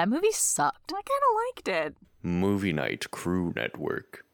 [0.00, 0.92] That movie sucked.
[0.94, 1.96] I kind of liked it.
[2.22, 4.24] Movie Night Crew Network.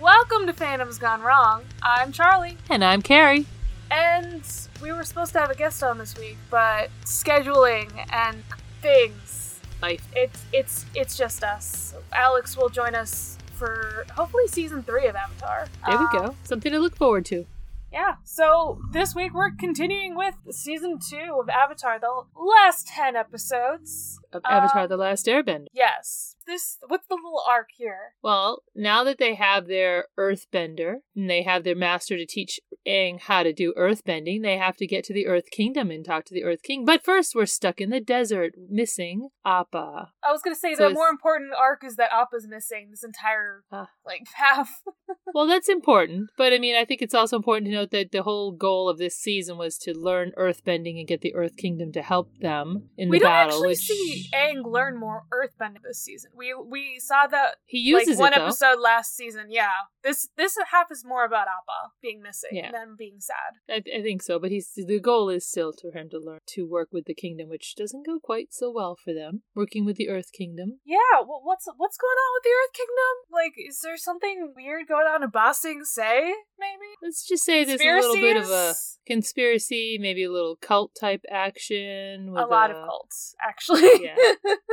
[0.00, 1.64] Welcome to Phantoms Gone Wrong.
[1.82, 3.46] I'm Charlie, And I'm Carrie.
[3.90, 4.42] and
[4.82, 8.42] we were supposed to have a guest on this week, but scheduling and
[8.80, 9.60] things.
[9.80, 10.06] Life.
[10.16, 11.94] It's it's it's just us.
[12.12, 15.68] Alex will join us for hopefully season three of Avatar.
[15.86, 16.34] There we Um, go.
[16.42, 17.46] Something to look forward to.
[17.92, 18.16] Yeah.
[18.22, 24.20] So this week we're continuing with season two of Avatar, the last ten episodes.
[24.32, 25.66] Of Avatar Um, The Last Airbender.
[25.72, 26.34] Yes.
[26.46, 28.14] This what's the little arc here?
[28.22, 33.20] Well, now that they have their earthbender and they have their master to teach Aang
[33.20, 36.34] how to do earthbending, they have to get to the Earth Kingdom and talk to
[36.34, 36.86] the Earth King.
[36.86, 40.12] But first, we're stuck in the desert, missing Appa.
[40.26, 43.64] I was gonna say So the more important arc is that Appa's missing this entire
[43.70, 43.90] Ah.
[44.06, 44.82] like half.
[45.34, 48.22] Well, that's important, but I mean, I think it's also important to note that the
[48.22, 52.02] whole goal of this season was to learn earthbending and get the Earth Kingdom to
[52.02, 53.52] help them in we the don't battle.
[53.56, 56.30] actually which see Aang learn more earthbending this season.
[56.36, 59.46] We we saw that he uses like one it episode last season.
[59.48, 59.70] Yeah,
[60.02, 62.70] this this half is more about Appa being missing Yeah.
[62.72, 63.58] than being sad.
[63.68, 66.62] I, I think so, but he's the goal is still for him to learn to
[66.66, 69.42] work with the kingdom, which doesn't go quite so well for them.
[69.54, 70.80] Working with the Earth Kingdom.
[70.84, 73.14] Yeah, well, what's what's going on with the Earth Kingdom?
[73.32, 76.34] Like, is there something weird going on in Ba Sing Se?
[76.58, 78.74] Maybe Let's just say there's a little bit of a
[79.06, 82.32] conspiracy, maybe a little cult type action.
[82.32, 84.04] With a lot of uh, cults, actually.
[84.04, 84.07] Yeah.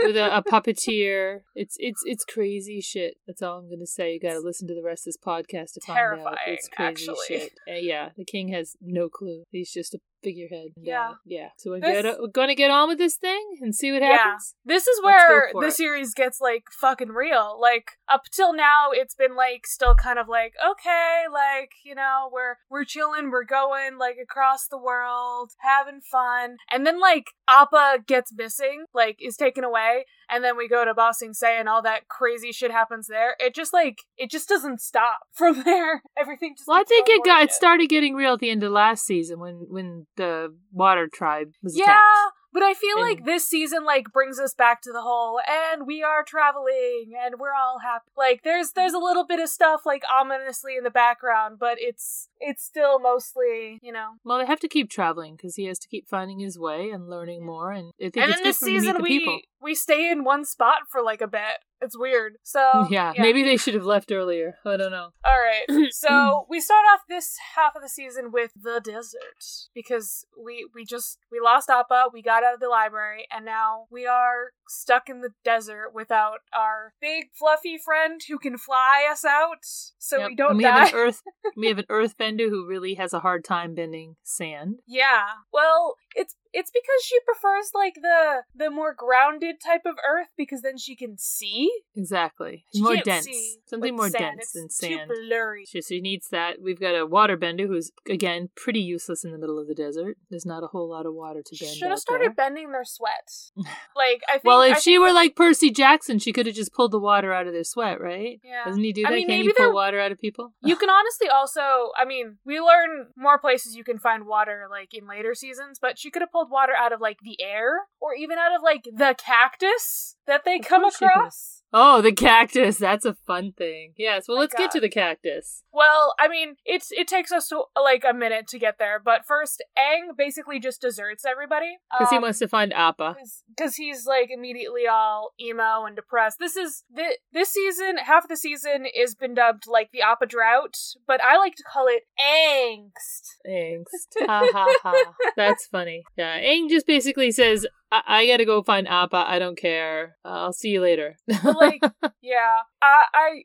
[0.04, 1.42] with a, a puppeteer.
[1.56, 3.16] It's it's it's crazy shit.
[3.28, 4.14] That's all I'm gonna say.
[4.14, 6.02] You got to listen to the rest of this podcast to find out.
[6.02, 7.16] Terrifying, It's crazy actually.
[7.28, 7.54] shit.
[7.70, 9.44] Uh, yeah, the king has no clue.
[9.52, 10.70] He's just a figurehead.
[10.78, 11.14] Yeah.
[11.26, 11.50] yeah.
[11.58, 14.56] So we're, This- get, we're gonna get on with this thing and see what happens.
[14.66, 14.76] Yeah.
[14.76, 15.74] This is where the it.
[15.74, 17.58] series gets like fucking real.
[17.60, 22.30] Like up till now, it's been like still kind of like okay, like you know
[22.32, 28.00] we're we're chilling, we're going like across the world, having fun, and then like Appa
[28.08, 31.70] gets missing, like is taken away, and then we go to Ba Sing Se and
[31.70, 33.36] all that crazy shit happens there.
[33.40, 36.02] It just like it just doesn't stop from there.
[36.18, 36.68] Everything just.
[36.68, 39.40] Well, I think it got it started getting real at the end of last season
[39.40, 42.36] when when the water tribe was Yeah, attacked.
[42.54, 45.86] but I feel And- like this season like brings us back to the whole and
[45.86, 48.06] we are traveling and we're all happy.
[48.18, 52.30] Like there's there's a little bit of stuff like ominously in the background, but it's
[52.40, 54.12] it's still mostly, you know.
[54.24, 57.10] Well, they have to keep traveling because he has to keep finding his way and
[57.10, 57.72] learning more.
[57.72, 59.40] And I think And it's in this for him to season the we people.
[59.66, 61.60] We stay in one spot for like a bit.
[61.82, 62.36] It's weird.
[62.44, 64.56] So yeah, maybe they should have left earlier.
[64.66, 65.10] I don't know.
[65.26, 65.90] All right.
[65.92, 69.44] So we start off this half of the season with the desert
[69.74, 73.86] because we we just we lost Appa, we got out of the library, and now
[73.92, 79.24] we are stuck in the desert without our big fluffy friend who can fly us
[79.26, 80.80] out so Yep, we don't and we die.
[80.80, 81.22] have an earth.
[81.58, 84.80] we have an earthbender who really has a hard time bending sand.
[84.88, 85.26] yeah.
[85.54, 90.62] Well, it's it's because she prefers like the the more grounded type of earth because
[90.62, 91.70] then she can see.
[91.96, 93.26] Exactly, She more dense.
[93.26, 94.38] see Something more sand.
[94.38, 95.12] dense It's than too sand.
[95.28, 95.66] blurry.
[95.68, 96.62] She, she needs that.
[96.62, 100.18] We've got a waterbender who's again pretty useless in the middle of the desert.
[100.30, 101.76] There's not a whole lot of water to bend.
[101.76, 102.34] Should have started there.
[102.36, 103.30] bending their sweat.
[103.96, 104.44] Like I think.
[104.46, 106.92] Well, I if she think were that- like Percy Jackson, she could have just pulled
[106.92, 108.40] the water out of their sweat, right?
[108.44, 108.66] Yeah.
[108.66, 109.16] Doesn't he do I that?
[109.16, 110.54] mean, Can maybe he pull water out of people?
[110.64, 111.62] You can honestly also,
[111.98, 115.98] I mean, we learn more places you can find water like in later seasons, but
[115.98, 118.84] she could have pulled water out of like the air or even out of like
[118.86, 121.12] the cactus that they come course she could.
[121.12, 121.64] across.
[121.74, 122.78] Oh, the cactus.
[122.78, 123.94] That's a fun thing.
[123.98, 124.26] Yes.
[124.28, 125.64] Well, let's get to the cactus.
[125.74, 129.26] Well, I mean, it's it takes us to like a minute to get there, but
[129.26, 133.18] first, Aang basically just deserts everybody Because he Um, wants to find Appa.
[133.50, 136.38] because he's like immediately all emo and depressed.
[136.40, 140.28] This is the this season, half of the season is been dubbed like the Appa
[140.28, 140.76] drought,
[141.06, 143.36] but I like to call it angst.
[143.50, 144.26] Angst.
[144.28, 144.94] ha ha ha.
[145.36, 146.04] That's funny.
[146.18, 146.40] Yeah.
[146.40, 149.26] Aang just basically says, I, I gotta go find Appa.
[149.28, 150.18] I don't care.
[150.26, 151.18] Uh, I'll see you later.
[151.44, 151.82] Like,
[152.22, 153.44] yeah, I, I,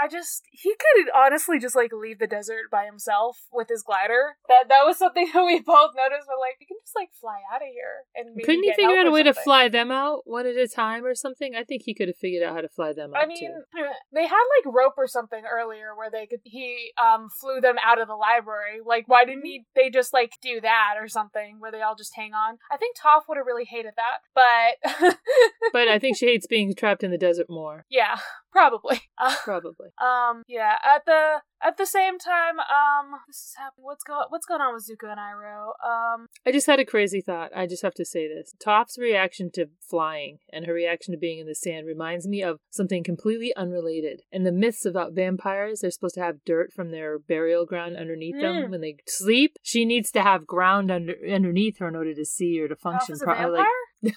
[0.00, 4.36] I just he could honestly just like leave the desert by himself with his glider.
[4.48, 6.28] That that was something that we both noticed.
[6.28, 9.06] We're like, you can just like fly out of here and Couldn't he figure out
[9.06, 11.54] a way to fly them out one at a time or something?
[11.54, 13.62] I think he could have figured out how to fly them out I mean, too.
[14.12, 18.00] they had like rope or something earlier where they could he um flew them out
[18.00, 18.80] of the library.
[18.84, 19.64] Like, why didn't he?
[19.74, 22.58] They just like do that or something where they all just hang on.
[22.70, 25.16] I think Toph would have really hated that, but
[25.72, 27.84] But I think she hates being trapped in the desert more.
[27.90, 28.16] yeah.
[28.52, 29.00] Probably.
[29.22, 29.86] Uh, Probably.
[30.02, 30.42] um.
[30.48, 30.74] Yeah.
[30.84, 33.84] At the at the same time, um, this is happening.
[33.84, 35.68] What's going What's going on with Zuko and Iroh?
[35.86, 36.26] Um.
[36.44, 37.50] I just had a crazy thought.
[37.54, 38.52] I just have to say this.
[38.58, 42.58] Toph's reaction to flying and her reaction to being in the sand reminds me of
[42.70, 44.22] something completely unrelated.
[44.32, 48.40] And the myths about vampires, they're supposed to have dirt from their burial ground underneath
[48.40, 48.70] them Mm.
[48.70, 49.54] when they sleep.
[49.62, 53.12] She needs to have ground under underneath her in order to see or to function
[53.12, 53.62] is a properly.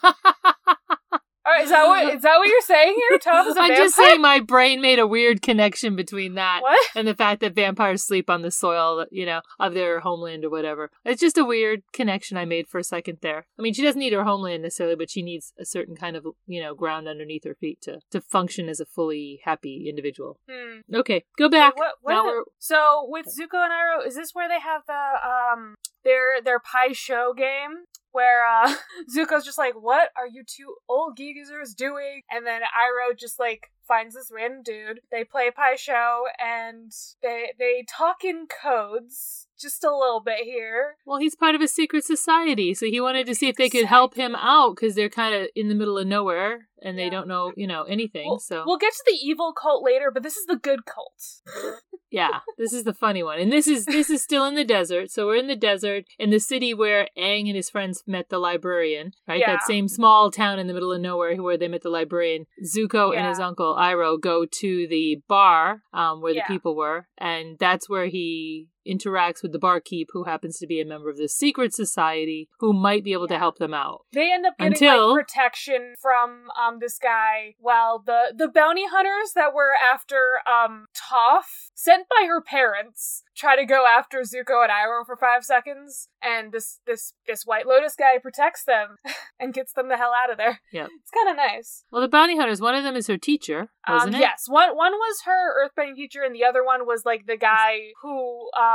[1.53, 3.17] right, is that what is that what you're saying here?
[3.19, 3.75] Toph is a I'm vampire.
[3.75, 6.79] just saying my brain made a weird connection between that What?
[6.95, 10.49] and the fact that vampires sleep on the soil, you know, of their homeland or
[10.49, 10.91] whatever.
[11.03, 13.45] It's just a weird connection I made for a second there.
[13.59, 16.25] I mean, she doesn't need her homeland necessarily, but she needs a certain kind of,
[16.47, 20.39] you know, ground underneath her feet to to function as a fully happy individual.
[20.49, 20.79] Hmm.
[20.93, 21.77] Okay, go back.
[21.77, 25.75] What, what now so with Zuko and Iroh, is this where they have the um
[26.05, 27.85] their their Pai Sho game?
[28.11, 28.73] Where uh
[29.13, 32.21] Zuko's just like, What are you two old geezers doing?
[32.31, 35.01] And then Iroh just like finds this random dude.
[35.11, 36.91] They play Pai Sho and
[37.21, 40.95] they they talk in codes just a little bit here.
[41.05, 43.85] well, he's part of a secret society, so he wanted to see if they could
[43.85, 47.27] help him out because they're kind of in the middle of nowhere and they don't
[47.27, 48.27] know, you know, anything.
[48.27, 51.81] We'll, so we'll get to the evil cult later, but this is the good cult.
[52.11, 53.39] Yeah, this is the funny one.
[53.39, 55.11] And this is this is still in the desert.
[55.11, 58.37] So we're in the desert in the city where Aang and his friends met the
[58.39, 59.39] librarian, right?
[59.41, 59.53] Yeah.
[59.53, 62.45] That same small town in the middle of nowhere where they met the librarian.
[62.63, 66.43] Zuko and his uncle Iroh go to the bar um, where Yeah.
[66.47, 70.79] the people were, and that's where he interacts with the barkeep who happens to be
[70.79, 74.05] a member of the secret society who might be able to help them out.
[74.13, 78.85] They end up getting Until- like protection from um this guy while the the bounty
[78.89, 84.63] hunters that were after um Toph sent by her parents try to go after Zuko
[84.63, 88.97] and Iroh for five seconds and this this this White Lotus guy protects them
[89.39, 90.61] and gets them the hell out of there.
[90.71, 90.89] Yep.
[91.01, 91.83] It's kind of nice.
[91.91, 94.23] Well, the bounty hunters, one of them is her teacher, wasn't um, it?
[94.23, 97.91] Yes, one one was her earthbending teacher, and the other one was like the guy
[98.01, 98.74] who um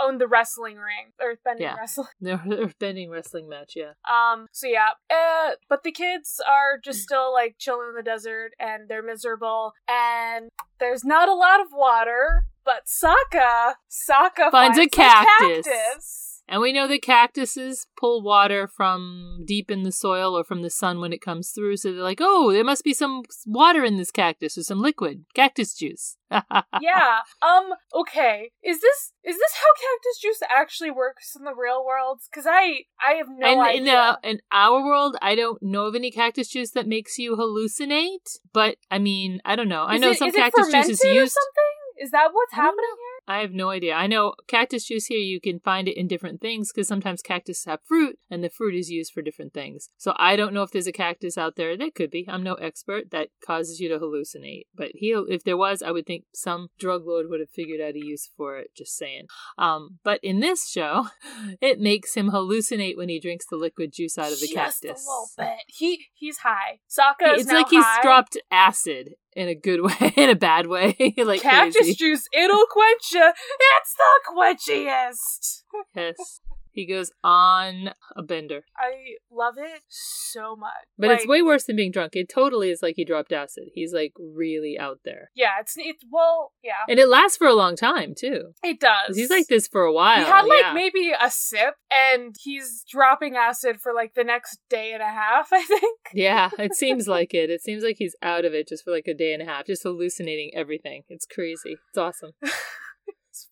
[0.00, 1.74] owned the wrestling ring, earthbending Yeah.
[1.74, 2.06] wrestling.
[2.22, 3.92] Earthbending wrestling match, yeah.
[4.08, 8.52] Um, so yeah, uh, but the kids are just still like chilling in the desert
[8.60, 10.48] and they're miserable and
[10.78, 15.66] there's not a lot of water, but Sokka, Sokka Finds a cactus.
[15.66, 16.37] cactus.
[16.48, 20.70] And we know that cactuses pull water from deep in the soil or from the
[20.70, 21.76] sun when it comes through.
[21.76, 25.24] So they're like, oh, there must be some water in this cactus or some liquid
[25.34, 26.16] cactus juice.
[26.30, 27.20] yeah.
[27.42, 27.70] Um.
[27.94, 28.50] Okay.
[28.62, 32.20] Is this is this how cactus juice actually works in the real world?
[32.30, 33.80] Because I I have no and idea.
[33.82, 37.36] in, uh, in our world, I don't know of any cactus juice that makes you
[37.36, 38.38] hallucinate.
[38.52, 39.84] But I mean, I don't know.
[39.84, 41.32] I know it- some is cactus juice is used.
[41.32, 41.74] something?
[42.00, 43.07] Is that what's happening here?
[43.28, 43.92] I have no idea.
[43.92, 47.66] I know cactus juice here, you can find it in different things because sometimes cactus
[47.66, 49.90] have fruit and the fruit is used for different things.
[49.98, 51.76] So I don't know if there's a cactus out there.
[51.76, 52.24] There could be.
[52.26, 54.62] I'm no expert that causes you to hallucinate.
[54.74, 57.94] But he, if there was, I would think some drug lord would have figured out
[57.96, 58.70] a use for it.
[58.74, 59.26] Just saying.
[59.58, 61.08] Um, but in this show,
[61.60, 65.06] it makes him hallucinate when he drinks the liquid juice out of the Just cactus.
[65.06, 65.64] a little bit.
[65.66, 66.80] He he's high.
[66.88, 70.96] Sokka is It's like he's dropped acid in a good way, in a bad way,
[71.18, 71.94] like cactus crazy.
[71.94, 72.26] juice.
[72.32, 73.32] It'll quench you.
[73.76, 75.62] It's the quenchiest.
[75.94, 76.40] Yes.
[76.78, 78.62] He goes on a bender.
[78.76, 80.70] I love it so much.
[80.96, 82.14] But it's way worse than being drunk.
[82.14, 83.64] It totally is like he dropped acid.
[83.74, 85.32] He's like really out there.
[85.34, 88.52] Yeah, it's it's well, yeah, And it lasts for a long time too.
[88.62, 89.16] It does.
[89.16, 90.18] He's like this for a while.
[90.18, 90.72] He had like yeah.
[90.72, 95.48] maybe a sip, and he's dropping acid for like the next day and a half.
[95.52, 95.98] I think.
[96.14, 97.50] Yeah, it seems like it.
[97.50, 99.66] It seems like he's out of it just for like a day and a half,
[99.66, 101.02] just hallucinating everything.
[101.08, 101.78] It's crazy.
[101.88, 102.34] It's awesome.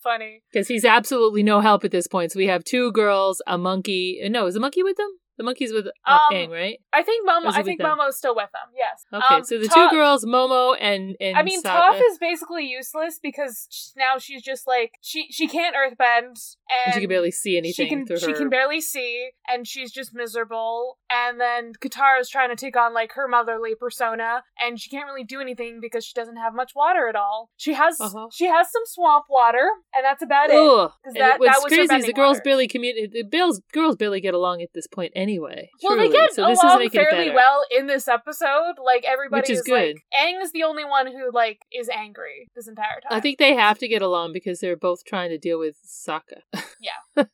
[0.07, 0.43] Funny.
[0.53, 2.31] Because he's absolutely no help at this point.
[2.31, 4.21] So we have two girls, a monkey.
[4.31, 5.11] No, is the monkey with them?
[5.39, 6.79] The monkey's with uh, Um, Aang, right?
[6.93, 7.53] I think Momo.
[7.53, 7.99] I think them?
[7.99, 8.73] Momo's still with them.
[8.77, 9.05] Yes.
[9.13, 12.19] Okay, Um, so the Toph- two girls, Momo and and I mean, Sa- Toph is
[12.19, 17.01] basically useless because sh- now she's just like she she can't earthbend and and she
[17.01, 18.33] can barely see anything she can she her.
[18.37, 23.13] can barely see and she's just miserable and then Katara's trying to take on like
[23.13, 27.09] her motherly persona and she can't really do anything because she doesn't have much water
[27.09, 27.51] at all.
[27.57, 28.29] She has Uh-huh.
[28.33, 30.57] she has some swamp water and that's about it.
[30.57, 30.93] Ugh.
[31.05, 32.43] And that- what's that was her crazy is the girls water.
[32.45, 33.13] barely communicate.
[33.13, 35.71] The girls, girls barely get along at this point anyway.
[35.83, 36.09] Well, truly.
[36.09, 37.35] they get so this along make fairly better.
[37.35, 38.75] well in this episode.
[38.85, 39.97] Like everybody Which is is, like good.
[40.15, 43.11] Aang is the only one who like is angry this entire time.
[43.11, 46.43] I think they have to get along because they're both trying to deal with Sokka.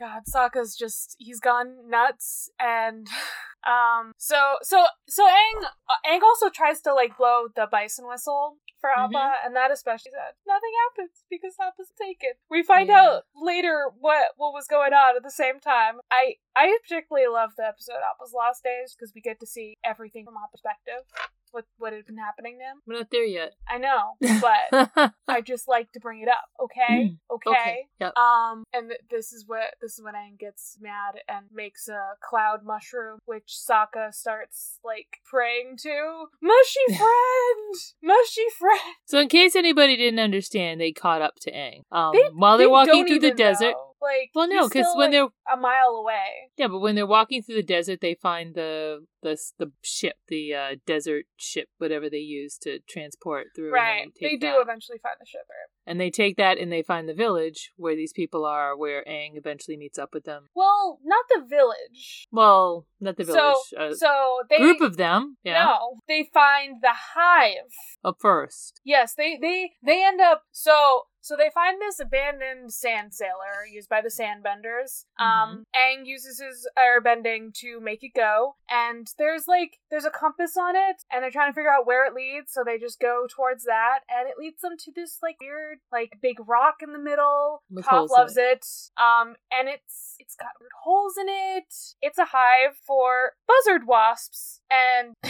[0.00, 3.06] God, Sokka's just he's gone nuts and
[3.68, 8.56] um so so so Aang uh, Aang also tries to like blow the bison whistle
[8.80, 9.32] for Appa Mhm.
[9.44, 12.30] and that especially said nothing happens because Appa's taken.
[12.48, 13.00] We find Yeah.
[13.02, 16.00] out later what what was going on at the same time.
[16.10, 20.24] I I particularly love the episode Appa's Lost Days because we get to see everything
[20.24, 21.04] from Appa's perspective.
[21.52, 22.76] What what had been happening to him.
[22.86, 23.52] We're not there yet.
[23.68, 26.44] I know, but I just like to bring it up.
[26.62, 27.50] Okay, okay.
[27.50, 27.76] okay.
[28.00, 28.16] Yep.
[28.16, 32.00] Um, and th- this is what this is when Aang gets mad and makes a
[32.22, 36.26] cloud mushroom, which Sokka starts like praying to.
[36.42, 38.80] Mushy friend, mushy friend.
[39.06, 41.82] So, in case anybody didn't understand, they caught up to Aang.
[41.92, 43.72] Um, They- while they they're walking through the desert.
[43.72, 43.89] know.
[44.02, 46.50] Like, Well, no, because when like, they're a mile away.
[46.56, 50.54] yeah, but when they're walking through the desert, they find the the the ship, the
[50.54, 53.72] uh, desert ship, whatever they use to transport through.
[53.72, 54.04] Right.
[54.04, 54.60] And They take do that.
[54.62, 55.42] eventually find the ship.
[55.48, 55.68] Right?
[55.86, 59.30] and they take that and they find the village where these people are, where Aang
[59.36, 60.44] eventually meets up with them.
[60.54, 62.28] Well, not the village.
[62.30, 63.40] Well, not the village.
[63.70, 65.36] So, a so they group of them.
[65.42, 65.64] Yeah.
[65.64, 67.72] no, they find the hive.
[68.04, 68.80] Up first.
[68.84, 73.88] Yes, they they they end up so so they find this abandoned sand sailor used
[73.88, 75.04] by the sandbenders.
[75.18, 80.56] Um Aang uses his airbending to make it go, and there's like there's a compass
[80.56, 83.26] on it, and they're trying to figure out where it leads, so they just go
[83.28, 86.98] towards that, and it leads them to this like weird like big rock in the
[86.98, 87.62] middle.
[87.70, 88.66] With loves it.
[88.96, 91.72] Um and it's it's got weird holes in it.
[92.02, 95.14] It's a hive for buzzard wasps, and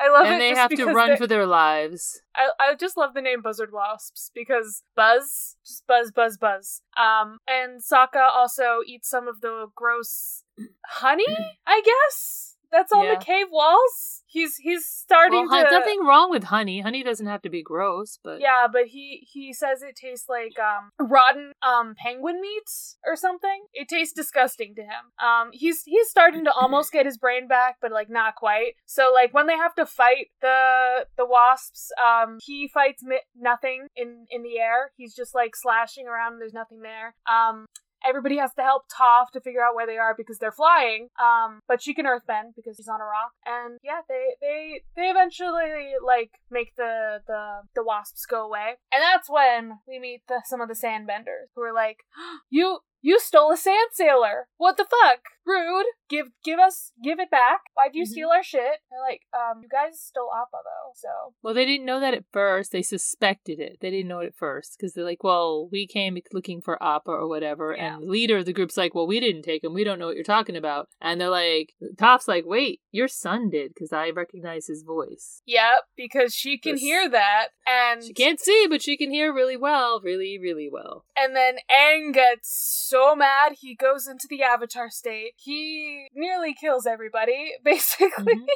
[0.00, 0.32] I love it.
[0.32, 2.22] And they have to run they- for their lives.
[2.36, 6.82] I, I just love the name buzzard wasps because buzz, just buzz, buzz, buzz.
[6.96, 10.44] Um, and Sokka also eats some of the gross
[10.86, 11.24] honey,
[11.66, 12.53] I guess.
[12.74, 13.14] That's on Yeah.
[13.18, 14.22] the cave walls.
[14.26, 15.70] He's he's starting Well, to.
[15.70, 16.80] nothing wrong with honey.
[16.80, 20.58] Honey doesn't have to be gross, but Yeah, but he he says it tastes like
[20.58, 22.68] um rotten um penguin meat
[23.06, 23.66] or something.
[23.72, 25.04] It tastes disgusting to him.
[25.24, 28.72] Um he's he's starting to almost get his brain back, but like not quite.
[28.86, 33.86] So like when they have to fight the the wasps, um he fights mi- nothing
[33.94, 34.90] in in the air.
[34.96, 36.32] He's just like slashing around.
[36.32, 37.14] And there's nothing there.
[37.30, 37.66] Um
[38.06, 41.08] Everybody has to help Toph to figure out where they are because they're flying.
[41.20, 43.32] Um, but she can earthbend because she's on a rock.
[43.46, 48.74] And yeah, they they they eventually like make the the the wasps go away.
[48.92, 51.98] And that's when we meet the, some of the sandbenders who are like,
[52.50, 54.48] "You you stole a sand sailor.
[54.56, 55.20] What the fuck?
[55.46, 55.86] Rude.
[56.08, 57.60] Give give us give it back.
[57.74, 58.08] Why'd you Mhm.
[58.08, 61.86] steal our shit?" They're like, "Um, you guys stole Appa though, so." well, they didn't
[61.86, 62.72] know that at first.
[62.72, 63.78] They suspected it.
[63.80, 67.10] They didn't know it at first because they're like, "Well, we came looking for Appa
[67.10, 67.94] or whatever," Yeah.
[67.94, 69.72] and the leader of the group's like, "Well, we didn't take him.
[69.74, 73.48] We don't know what you're talking about." And they're like, "Toph's like, wait, your son
[73.50, 75.42] did because I recognize his voice.
[75.46, 79.32] Yep, because she can This- hear that, and She can't see, but she can hear
[79.32, 84.42] really well, really, really well." And then Aang gets so mad he goes into the
[84.42, 85.33] avatar state.
[85.36, 88.34] He nearly kills everybody, basically.
[88.34, 88.46] Mhm.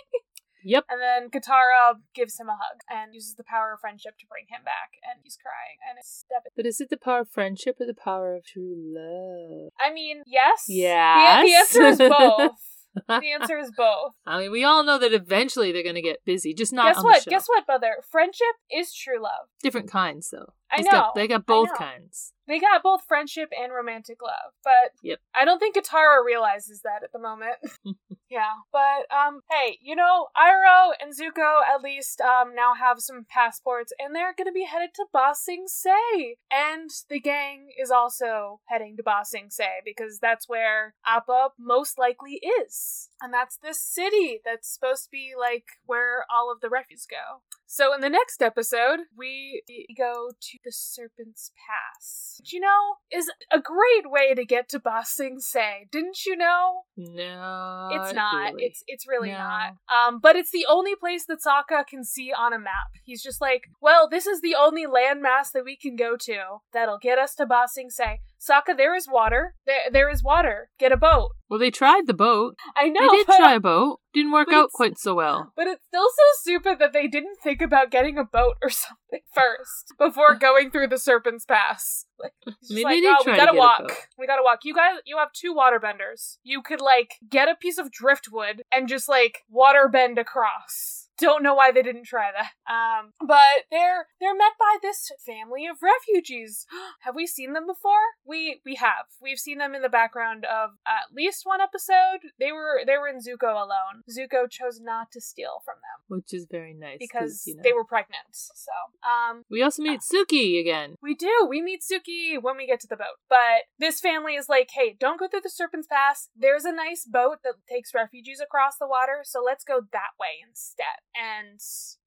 [0.65, 0.85] Yep.
[0.91, 4.47] And then Katara gives him a hug and uses the power of friendship to bring
[4.51, 6.53] him back, and he's crying, and it's devastating.
[6.57, 9.71] But is it the power of friendship or the power of true love?
[9.81, 10.65] I mean, yes.
[10.67, 11.73] The- Yes.
[11.73, 12.59] The, answer is both.
[13.07, 14.13] The answer is both.
[14.27, 17.05] I mean, we all know that eventually they're going to get busy, just not Guess
[17.05, 17.25] what?
[17.27, 17.97] Guess what, brother?
[18.11, 19.49] Friendship is true love.
[19.63, 20.53] Different kinds, though.
[20.71, 20.91] I know.
[20.91, 22.33] got- they got both kinds.
[22.47, 25.19] They got both friendship and romantic love, but Yep.
[25.35, 27.57] I don't think Katara realizes that at the moment.
[28.31, 33.27] yeah, but um, hey, you know, Iroh and Zuko at least um now have some
[33.29, 38.61] passports, and they're gonna be headed to Ba Sing Se, and the gang is also
[38.67, 43.83] heading to Ba Sing Se because that's where Appa most likely is, and that's this
[43.83, 47.41] city that's supposed to be like where all of the refugees go.
[47.71, 49.63] So in the next episode, we
[49.97, 52.37] go to the Serpent's Pass.
[52.41, 55.87] Which, you know, is a great way to get to Ba Sing Se.
[55.93, 56.85] Didn't you know?
[56.97, 58.53] No, it's not.
[58.55, 58.65] really.
[58.65, 59.39] It's it's really No.
[59.39, 59.73] not.
[59.95, 62.89] Um, but it's the only place that Sokka can see on a map.
[63.05, 66.99] He's just like, well, this is the only landmass that we can go to that'll
[66.99, 68.21] get us to Ba Sing Se.
[68.39, 69.55] Sokka, there is water.
[69.67, 70.71] There there is water.
[70.79, 71.31] Get a boat.
[71.49, 72.57] Well, they tried the boat.
[72.77, 73.01] I know.
[73.01, 74.01] they did try a boat.
[74.13, 75.53] Didn't work out quite so well.
[75.57, 79.21] But it's still so stupid that they didn't think about getting a boat or something
[79.33, 82.05] first before going through the Serpent's Pass.
[82.21, 82.33] Like,
[82.69, 83.93] Maybe like, they oh, we gotta walk.
[84.19, 84.61] We gotta walk.
[84.65, 86.39] You guys, you have two waterbenders.
[86.43, 91.08] You could like get a piece of driftwood and just like waterbend across.
[91.19, 92.53] Don't know why they didn't try that.
[92.73, 96.67] Um, but they're they're met by this family of refugees.
[97.01, 98.15] have we seen them before?
[98.25, 99.07] We we have.
[99.21, 102.31] We've seen them in the background of at least one episode.
[102.39, 104.05] They were they were in Zuko alone.
[104.09, 107.63] Zuko chose not to steal from them Which is very nice because you know.
[107.65, 108.27] they were pregnant.
[108.33, 108.73] So,
[109.09, 110.95] um, We also meet Suki again.
[111.03, 111.47] we do.
[111.49, 113.19] We meet Suki when we get to the boat.
[113.29, 116.29] But this family is like, hey, don't go through the Serpent's Pass.
[116.37, 120.43] There's a nice boat that takes refugees across the water, so let's go that way
[120.47, 121.01] instead.
[121.15, 121.59] And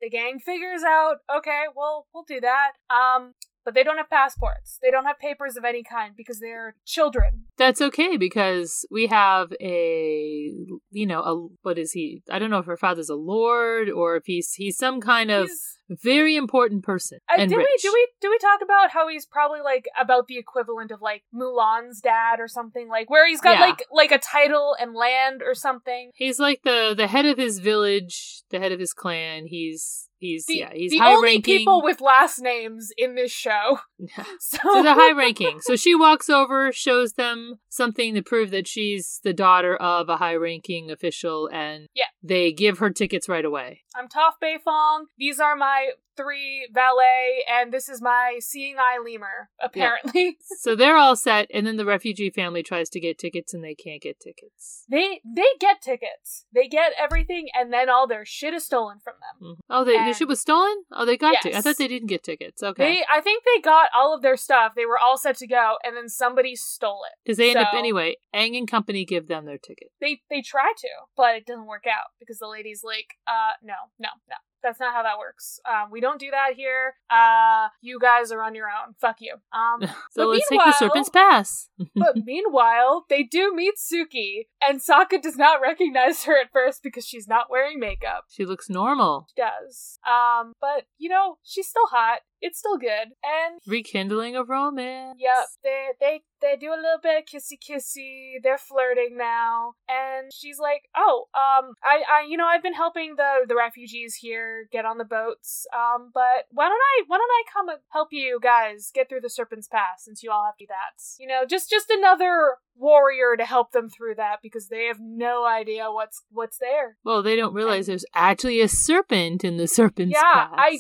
[0.01, 2.72] the gang figures out, okay, well, we'll do that.
[2.89, 4.79] Um, but they don't have passports.
[4.81, 7.43] They don't have papers of any kind because they're children.
[7.58, 10.51] That's okay because we have a,
[10.91, 12.24] you know, a what is he?
[12.29, 15.48] I don't know if her father's a lord or if he's he's some kind of
[15.48, 17.67] He's- very important person Uh, and did rich.
[17.83, 21.01] we do we do we talk about how he's probably like about the equivalent of
[21.01, 23.65] like Mulan's dad or something like where he's got Yeah.
[23.65, 26.12] like like a title and land or something?
[26.15, 29.48] He's like the the head of his village, the head of his clan.
[29.48, 31.57] He's he's The, yeah, he's the high only ranking.
[31.60, 33.79] people with last names in this show.
[34.39, 35.60] So, so the high ranking.
[35.62, 40.17] So she walks over, shows them something to prove that she's the daughter of a
[40.17, 42.05] high ranking official, and Yeah.
[42.24, 43.81] they give her tickets right away.
[43.95, 45.05] I'm Toph Beifong.
[45.17, 45.81] These are my
[46.18, 49.50] three valet, and this is my seeing eye lemur.
[49.62, 53.64] Apparently, So they're all set, and then the refugee family tries to get tickets, and
[53.64, 54.86] they can't get tickets.
[54.90, 56.46] they they get tickets.
[56.54, 59.50] They get everything, and then all their shit is stolen from them.
[59.56, 59.60] Mhm.
[59.70, 60.84] Oh, they, the And- ship was stolen.
[60.92, 61.56] Oh, they got to.
[61.56, 62.62] I thought they didn't get tickets.
[62.62, 64.74] Okay, They, I think they got all of their stuff.
[64.76, 67.18] They were all set to go, and then somebody stole it.
[67.24, 68.18] because they end up anyway.
[68.36, 69.90] Aang and company give them their ticket.
[70.00, 73.74] They they try to, but it doesn't work out because the lady's like, uh, no,
[74.00, 74.36] no, no.
[74.63, 75.60] That's not how that works.
[75.70, 76.96] Um, we don't do that here.
[77.10, 78.94] Uh, you guys are on your own.
[79.00, 79.36] Fuck you.
[79.53, 81.70] Um, So let's take the serpent's pass.
[81.96, 87.06] but meanwhile, they do meet Suki, and Sokka does not recognize her at first because
[87.06, 88.25] she's not wearing makeup.
[88.30, 89.27] she looks normal.
[89.36, 90.00] She does.
[90.08, 92.20] Um, but you know, she's still hot.
[92.41, 93.10] It's still good.
[93.24, 95.17] And Rekindling of romance.
[95.19, 98.33] Yep, they they they do a little bit of kissy kissy.
[98.41, 103.15] They're flirting now, and she's like, "Oh, um, I I you know I've been helping
[103.15, 105.65] the the refugees here get on the boats.
[105.74, 109.21] Um, but why don't I why don't I come and help you guys get through
[109.21, 111.01] the Serpent's Pass since you all have to do that?
[111.19, 115.45] You know, just just another warrior to help them through that because they have no
[115.45, 116.98] idea what's what's there.
[117.03, 120.53] Well, they don't realize there's actually a serpent in the serpent's Yeah, pass.
[120.57, 120.79] I-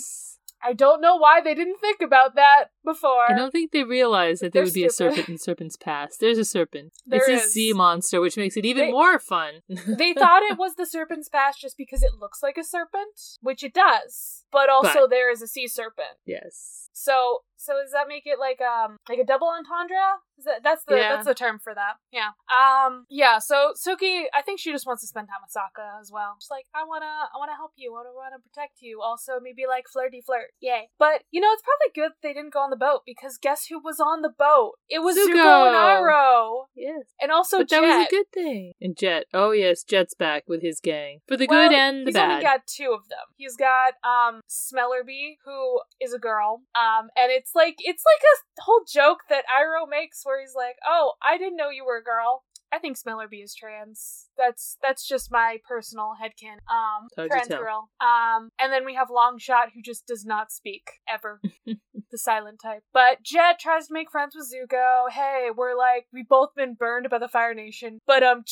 [0.63, 3.29] I don't know why they didn't think about that before.
[3.29, 6.17] I don't think they realized that there would be a serpent in Serpent's Pass.
[6.17, 6.93] There's a serpent.
[7.05, 9.61] There it's a sea monster, which makes it even They- more fun.
[9.69, 13.63] they thought it was the serpent's pass just because it looks like a serpent, which
[13.63, 14.43] it does.
[14.51, 16.17] But also But- there is a sea serpent.
[16.25, 16.77] yes.
[16.93, 20.19] So so does that make it like um like a double entendre?
[20.37, 21.15] Is that that's the Yeah.
[21.15, 21.95] that's the term for that.
[22.11, 22.31] Yeah.
[22.51, 26.11] Um yeah, so Suki I think she just wants to spend time with Sokka as
[26.11, 26.35] well.
[26.41, 29.01] She's like, I wanna I wanna help you, I wanna protect you.
[29.01, 30.51] Also maybe like flirty flirt.
[30.59, 30.89] Yay.
[30.99, 33.79] But you know, it's probably good they didn't go on the boat because guess who
[33.79, 34.73] was on the boat?
[34.89, 35.67] It was Zuko, Zuko.
[35.67, 36.63] and Iroh.
[36.75, 37.03] Yes.
[37.21, 37.97] And also but that Jet.
[37.97, 38.71] was a good thing.
[38.81, 39.25] And Jet.
[39.33, 39.83] Oh, yes.
[39.83, 41.19] Jet's back with his gang.
[41.27, 42.31] For the Well, good and the he's bad.
[42.31, 43.27] only got two of them.
[43.37, 46.61] He's got um Smellerby, who is a girl.
[46.73, 50.77] Um, and it's like it's like a whole joke that Iroh makes where he's like,
[50.87, 52.43] "Oh, I didn't know you were a girl."
[52.73, 54.27] I think Smellerby is trans.
[54.37, 56.59] That's that's just my personal headcanon.
[56.71, 57.89] Um, to trans girl.
[57.99, 62.83] Um, and then we have Longshot, who just does not speak ever, the silent type.
[62.93, 65.09] But Jet tries to make friends with Zuko.
[65.11, 68.43] Hey, we're like we've both been burned by the Fire Nation, but um,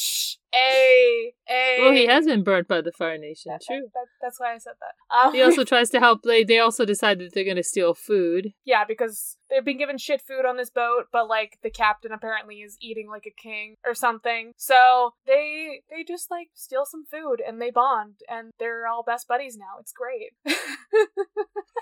[0.54, 1.78] a a.
[1.82, 3.52] well, he has been burnt by the Fire Nation.
[3.52, 3.82] That- True.
[3.82, 5.16] that- that- that's why I said that.
[5.28, 6.22] Um, He also tries to help.
[6.24, 8.54] They, they also decide that they're going to steal food.
[8.66, 12.58] yeah, because they've been given shit food on this boat, but like the captain apparently
[12.58, 14.52] is eating like a king or something.
[14.58, 19.28] So they they just like steal some food and they bond and they're all best
[19.28, 19.80] buddies now.
[19.80, 20.34] It's great.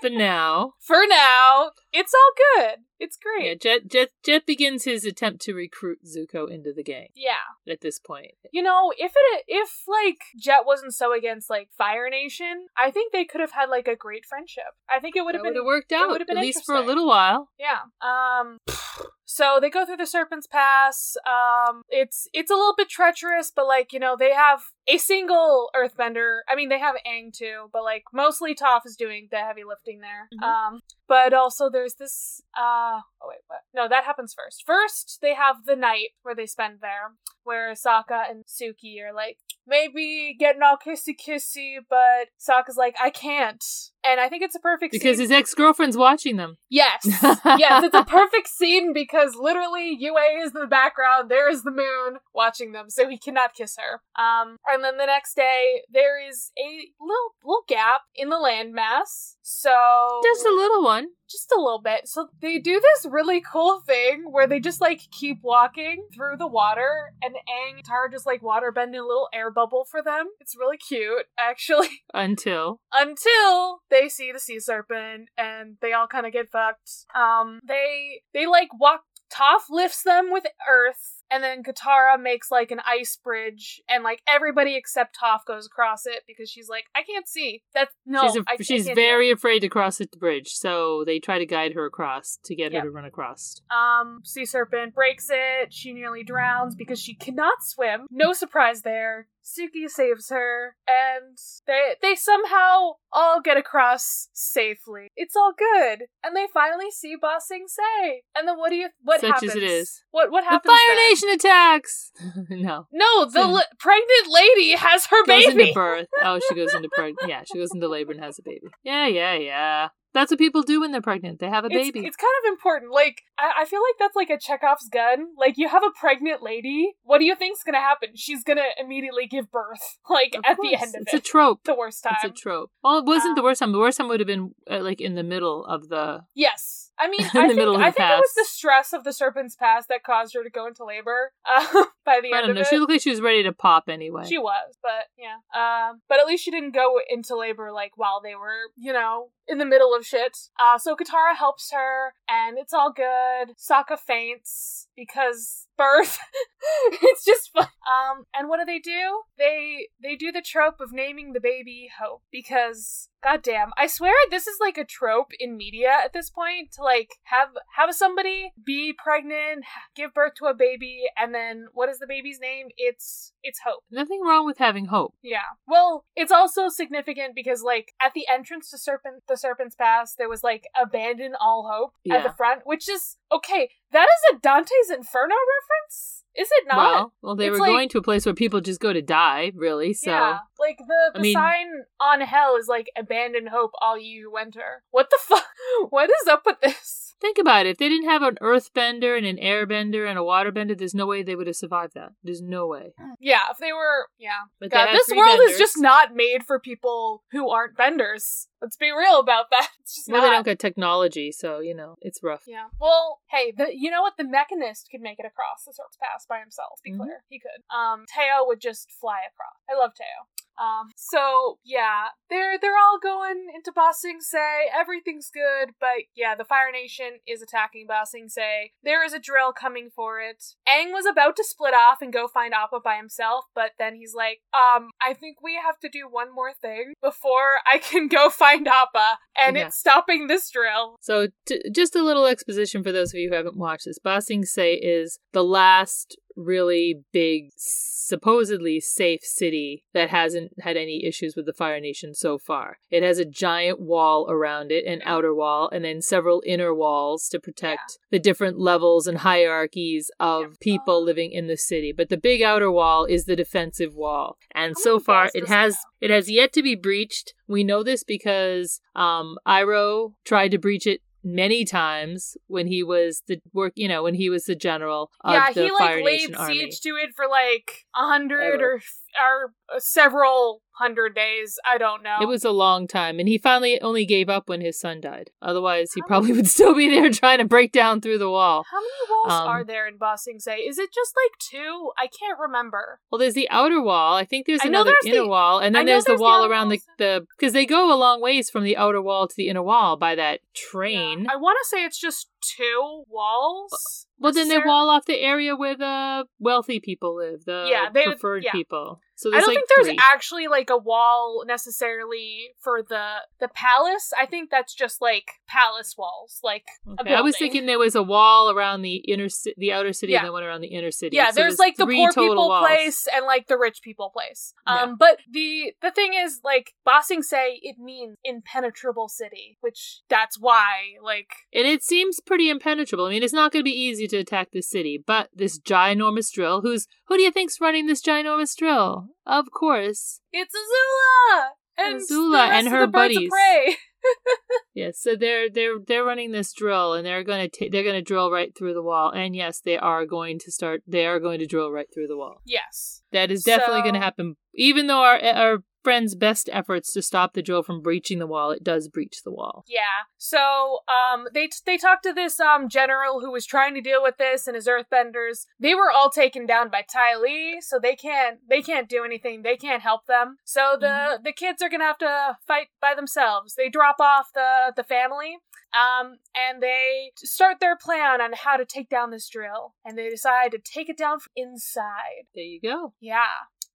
[0.00, 2.30] But now, For now, it's all
[2.62, 2.78] good.
[3.00, 3.46] It's great.
[3.48, 7.32] yeah, Jet, Jet, Jet begins his attempt to recruit Zuko into the gang Yeah.
[7.68, 8.30] at this point.
[8.58, 13.12] You know, if it if like Jet wasn't so against like Fire Nation, I think
[13.12, 14.64] they could have had like a great friendship.
[14.90, 16.66] I think it would That have would been have worked it out, would've at least
[16.66, 17.50] for a little while.
[17.56, 17.82] Yeah.
[18.02, 18.58] Um
[19.30, 21.14] so they go through the Serpent's Pass.
[21.26, 25.68] Um it's it's a little bit treacherous, but like, you know, they have a single
[25.76, 26.38] earthbender.
[26.48, 30.00] I mean, they have Aang too, but like mostly Toph is doing the heavy lifting
[30.00, 30.28] there.
[30.32, 30.42] Mhm.
[30.42, 33.60] Um but also there's this uh oh wait, what?
[33.74, 34.64] No, that happens first.
[34.64, 37.12] First, they have the night where they spend there,
[37.44, 43.10] where Sokka and Suki are like maybe getting all kissy kissy, but Sokka's like, I
[43.10, 43.62] can't.
[44.08, 45.24] And I think it's a perfect Because scene.
[45.24, 46.56] his ex girlfriend's watching them.
[46.70, 47.00] Yes.
[47.44, 51.70] yes, it's a perfect scene because literally Yue is in the background, there is the
[51.70, 54.00] moon watching them, so he cannot kiss her.
[54.22, 59.36] Um and then the next day there is a little little gap in the landmass.
[59.50, 61.06] So Just a little one.
[61.26, 62.06] just a little bit.
[62.06, 66.46] So they do this really cool thing where they just like keep walking through the
[66.46, 70.26] water and Aang and Tar just like water bending a little air bubble for them.
[70.38, 72.02] It's really cute, actually.
[72.12, 72.80] Until.
[72.92, 77.06] Until they see the sea serpent and they all kind of get fucked.
[77.14, 79.00] Um they they like walk
[79.32, 84.22] Toph lifts them with earth and then Katara makes like an ice bridge, and like
[84.26, 87.62] everybody except Toph goes across it because she's like, I can't see.
[87.74, 91.04] That's no, she's a- I, I she's do very afraid to cross the bridge, so
[91.04, 92.82] they try to guide her across to get Yep.
[92.82, 93.60] her to run across.
[93.70, 95.72] Um, Sea Serpent breaks it.
[95.72, 98.06] She nearly drowns because she cannot swim.
[98.10, 99.28] No surprise there.
[99.48, 105.08] Suki saves her, and they they somehow all get across safely.
[105.16, 108.22] It's all good, and they finally see Ba Sing Se.
[108.36, 109.50] And then what do you what Such happens?
[109.52, 110.04] as it is.
[110.10, 110.62] What what happens?
[110.64, 110.68] The?
[110.68, 111.08] Fire then?
[111.10, 112.12] Nation attacks.
[112.50, 115.60] no, No, the So- li- pregnant lady has her goes baby.
[115.62, 116.06] into birth.
[116.22, 117.14] Oh, she goes into birth.
[117.26, 118.66] Yeah, she goes into labor and has a baby.
[118.82, 119.88] Yeah, yeah, yeah.
[120.18, 121.38] That's what people do when they're pregnant.
[121.38, 122.00] They have a baby.
[122.00, 122.90] it's kind of important.
[122.92, 125.26] Like, I, I feel like that's like a Chekhov's gun.
[125.38, 126.94] Like, you have a pregnant lady.
[127.04, 128.10] What do you think's gonna happen?
[128.16, 129.78] She's gonna immediately give birth.
[130.10, 131.16] Like, Of at the end of it's it.
[131.18, 131.62] It's a trope.
[131.64, 132.16] the worst time.
[132.24, 132.70] It's a trope.
[132.82, 133.72] Well, it wasn't the Um, worst time.
[133.72, 136.24] The worst time would have been uh, like in the middle of the.
[136.34, 136.87] Yes.
[136.98, 140.02] I mean, I think, I think it was the stress of the serpent's pass that
[140.02, 141.60] caused her to go into labor uh,
[142.04, 142.64] by the I end I don't know.
[142.64, 144.24] She looked like she was ready to pop anyway.
[144.28, 145.36] She was, but yeah.
[145.54, 149.30] Um, but at least she didn't go into labor like while they were, you know,
[149.46, 150.36] in the middle of shit.
[150.60, 153.54] Uh, so Katara helps her, and it's all good.
[153.56, 156.18] Sokka faints because birth.
[157.02, 157.68] it's just fun.
[157.88, 159.22] Um, and what do they do?
[159.38, 164.46] They they do the trope of naming the baby Hope because goddamn, I swear this
[164.46, 168.92] is like a trope in media at this point to like have have somebody be
[168.92, 169.64] pregnant,
[169.94, 172.66] give birth to a baby, and then what is the baby's name?
[172.76, 173.84] It's it's Hope.
[173.90, 175.14] Nothing wrong with having hope.
[175.22, 175.56] Yeah.
[175.66, 180.28] Well, it's also significant because like at the entrance to Serpent the Serpent's Pass, there
[180.28, 184.90] was like abandon all hope at the front, which is okay, that is a Dante's
[184.90, 186.24] Inferno reference?
[186.38, 186.76] Is it not?
[186.76, 189.02] Well, well, they It's were like- going to a place where people just go to
[189.02, 189.92] die, really.
[189.92, 191.66] So Yeah, like the, the I mean- sign
[192.00, 195.44] on hell is like "Abandon hope, all you who enter." What the fuck?
[195.90, 197.04] What is up with this?
[197.20, 197.70] think about it.
[197.70, 201.24] If they didn't have an earthbender and an airbender and a waterbender, there's no way
[201.24, 202.10] they would have survived that.
[202.22, 202.92] There's no way.
[203.18, 204.46] Yeah, if they were, yeah.
[204.60, 208.46] But God, this world is just not made for people who aren't benders.
[208.62, 209.68] Let's be real about that.
[209.80, 210.28] It's just Well, not.
[210.28, 212.44] they don't get technology, so you know it's rough.
[212.46, 212.66] Yeah.
[212.80, 214.14] Well, hey, the you know what?
[214.16, 216.80] The mechanist could make it across the Serpent's Pass by himself.
[216.84, 216.98] Be Mhm.
[216.98, 217.62] clear, he could.
[217.74, 219.56] Um, Teo would just fly across.
[219.70, 220.28] I love Teo.
[220.58, 224.68] Um, so yeah, they're they're all going into Ba Sing Se.
[224.76, 228.72] Everything's good, but yeah, the Fire Nation is attacking Ba Sing Se.
[228.82, 230.42] There is a drill coming for it.
[230.68, 234.14] Aang was about to split off and go find Appa by himself, but then he's
[234.14, 238.28] like, um, I think we have to do one more thing before I can go
[238.28, 239.66] find Appa, and Yeah.
[239.66, 240.96] it's stopping this drill.
[241.00, 244.00] So, t- just a little exposition for those of you who haven't watched this.
[244.00, 246.07] Ba Sing Se is the last
[246.38, 252.38] really big, supposedly safe city that hasn't had any issues with the Fire Nation so
[252.38, 252.78] far.
[252.90, 257.28] It has a giant wall around it, an outer wall, and then several inner walls
[257.30, 261.92] to protect the different levels and hierarchies of people living in the city.
[261.92, 264.38] But the big outer wall is the defensive wall.
[264.54, 267.34] And so far it has it has yet to be breached.
[267.46, 273.22] We know this because um Iroh tried to breach it many times when he was
[273.26, 276.80] the work you know when he was the general of yeah, he like laid siege
[276.80, 278.80] to it for like a hundred or
[279.20, 281.58] or uh, several hundred days.
[281.68, 282.18] I don't know.
[282.22, 285.30] It was a long time, and he finally only gave up when his son died.
[285.42, 288.64] Otherwise, he How probably would still be there trying to break down through the wall.
[288.70, 290.56] How many walls um, are there in Ba Sing Se?
[290.58, 291.90] Is it just like two?
[291.98, 293.00] I can't remember.
[293.10, 294.14] Well, there's the outer wall.
[294.14, 296.22] I think there's I another there's inner the- wall, and then there's the there's the
[296.22, 296.86] wall outer around the walls.
[296.98, 299.96] the because they go a long ways from the outer wall to the inner wall
[299.96, 301.24] by that train.
[301.24, 301.32] Yeah.
[301.32, 304.06] I want to say it's just two walls.
[304.18, 308.04] well, then they wall off the area where the wealthy people live, the Yeah, they-
[308.04, 308.52] preferred yeah.
[308.52, 309.00] people.
[309.20, 309.98] So I don't like think there's three.
[310.00, 314.12] actually like a wall necessarily for the the palace.
[314.16, 316.62] I think that's just like palace walls, like
[317.00, 320.12] Okay, I was thinking there was a wall around the inner, ci- the outer city,
[320.12, 320.18] Yeah.
[320.20, 321.16] and then one around the inner city.
[321.16, 322.64] Yeah, So there's, like the poor people walls.
[322.64, 324.54] place and like the rich people place.
[324.68, 324.82] Yeah.
[324.84, 330.02] Um, but the the thing is, like Ba Sing Se it means impenetrable city, which
[330.08, 333.06] that's why, like, and it seems pretty impenetrable.
[333.06, 336.32] I mean, it's not going to be easy to attack this city, but this ginormous
[336.32, 336.60] drill.
[336.60, 339.07] Who's who do you think's running this ginormous drill?
[339.26, 343.76] Of course, it's Azula and Azula and her the birds of buddies.
[344.74, 345.00] yes.
[345.00, 348.30] So they're they're they're running this drill, and they're going to they're going to drill
[348.30, 349.10] right through the wall.
[349.10, 350.82] And yes, they are going to start.
[350.86, 352.40] They are going to drill right through the wall.
[352.44, 353.02] yes.
[353.12, 354.36] That is definitely So- going to happen.
[354.54, 355.58] Even though our our
[355.88, 359.30] friend's best efforts to stop the drill from breaching the wall, it does breach the
[359.30, 359.64] wall.
[359.66, 360.04] Yeah.
[360.16, 364.16] So, um, they they talked to this um general who was trying to deal with
[364.18, 365.46] this and his earthbenders.
[365.58, 369.42] They were all taken down by Ty Lee, so they can't they can't do anything.
[369.42, 370.36] They can't help them.
[370.44, 371.24] So the Mhm.
[371.24, 373.54] the kids are gonna have to fight by themselves.
[373.54, 375.38] They drop off the the family.
[375.74, 380.08] Um, and they start their plan on how to take down this drill, and they
[380.08, 382.24] decide to take it down from inside.
[382.34, 382.94] There you go.
[383.00, 383.26] Yeah.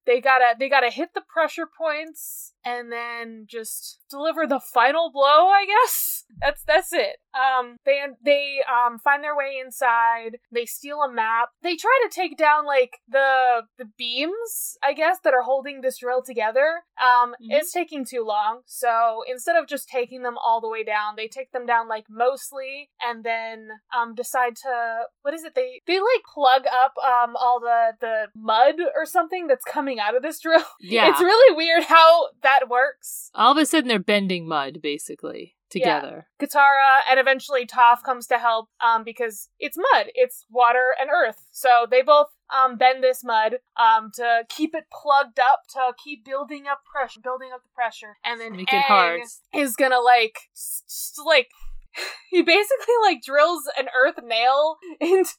[0.06, 5.48] They gotta they gotta hit the pressure points and then just deliver the final blow,
[5.48, 6.24] I guess.
[6.42, 7.18] That's that's it.
[7.38, 11.50] Um they they um find their way inside, they steal a map.
[11.62, 16.00] They try to take down like the the beams, I guess, that are holding this
[16.00, 16.82] drill together.
[17.02, 17.58] Um Mhm.
[17.58, 18.62] it's taking too long.
[18.66, 22.06] So instead of just taking them all the way down, they take them down like
[22.10, 25.54] mostly and then um decide to what is it?
[25.56, 30.16] They they like plug up um all the the mud or something that's coming out
[30.16, 30.64] of this drill.
[30.80, 31.10] Yeah.
[31.10, 33.30] It's really weird how that works.
[33.34, 36.28] All of a sudden, they're bending mud, basically, together.
[36.42, 41.48] Katara and eventually Toph comes to help um because it's mud, it's water and earth.
[41.52, 46.24] So they both um bend this mud um to keep it plugged up to keep
[46.26, 48.18] building up pressure, building up the pressure.
[48.24, 49.22] And then Make Aang hard.
[49.54, 51.50] is gonna like s- s- like
[52.30, 55.32] he basically like drills an earth nail into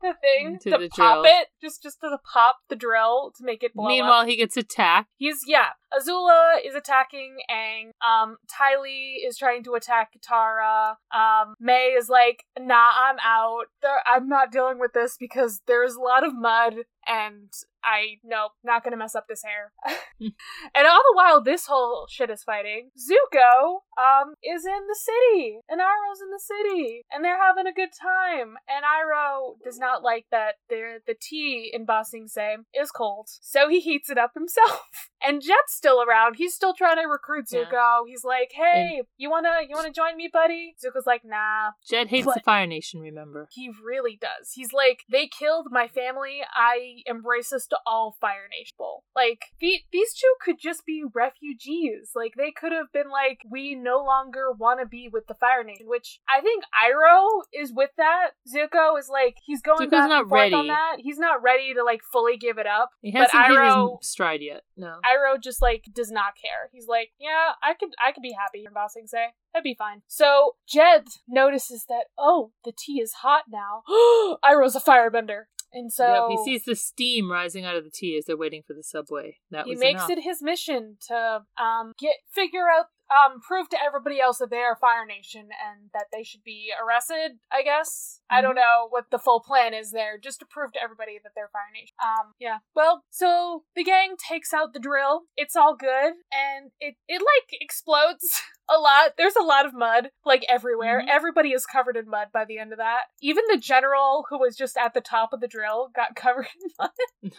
[0.00, 1.24] the thing Into to the pop drill.
[1.24, 3.90] it just just to pop the drill to make it blow up.
[3.90, 5.08] Meanwhile, he gets attacked.
[5.16, 5.70] He's yeah.
[5.96, 7.90] Azula is attacking Aang.
[8.06, 10.96] Um, Ty Lee is trying to attack Katara.
[11.14, 13.66] Um, Mai is like, nah, I'm out.
[13.82, 16.74] There, I'm not dealing with this because there's a lot of mud
[17.06, 17.50] and
[17.84, 19.72] I nope, not gonna mess up this hair.
[20.20, 25.58] and all the while this whole shit is fighting, Zuko um is in the city
[25.68, 28.54] and Iroh's in the city and they're having a good time.
[28.68, 33.28] And Iroh does not like that the the tea in Ba Sing Se is cold,
[33.40, 34.82] so he heats it up himself.
[35.26, 36.34] And Jet's still around.
[36.36, 37.64] He's still trying to recruit Yeah.
[37.64, 38.02] Zuko.
[38.06, 42.26] He's like, "Hey, you wanna you wanna join me, buddy?" Zuko's like, "Nah." Jet hates
[42.26, 43.48] But- the Fire Nation, remember?
[43.50, 44.52] He really does.
[44.54, 46.42] He's like, they killed my family.
[46.54, 49.04] I am racist to all Fire Nation people.
[49.14, 52.10] Like, the, these two could just be refugees.
[52.14, 55.64] Like, they could have been like, we no longer want to be with the Fire
[55.64, 58.30] Nation, which I think Iroh is with that.
[58.52, 60.96] Zuko is like, he's going Zuko's back not and forth on that.
[60.98, 62.90] He's not ready to like fully give it up.
[63.00, 64.62] He But hasn't hit Iroh- his stride yet.
[64.76, 64.96] No.
[65.04, 66.70] Iroh just like does not care.
[66.72, 69.28] He's like, yeah, I could I could be happy in Ba Sing Se.
[69.52, 70.02] That'd be fine.
[70.06, 73.82] So Jet notices that oh, the tea is hot now.
[74.44, 78.16] Iroh's a firebender, and so Yep, he sees the steam rising out of the tea
[78.18, 79.38] as they're waiting for the subway.
[79.50, 80.10] That he makes enough.
[80.10, 84.58] it his mission to um get figure out um prove to everybody else that they
[84.58, 87.38] are Fire Nation and that they should be arrested.
[87.52, 90.82] I guess I don't know what the full plan is there, just to prove to
[90.82, 91.94] everybody that they're Fire Nation.
[92.02, 92.58] Um, yeah.
[92.74, 95.22] Well, so the gang takes out the drill.
[95.36, 99.12] It's all good, and it it like explodes a lot.
[99.16, 101.00] There's a lot of mud like everywhere.
[101.02, 101.08] Mhm.
[101.08, 103.04] Everybody is covered in mud by the end of that.
[103.20, 106.70] Even the general who was just at the top of the drill got covered in
[106.78, 106.90] mud.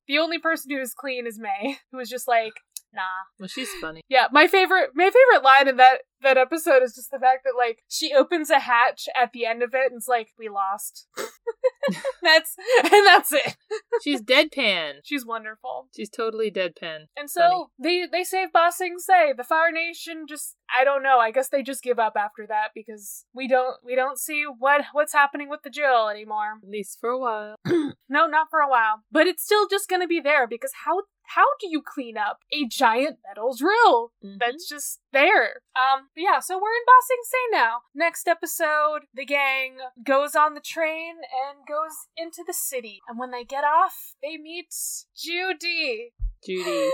[0.08, 2.54] the only person who is clean is Mai, who was just like,
[2.94, 3.02] nah.
[3.40, 4.02] Well, she's funny.
[4.10, 7.54] Yeah, my favorite my favorite line in that that episode is just the fact that
[7.58, 11.08] like she opens a hatch at the end of it and it's like we lost.
[12.22, 13.56] that's and that's it.
[14.04, 14.96] She's deadpan.
[15.04, 15.88] She's wonderful.
[15.96, 17.08] She's totally deadpan.
[17.16, 18.06] And so Funny.
[18.12, 21.20] they they save Ba Sing Se The Fire Nation just I don't know.
[21.20, 24.82] I guess they just give up after that because we don't we don't see what
[24.94, 26.60] what's happening with the drill anymore.
[26.62, 27.56] At least for a while.
[28.10, 29.04] No, not for a while.
[29.12, 32.66] But it's still just gonna be there because how how do you clean up a
[32.66, 34.14] giant metal drill?
[34.24, 34.38] Mhm.
[34.40, 35.62] that's just there.
[35.76, 37.82] Um, but yeah, so we're in Ba Sing Se now.
[37.94, 43.02] Next episode, the gang goes on the train and goes into the city.
[43.08, 44.74] And when they get off, they meet
[45.16, 46.14] Joo Dee.
[46.48, 46.92] Joo Dee.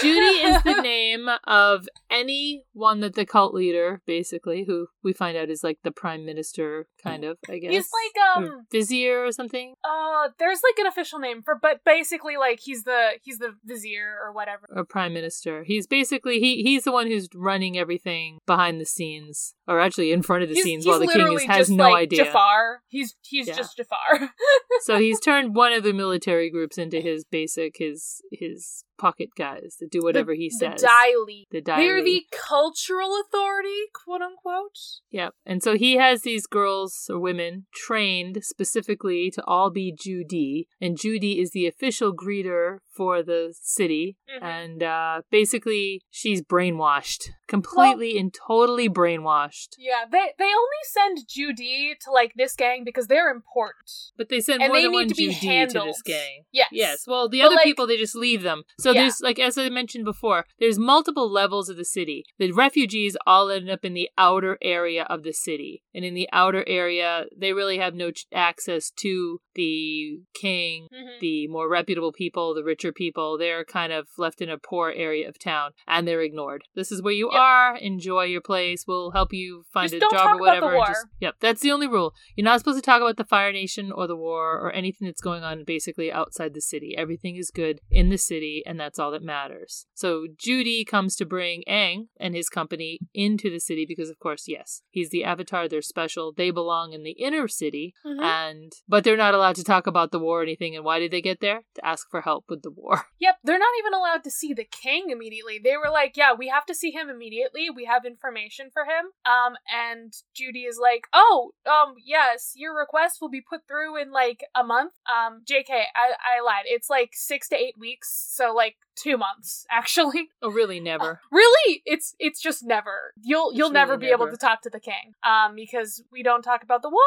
[0.00, 5.36] Judy is the name of any one that the cult leader, basically, who we find
[5.36, 7.70] out is like the prime minister, kind of, I guess.
[7.72, 11.80] He's like Or um vizier or something, uh there's like an official name for but
[11.84, 14.66] basically like he's the he's the vizier or whatever.
[14.74, 15.64] or prime minister.
[15.64, 20.22] He's basically he he's the one who's running everything behind the scenes, or actually in
[20.22, 22.24] front of the He's, scenes, he's while the king is, has just no like idea.
[22.24, 22.80] Jafar.
[22.88, 23.56] He's he's Yeah.
[23.56, 24.30] just Jafar.
[24.82, 29.76] so he's turned one of the military groups into his basic his his pocket guys
[29.78, 30.80] to do whatever he says.
[30.80, 30.86] the.
[30.86, 31.46] Dai Li.
[31.50, 34.78] The They're the cultural authority, quote unquote.
[35.10, 35.34] Yep.
[35.44, 40.68] And so he has these girls or women trained specifically to all be Joo Dee.
[40.80, 44.16] And Joo Dee is the official greeter for the city.
[44.30, 44.42] Mhm.
[44.42, 47.28] And uh, basically, she's brainwashed.
[47.48, 49.74] Completely and totally brainwashed.
[49.78, 53.90] Yeah, they they only send Joo Dee to like this gang because they're important.
[54.16, 56.02] But they send And more they than need one to be Joo Dee to this
[56.02, 56.44] gang.
[56.52, 56.68] Yes.
[56.72, 57.04] Yes.
[57.06, 58.64] Well, the But, other like- people, they just leave them.
[58.78, 59.02] So Yeah.
[59.02, 62.24] there's, like, as I mentioned before, there's multiple levels of the city.
[62.38, 65.82] The refugees all end up in the outer area of the city.
[65.94, 71.18] And in the outer area, they really have no ch- access to the king, Mhm.
[71.20, 73.38] the more reputable people, the richer people.
[73.38, 76.62] They're kind of left in a poor area of town and they're ignored.
[76.74, 77.40] This is where you Yep.
[77.40, 77.76] are.
[77.78, 78.84] Enjoy your place.
[78.86, 80.74] We'll help you find Just a job or about the whatever.
[80.76, 80.86] war.
[80.86, 82.12] Just- yep, that's the only rule.
[82.36, 85.20] You're not supposed to talk about the Fire Nation or the war or anything that's
[85.22, 86.94] going on basically outside the city.
[86.96, 89.86] Everything is good in the city, and that's all that matters.
[89.94, 94.18] So Joo Dee comes to bring Aang and his company into the city because, of
[94.18, 95.68] course, yes, he's the Avatar.
[95.68, 96.32] They're special.
[96.32, 98.22] They belong in the inner city, Mhm.
[98.22, 100.76] and but they're not allowed to talk about the war or anything.
[100.76, 101.62] And why did they get there?
[101.74, 103.06] To ask for help with the war.
[103.18, 105.58] Yep, they're not even allowed to see the king immediately.
[105.58, 107.70] They were like, "Yeah, we have to see him immediately.
[107.70, 112.76] We have information for him." Um, and Joo Dee is like, "Oh, um, yes, your
[112.76, 116.64] request will be put through in like a month." Um, Jk, I I lied.
[116.66, 120.28] It's like six to eight weeks, so like two months actually.
[120.42, 120.80] Oh, really?
[120.80, 121.20] Never.
[121.30, 123.12] Really, it's it's just never.
[123.22, 126.22] You'll It's you'll never really be able to talk to the king, um, because we
[126.22, 127.02] don't talk about the war.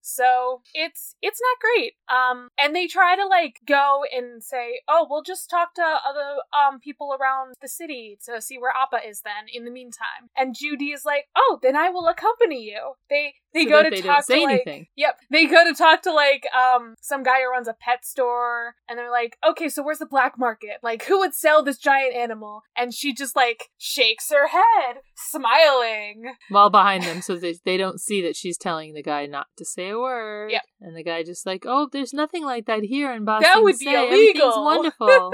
[0.00, 1.94] So it's it's not great.
[2.08, 6.42] Um, and they try to like go and say, oh, we'll just talk to other
[6.52, 9.22] um people around the city to see where Appa is.
[9.22, 12.94] Then in the meantime, and Joo Dee is like, oh, then I will accompany you.
[13.08, 14.86] They they So go to they talk say to like anything.
[14.96, 15.16] Yep.
[15.30, 18.98] They go to talk to like um some guy who runs a pet store and
[18.98, 20.78] they're like, "Okay, so where's the black market?
[20.82, 26.34] Like who would sell this giant animal?" And she just like shakes her head, smiling.
[26.48, 29.64] While behind them, so they they don't see that she's telling the guy not to
[29.64, 30.50] say a word.
[30.50, 30.62] Yep.
[30.80, 33.54] And the guy just like, oh, there's nothing like that here in Ba Sing Se.
[33.54, 35.32] That would be Everything's illegal." wonderful.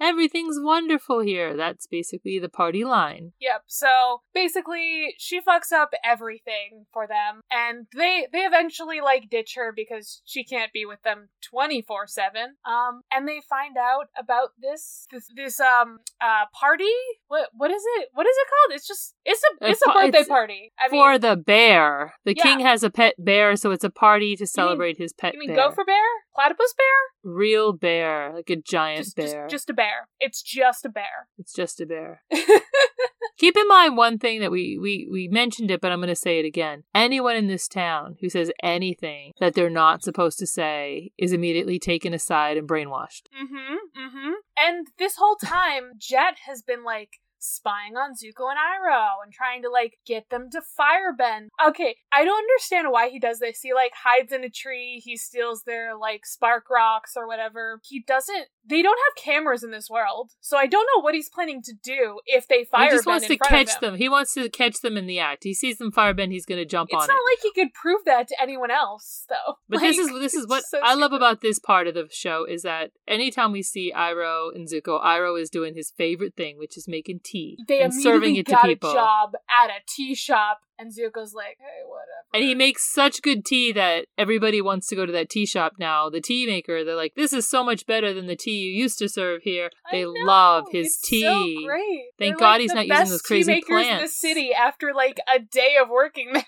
[0.00, 1.56] Everything's wonderful here.
[1.56, 3.32] That's basically the party line.
[3.40, 3.64] Yep.
[3.66, 9.72] So basically, she fucks up everything for them, and they they eventually like ditch her
[9.74, 12.56] because she can't be with them twenty four seven.
[12.64, 16.84] Um, and they find out about this this this um uh party.
[17.28, 18.08] What what is it?
[18.12, 18.76] What is it called?
[18.76, 20.72] It's just it's a it's a birthday it's party.
[20.78, 22.14] I For mean, the bear.
[22.24, 22.42] The Yeah.
[22.42, 25.48] king has a pet bear, so it's a party to celebrate his pet you mean
[25.54, 25.68] bear.
[25.68, 25.96] gopher bear,
[26.40, 29.46] platypus bear, Real bear, like a giant just, bear.
[29.48, 30.08] just just a bear.
[30.18, 31.28] It's just a bear.
[31.38, 32.22] It's just a bear.
[33.38, 36.16] Keep in mind one thing that we, we, we mentioned it, but I'm going to
[36.16, 36.84] say it again.
[36.94, 41.78] Anyone in this town who says anything that they're not supposed to say is immediately
[41.78, 43.28] taken aside and brainwashed.
[43.38, 43.76] Mm-hmm.
[43.98, 44.32] Mm-hmm.
[44.58, 49.62] And this whole time, Jet has been like spying on Zuko and Iroh and trying
[49.62, 51.48] to like get them to firebend.
[51.66, 53.60] Okay, I don't understand why he does this.
[53.60, 57.80] He like hides in a tree, he steals their like spark rocks or whatever.
[57.84, 60.32] He doesn't they don't have cameras in this world.
[60.40, 63.26] So I don't know what he's planning to do if they firebend he just wants
[63.26, 63.96] to catch them.
[63.96, 65.44] He wants to catch them in the act.
[65.44, 67.04] He sees them firebend, he's going to jump It's on it.
[67.04, 69.54] It's not like he could prove that to anyone else, though.
[69.68, 72.08] But Like, this is this is what so I love about this part of the
[72.10, 76.58] show is that anytime we see Iroh and Zuko, Iroh is doing his favorite thing,
[76.58, 77.29] which is making tea
[77.68, 78.90] They and serving immediately it to got people.
[78.90, 83.22] a job at a tea shop, and Zuko's like, "Hey, whatever." And he makes such
[83.22, 86.08] good tea that everybody wants to go to that tea shop now.
[86.08, 88.98] The tea maker, they're like, "This is so much better than the tea you used
[88.98, 91.22] to serve here." They know, love his tea.
[91.22, 92.04] So great.
[92.18, 94.92] Thank They're, God like, he's not using those crazy tea makers in the city after
[94.94, 96.44] like a day of working there.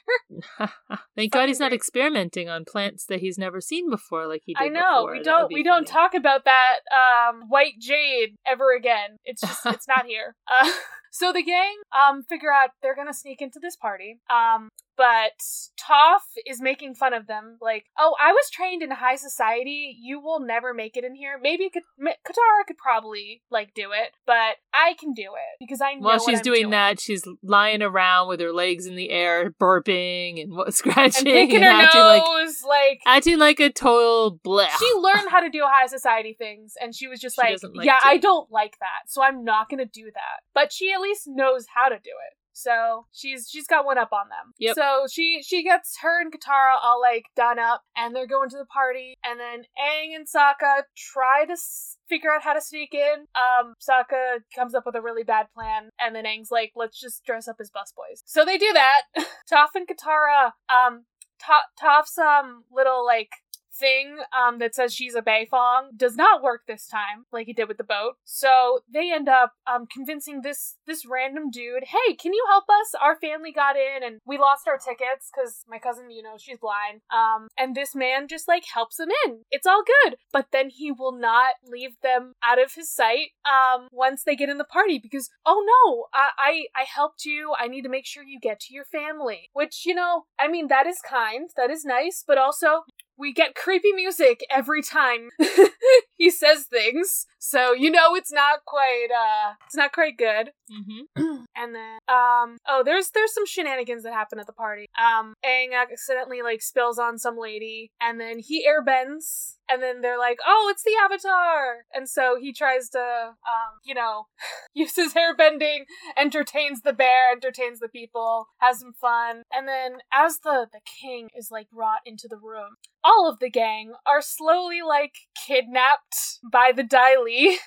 [1.16, 4.64] Thank God he's not experimenting on plants that he's never seen before, like he did
[4.64, 5.12] I know before.
[5.12, 9.18] we don't we don't talk about that um, white jade ever again.
[9.24, 10.36] It's just it's not here.
[10.50, 10.70] Uh,
[11.12, 14.18] so the gang um figure out they're gonna sneak into this party.
[14.28, 15.32] Um, but
[15.80, 19.96] Toph is making fun of them, like, "Oh, I was trained in high society.
[20.00, 21.38] You will never make it in here.
[21.42, 25.94] Maybe Kat- Katara could probably like do it, but I can do it because I
[25.94, 29.50] know." While she's I'm doing, that, she's lying around with her legs in the air,
[29.50, 34.38] burping and what, scratching and picking her acting like nose, like acting like a total
[34.44, 34.68] blech.
[34.78, 37.86] she learned how to do high society things and she was just She like, like
[37.86, 38.08] yeah to.
[38.08, 41.66] i don't like that so i'm not gonna do that but she at least knows
[41.74, 44.52] how to do it so she's she's got one up on them.
[44.58, 44.74] Yep.
[44.76, 48.56] so she she gets her and katara all like done up and they're going to
[48.58, 52.94] the party and then Aang and Sokka try to s- figure out how to sneak
[52.94, 53.26] in.
[53.34, 57.24] Um Sokka comes up with a really bad plan and then Aang's like let's just
[57.24, 59.02] dress up as busboys so they do that.
[59.52, 61.04] Toph and Katara um
[61.46, 63.30] To- Toph's um little like
[63.74, 67.68] thing um that says she's a Beifong does not work this time like it did
[67.68, 68.14] with the boat.
[68.24, 72.94] So they end up um convincing this this random dude, "Hey, can you help us?
[73.00, 76.58] Our family got in and we lost our tickets cuz my cousin, you know, she's
[76.58, 79.42] blind." Um and this man just like helps them in.
[79.50, 80.16] It's all good.
[80.32, 84.48] But then he will not leave them out of his sight um once they get
[84.48, 87.54] in the party because oh no, I I, I helped you.
[87.58, 89.50] I need to make sure you get to your family.
[89.52, 92.82] Which, you know, I mean that is kind, that is nice, but also
[93.22, 95.30] we get creepy music every time
[96.22, 100.50] he says things, so you know it's not quite uh it's not quite good.
[100.70, 101.36] Mm-hmm.
[101.54, 104.86] And then um oh there's there's some shenanigans that happen at the party.
[104.96, 110.18] Um Aang accidentally like spills on some lady and then he airbends and then they're
[110.18, 114.26] like, "Oh, it's the avatar." And so he tries to um you know
[114.74, 115.80] use his airbending,
[116.16, 119.42] entertains the bear, entertains the people, has some fun.
[119.52, 123.50] And then as the the king is like brought into the room, all of the
[123.50, 126.11] gang are slowly like kidnapped
[126.42, 127.58] by the Dai Li.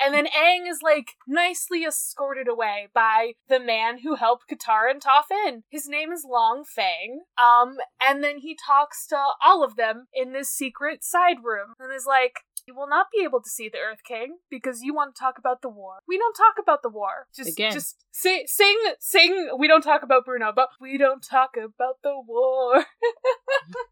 [0.00, 5.02] And then Aang is like nicely escorted away by the man who helped Katara and
[5.02, 5.62] Toph in.
[5.68, 7.22] His name is Long Feng.
[7.38, 11.92] Um, and then he talks to all of them in this secret side room and
[11.92, 15.14] is like, you will not be able to see the Earth King because you want
[15.14, 15.94] to talk about the war.
[16.06, 17.26] We don't talk about the war.
[17.34, 17.72] Just, Again.
[17.72, 19.50] just sing, sing, sing.
[19.58, 22.84] We don't talk about Bruno, but we don't talk about the war.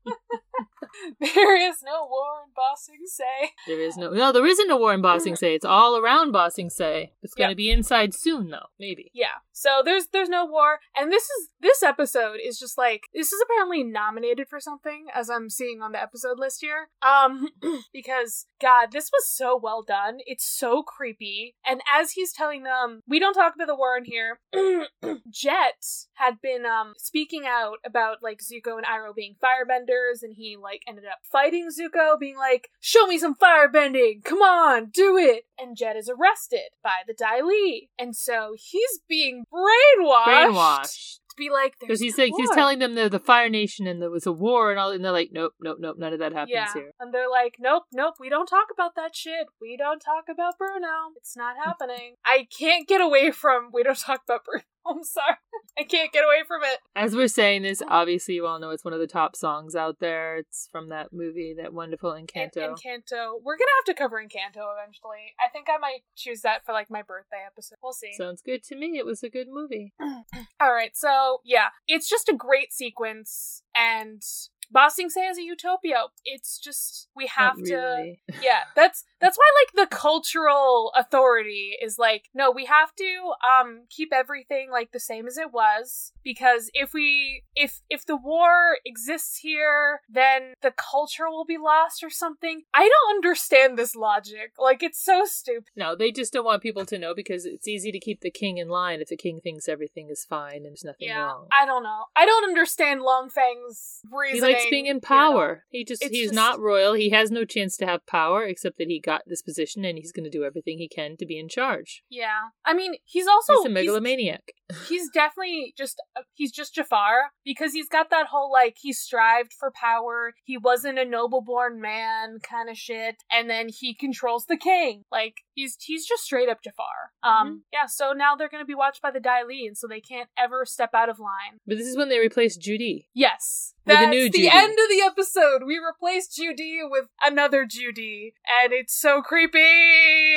[1.20, 3.50] there is no war in Ba Sing Se.
[3.66, 5.54] There is no no, there isn't a war in Ba Sing Se.
[5.54, 7.12] It's all around Ba Sing Se.
[7.22, 7.56] It's gonna Yep.
[7.56, 9.10] be inside soon though, maybe.
[9.14, 9.38] Yeah.
[9.52, 13.42] So there's there's no war, and this is this episode is just like this is
[13.44, 16.88] apparently nominated for something as I'm seeing on the episode list here.
[17.02, 17.48] Um,
[17.92, 20.18] because God, this was so well done.
[20.26, 24.04] It's so creepy, and as he's telling them, we don't talk about the war in
[24.06, 24.40] here.
[25.30, 25.84] Jet
[26.14, 30.79] had been um speaking out about like Zuko and Iroh being firebenders, and he like
[30.86, 34.24] ended up fighting Zuko, being like, "Show me some firebending!
[34.24, 39.00] Come on, do it!" And Jet is arrested by the Dai Li, and so he's
[39.08, 41.18] being brainwashed, Brainwashed.
[41.30, 44.10] to be like, Because he's like he's telling them they're the Fire Nation and there
[44.10, 46.52] was a war and all and they're like, Nope, nope, nope, none of that happens
[46.52, 46.92] yeah, here.
[46.98, 49.46] and they're like, "Nope, nope, we don't talk about that shit.
[49.60, 51.12] We don't talk about Bruno.
[51.16, 54.64] It's not happening." I can't get away from we don't talk about Bruno.
[54.86, 55.36] I'm sorry,
[55.78, 56.78] I can't get away from it.
[56.96, 57.86] As we're saying this, oh.
[57.88, 60.36] obviously you all know it's one of the top songs out there.
[60.38, 62.56] It's from that movie, that wonderful Encanto.
[62.56, 63.34] En- Encanto.
[63.42, 65.34] We're gonna have to cover Encanto eventually.
[65.38, 67.76] I think I might choose that for like my birthday episode.
[67.82, 68.12] We'll see.
[68.14, 68.98] Sounds good to me.
[68.98, 69.92] It was a good movie.
[70.60, 74.22] All right, so yeah, it's just a great sequence, and
[74.70, 76.04] Ba Sing Se is a utopia.
[76.24, 78.14] It's just we have to.
[78.42, 83.82] Yeah, that's that's why like the cultural authority is like no, we have to um
[83.90, 88.76] keep everything like the same as it was because if we if if the war
[88.84, 92.62] exists here, then the culture will be lost or something.
[92.74, 94.52] I don't understand this logic.
[94.58, 95.70] Like it's so stupid.
[95.76, 98.58] No, they just don't want people to know because it's easy to keep the king
[98.58, 101.46] in line if the king thinks everything is fine and there's nothing Yeah, wrong.
[101.52, 102.04] I don't know.
[102.16, 104.34] I don't understand Long Feng's reasoning.
[104.44, 105.32] He likes being in here at all.
[105.32, 105.64] power.
[105.70, 106.94] He just It's he's just- not royal.
[106.94, 110.12] He has no chance to have power except that he got this position and he's
[110.12, 112.02] going to do everything he can to be in charge.
[112.10, 114.52] Yeah, I mean, he's also he's a megalomaniac.
[114.88, 119.52] he's definitely just uh, he's just Jafar because he's got that whole like he strived
[119.58, 120.32] for power.
[120.44, 125.04] He wasn't a noble born man kind of shit, and then he controls the king.
[125.10, 126.86] Like he's he's just straight up Jafar.
[127.22, 127.58] Um, Mhm.
[127.72, 127.86] yeah.
[127.86, 130.64] So now they're gonna be watched by the Dai Li, and so they can't ever
[130.64, 131.58] step out of line.
[131.66, 133.08] But this is when they replace Joo Dee.
[133.14, 133.74] Yes.
[133.90, 135.62] That's the end of the episode.
[135.66, 139.58] We replaced Joo Dee with another Joo Dee, and it's so creepy.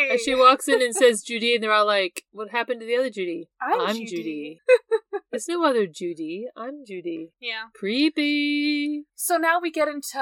[0.10, 2.86] And she walks in and says Joo Dee, and they're all like, "What happened to
[2.86, 3.48] the other Joo Dee?
[3.62, 4.06] I'm Joo Dee.
[4.06, 4.60] Judy."
[5.32, 6.48] There's no other Joo Dee.
[6.56, 7.30] I'm Joo Dee.
[7.42, 7.64] yeah.
[7.74, 9.06] Creepy.
[9.16, 10.20] So now we get into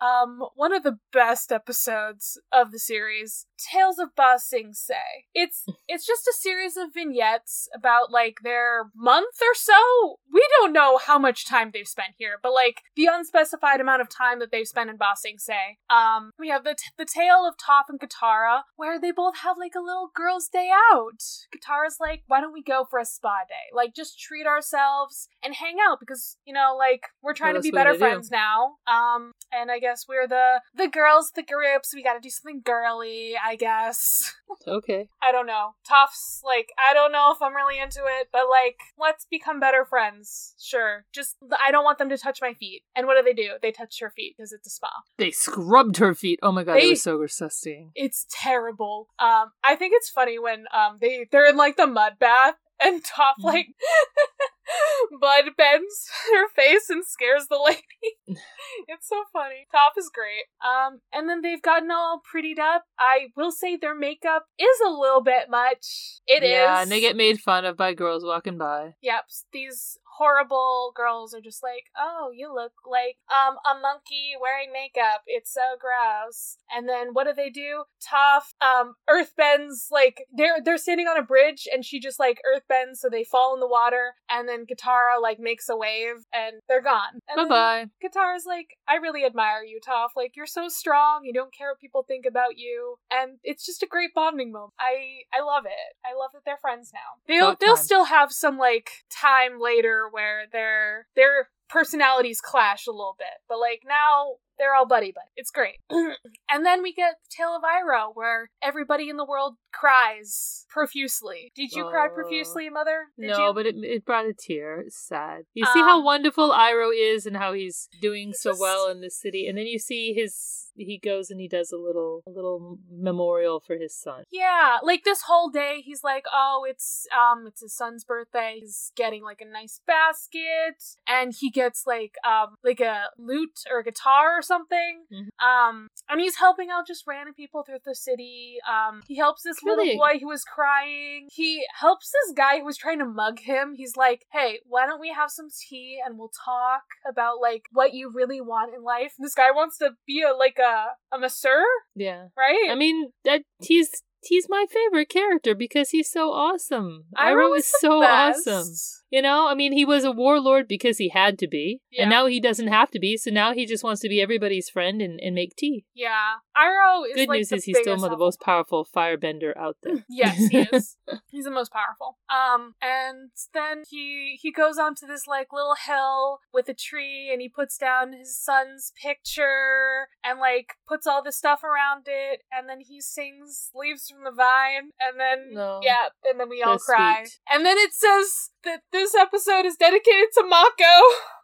[0.00, 4.94] um one of the best episodes of the series, Tales of Ba Sing Se.
[5.34, 10.18] It's it's just a series of vignettes about like their month or so.
[10.32, 14.08] We don't know how much time they've spent here, but like the unspecified amount of
[14.08, 15.78] time that they've spent in Ba Sing Se.
[15.90, 19.56] Um, we have the t- the tale of Toph and Katara, where they both have
[19.58, 21.22] like a little girls' day out.
[21.54, 23.74] Katara's like, "Why don't we go for a spa day?
[23.74, 27.68] Like, just treat ourselves and hang out because you know, like we're trying What to
[27.68, 28.04] be better gonna do?
[28.04, 31.94] friends now." Um, and I guess we're the the girls, the groups.
[31.94, 34.34] We got to do something girly, I guess.
[34.66, 35.08] Okay.
[35.22, 35.74] I don't know.
[35.88, 39.84] Toph's like, I don't know if I'm really into it, but like, let's become better
[39.84, 40.54] friends.
[40.58, 41.04] Sure.
[41.14, 42.82] Just, I don't want them to touch my feet.
[42.96, 43.52] And what do they do?
[43.62, 44.88] They touch her feet because it's a spa.
[45.18, 46.38] They scrubbed her feet.
[46.42, 47.90] Oh my god, They- it was so disgusting.
[47.94, 49.08] It's terrible.
[49.18, 53.02] Um, I think it's funny when um they they're in like the mud bath and
[53.04, 53.44] Toph Mhm.
[53.44, 53.66] like
[55.10, 58.16] mud bends her face and scares the lady.
[58.88, 59.66] it's so funny.
[59.74, 60.44] Toph is great.
[60.64, 62.84] Um, and then they've gotten all prettied up.
[62.98, 66.20] I will say their makeup is a little bit much.
[66.26, 66.50] It is.
[66.50, 68.94] yeah, and they get made fun of by girls walking by.
[69.02, 74.72] Yep, these horrible girls are just like, "Oh, you look like um a monkey wearing
[74.72, 75.22] makeup.
[75.26, 77.84] It's so gross." And then what do they do?
[78.02, 82.96] Toph um earthbends like they're they're standing on a bridge and she just like earthbends
[82.96, 86.82] so they fall in the water and then Katara like makes a wave and they're
[86.82, 87.20] gone.
[87.28, 87.86] And Bye then bye.
[88.02, 90.10] Katara's like, "I really admire you, Toph.
[90.16, 91.24] Like you're so strong.
[91.24, 94.72] You don't care what people think about you." And it's just a great bonding moment.
[94.80, 95.96] I I love it.
[96.04, 97.22] I love that they're friends now.
[97.26, 103.14] They'll they'll still have some like time later where their their personalities clash a little
[103.18, 105.28] bit, but like now they're all buddy buddy.
[105.36, 105.76] It's great.
[105.90, 111.52] and then we get the Tale of Iroh, where everybody in the world cries profusely.
[111.54, 112.14] Did you cry Oh.
[112.14, 113.06] profusely, Mother?
[113.18, 113.54] Did no, you?
[113.54, 114.80] but it it brought a tear.
[114.80, 115.42] It's sad.
[115.54, 119.00] You see how Um, wonderful Iroh is and how he's doing so just- well in
[119.00, 122.30] the city, and then you see his he goes and he does a little a
[122.30, 124.24] little memorial for his son.
[124.30, 128.58] Yeah, like this whole day he's like, "Oh, it's um it's his son's birthday.
[128.60, 133.80] He's getting like a nice basket and he gets like um like a lute or
[133.80, 135.04] a guitar or something.
[135.12, 135.28] Mhm.
[135.44, 138.58] Um and he's helping out just random people throughout the city.
[138.68, 139.88] Um he helps this Really?
[139.88, 141.28] little boy who was crying.
[141.32, 143.74] He helps this guy who was trying to mug him.
[143.76, 147.94] He's like, "Hey, why don't we have some tea and we'll talk about like what
[147.94, 150.67] you really want in life?" And this guy wants to be a like a
[151.12, 151.62] a masseur,
[151.94, 152.68] Yeah, right?
[152.70, 153.90] I mean that he's
[154.22, 157.04] he's my favorite character because he's so awesome.
[157.16, 158.46] Iroh Iroh is is so best.
[158.48, 158.68] awesome.
[159.10, 162.02] You know, I mean, he was a warlord because he had to be, Yeah.
[162.02, 163.16] and now he doesn't have to be.
[163.16, 165.84] So now he just wants to be everybody's friend and, and make tea.
[165.94, 169.56] Yeah, Iroh is Good like news is he's still one of the most powerful firebender
[169.56, 170.04] out there.
[170.10, 170.96] Yes, he is.
[171.30, 172.18] He's the most powerful.
[172.28, 177.40] Um, and then he he goes onto this like little hill with a tree, and
[177.40, 182.68] he puts down his son's picture, and like puts all the stuff around it, and
[182.68, 185.80] then he sings "Leaves from the Vine," and then No.
[185.82, 187.38] yeah, and then we all cry, sweet.
[187.52, 190.84] and then it says that this episode is dedicated to Mako.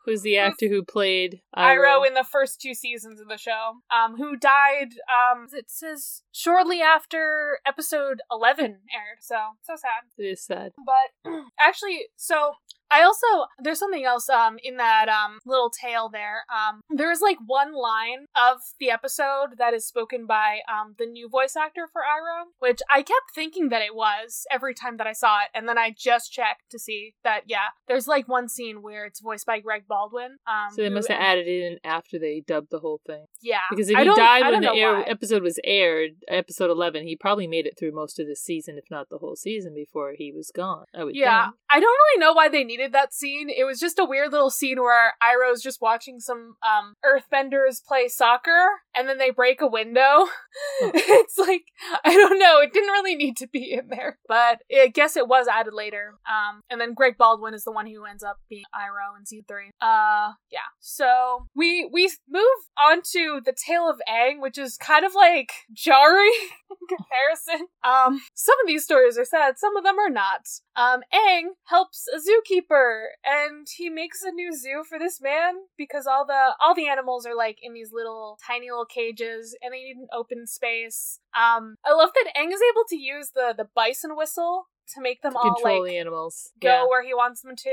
[0.04, 2.00] Who's the actor who played Iro.
[2.02, 6.22] Iroh in the first two seasons of the show, um, who died, um, it says
[6.32, 9.18] shortly after episode 11 aired.
[9.20, 10.02] So, so sad.
[10.18, 10.72] It is sad.
[10.84, 12.54] But actually, so
[12.94, 16.44] I also, there's something else, um, in that, um, little tale there.
[16.54, 21.28] Um, there's like one line of the episode that is spoken by, um, the new
[21.28, 25.12] voice actor for Iroh, which I kept thinking that it was every time that I
[25.12, 25.48] saw it.
[25.54, 29.20] And then I just checked to see that, yeah, there's like one scene where it's
[29.20, 30.36] voiced by Greg Baldwin.
[30.46, 33.26] Um, So they who- must have added it in after they dubbed the whole thing.
[33.42, 37.16] yeah, Because if I he died when the air, episode was aired, episode 11, he
[37.16, 40.30] probably made it through most of the season, if not the whole season, before he
[40.32, 40.84] was gone.
[40.94, 41.56] I would Yeah, think.
[41.70, 43.48] I don't really know why they needed that scene.
[43.50, 48.08] It was just a weird little scene where Iroh's just watching some um Earthbenders play
[48.08, 50.26] soccer, and then they break a window.
[50.80, 51.64] it's like
[52.04, 52.60] I don't know.
[52.60, 56.14] It didn't really need to be in there, but I guess it was added later.
[56.28, 59.44] Um, and then Greg Baldwin is the one who ends up being Iroh in season
[59.48, 59.70] three.
[59.80, 60.70] Uh, yeah.
[60.80, 62.44] So we we move
[62.78, 66.32] on to the tale of Aang, which is kind of like jarring
[66.88, 67.68] comparison.
[67.84, 70.46] Um, some of these stories are sad, some of them are not.
[70.76, 76.06] Um, Aang helps a zookeeper, and he makes a new zoo for this man because
[76.06, 79.78] all the all the animals are like in these little tiny little cages, and they
[79.82, 81.20] need an open space.
[81.34, 85.22] Um, I love that Aang is able to use the the bison whistle to make
[85.22, 86.50] them To all control like the animals.
[86.60, 86.84] go Yeah.
[86.84, 87.70] where he wants them to.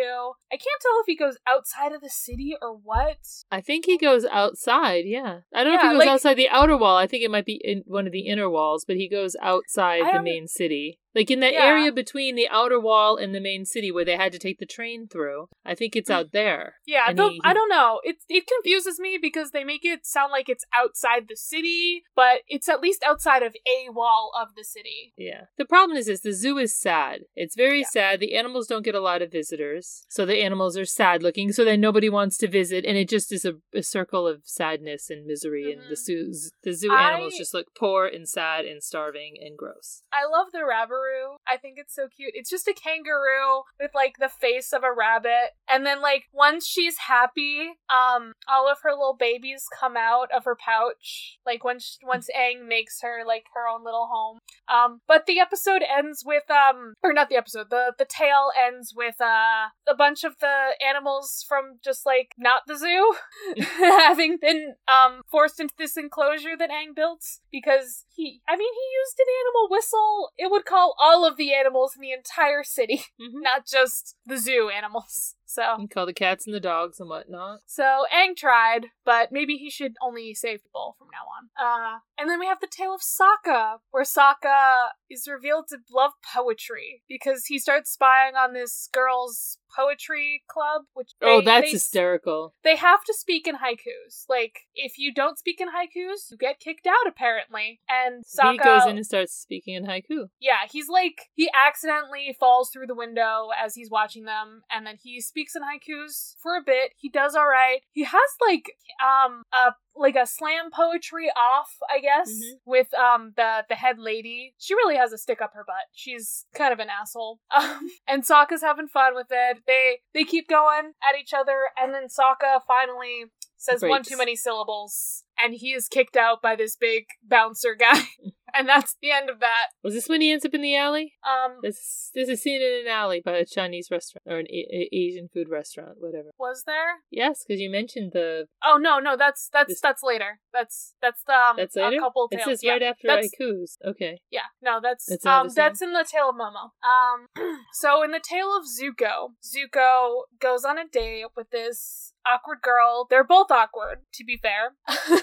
[0.49, 3.17] I can't tell if he goes outside of the city or what.
[3.51, 5.41] I think he goes outside, yeah.
[5.53, 6.95] I don't know if Yeah, he goes like- outside the outer wall.
[6.95, 10.03] I think it might be in one of the inner walls, but he goes outside
[10.15, 11.01] the main city.
[11.14, 11.66] Like in that Yeah.
[11.66, 14.66] area between the outer wall and the main city where they had to take the
[14.66, 15.47] train through.
[15.66, 16.76] I think it's out there.
[16.86, 17.99] Yeah, the- he- I don't know.
[18.03, 22.41] It it confuses me because they make it sound like it's outside the city, but
[22.47, 25.14] it's at least outside of a wall of the city.
[25.18, 25.45] Yeah.
[25.57, 27.26] The problem is this the zoo is sad.
[27.36, 27.88] It's very Yeah.
[27.91, 28.20] sad.
[28.20, 30.05] The animals don't get a lot of visitors.
[30.09, 33.32] So the animals are sad looking, so then nobody wants to visit and it just
[33.32, 36.05] is a, a circle of sadness and misery and the Mhm.
[36.05, 36.32] zoo
[36.64, 40.03] the zoo I- animals just look poor and sad and starving and gross.
[40.12, 40.66] I love the
[41.02, 41.36] Rabaroo.
[41.47, 42.32] I think it's so cute.
[42.34, 45.52] It's just a kangaroo with like the face of a rabbit.
[45.70, 50.45] And then like once she's happy, um all of her little babies come out of
[50.45, 51.38] her pouch.
[51.45, 54.39] Like once once Aang makes her like her own little home.
[54.68, 58.93] Um but the episode ends with um or not the episode, the the tale ends
[58.95, 63.14] with uh a bunch of the animals from just like not the zoo
[63.78, 68.99] having been um forced into this enclosure that Aang built because he I mean he
[68.99, 70.32] used an animal whistle.
[70.38, 73.41] It would call all of the animals in the entire city, Mhm.
[73.41, 75.35] not just the zoo animals.
[75.52, 77.60] So And call the cats and the dogs and whatnot.
[77.66, 81.49] so Aang tried, but maybe he should only save people from now on.
[81.60, 86.12] Uh, and then we have the tale of Sokka, where Sokka is revealed to love
[86.34, 92.54] poetry because he starts spying on this girl's poetry club, which oh, that's they, hysterical.
[92.64, 94.26] They have to speak in haikus.
[94.30, 97.80] Like if you don't speak in haikus, you get kicked out apparently.
[97.89, 100.30] And Sokka He goes in and starts speaking in haiku.
[100.39, 104.97] yeah, he's like he accidentally falls through the window as he's watching them, and then
[105.02, 106.93] he speaks in haikus for a bit.
[106.97, 107.81] He does all right.
[107.91, 108.73] He has like
[109.03, 112.59] um a like a slam poetry off, I guess, Mhm.
[112.65, 114.53] with um the the head lady.
[114.57, 115.87] She really has a stick up her butt.
[115.93, 117.39] She's kind of an asshole.
[117.55, 119.57] Um, and Sokka's having fun with it.
[119.67, 123.25] They they keep going at each other, and then Sokka finally
[123.57, 128.01] says one too many syllables, and he is kicked out by this big bouncer guy.
[128.58, 129.68] and that's the end of that.
[129.84, 131.14] Was this when he ends up in the alley?
[131.26, 134.68] Um, This there's a scene in an alley by a Chinese restaurant or an a-
[134.72, 136.30] a- Asian food restaurant, whatever.
[136.38, 136.97] was there?
[137.10, 138.47] Yes, because you mentioned the.
[138.64, 140.39] Oh no, no, that's that's This- that's later.
[140.54, 141.97] That's that's the um, That's later.
[141.97, 142.45] a couple It tales.
[142.45, 142.72] says yeah.
[142.74, 143.78] right after that's- haikus.
[143.86, 144.20] Okay.
[144.30, 146.72] Yeah, no, that's not um that's in the tale of Momo.
[146.86, 147.28] Um
[147.74, 153.08] so in the tale of Zuko, Zuko goes on a date with this awkward girl.
[153.10, 154.76] They're both awkward, to be fair.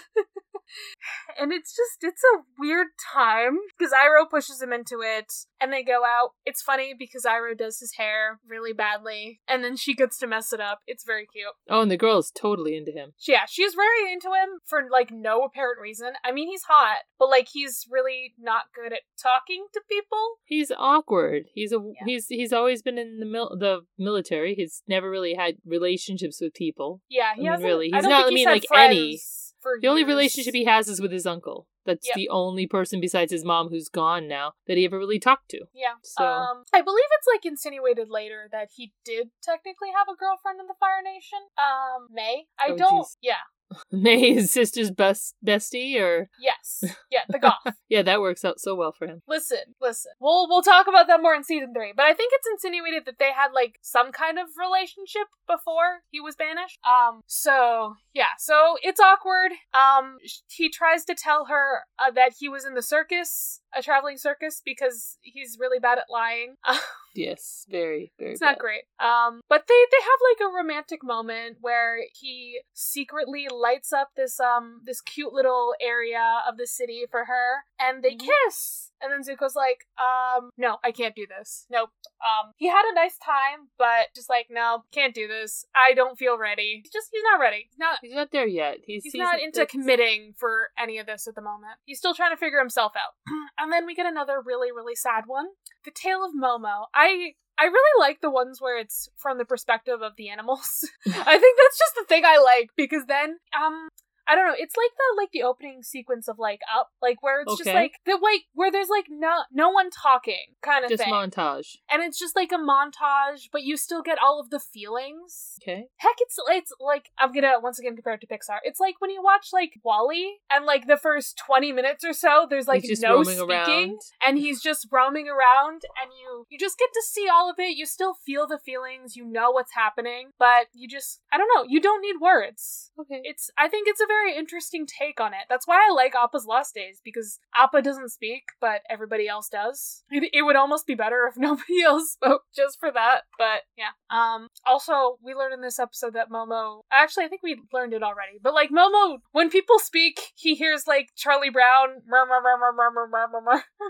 [1.38, 5.82] and it's just it's a weird time because Iroh pushes him into it and they
[5.82, 6.30] go out.
[6.44, 10.52] It's funny because Iroh does his hair really badly and then she gets to mess
[10.52, 10.80] it up.
[10.86, 11.46] It's very cute.
[11.68, 13.12] Oh, and the girl is totally into him.
[13.26, 16.12] Yeah, she's very into him for like no apparent reason.
[16.24, 20.36] I mean, he's hot, but like he's really not good at talking to people.
[20.44, 21.44] He's awkward.
[21.54, 22.04] He's a Yeah.
[22.06, 24.54] he's he's always been in the mil- the military.
[24.54, 27.00] He's never really had relationships with people.
[27.08, 27.66] Yeah, he I mean, hasn't.
[27.66, 29.18] really, he's not- I mean, like, any.
[29.60, 31.66] For The only relationship he has is with his uncle.
[31.84, 32.16] That's Yep.
[32.16, 35.64] the only person besides his mom who's gone now that he ever really talked to.
[35.74, 35.94] Yeah.
[36.02, 40.60] So- Um, I believe it's like insinuated later that he did technically have a girlfriend
[40.60, 41.38] in the Fire Nation.
[41.56, 42.44] Um, Mai.
[42.58, 43.02] I Oh, don't.
[43.04, 43.16] jeez.
[43.22, 43.40] Yeah.
[43.92, 46.84] Mai his sister's best bestie, or Yes.
[47.10, 47.20] Yeah.
[47.28, 47.74] The goth.
[47.88, 49.22] yeah, that works out so well for him.
[49.26, 50.12] listen, listen.
[50.20, 51.92] We'll we'll talk about that more in season three.
[51.96, 56.20] But I think it's insinuated that they had like some kind of relationship before he
[56.20, 56.78] was banished.
[56.86, 57.20] Um.
[57.26, 58.34] So yeah.
[58.38, 59.52] So it's awkward.
[59.74, 60.16] Um.
[60.48, 64.62] He tries to tell her uh, that he was in the circus, a traveling circus,
[64.64, 66.56] because he's really bad at lying.
[67.14, 68.32] Yes, very very.
[68.32, 68.82] It's not great.
[69.00, 74.38] Um, but they they have like a romantic moment where he secretly lights up this
[74.38, 78.28] um this cute little area of the city for her, and they Mhm.
[78.46, 78.92] kiss.
[79.00, 81.66] And then Zuko's like, um, no, I can't do this.
[81.70, 81.90] Nope.
[82.20, 85.64] Um, he had a nice time, but just like, no, can't do this.
[85.74, 86.80] I don't feel ready.
[86.82, 87.68] He's just he's not ready.
[87.70, 87.98] He's not.
[88.02, 88.78] He's not there yet.
[88.84, 91.78] He's He's not into committing for any of this at the moment.
[91.84, 93.14] He's still trying to figure himself out.
[93.58, 95.46] and then we get another really, really sad one.
[95.84, 96.84] The Tale of Momo.
[96.94, 100.88] I I really like the ones where it's from the perspective of the animals.
[101.06, 103.88] I think that's just the thing I like because then um
[104.28, 104.54] I don't know.
[104.56, 107.92] It's like the like the opening sequence of like Up, like where it's just like
[108.04, 111.76] the like where there's like no no one talking kind of Just thing, montage.
[111.90, 115.58] and it's just like a montage, but you still get all of the feelings.
[115.62, 115.86] Okay.
[115.96, 118.58] Heck, it's it's like I'm gonna once again compare it to Pixar.
[118.64, 122.46] It's like when you watch like WALL-E, and like the first twenty minutes or so,
[122.48, 123.98] there's like no speaking, around.
[124.26, 127.76] and he's just roaming around, and you you just get to see all of it.
[127.76, 131.64] You still feel the feelings, you know what's happening, but you just I don't know.
[131.68, 132.90] You don't need words.
[133.00, 133.20] Okay.
[133.24, 135.46] It's I think it's a very very interesting take on it.
[135.48, 140.04] That's why I like Appa's Lost Days, because Appa doesn't speak, but everybody else does.
[140.18, 143.92] It, it would almost be better if nobody else spoke just for that, but yeah.
[144.10, 148.02] Um, also, we learned in this episode that Momo, actually, I think we learned it
[148.02, 152.02] already, but like Momo, when people speak, he hears like Charlie Brown,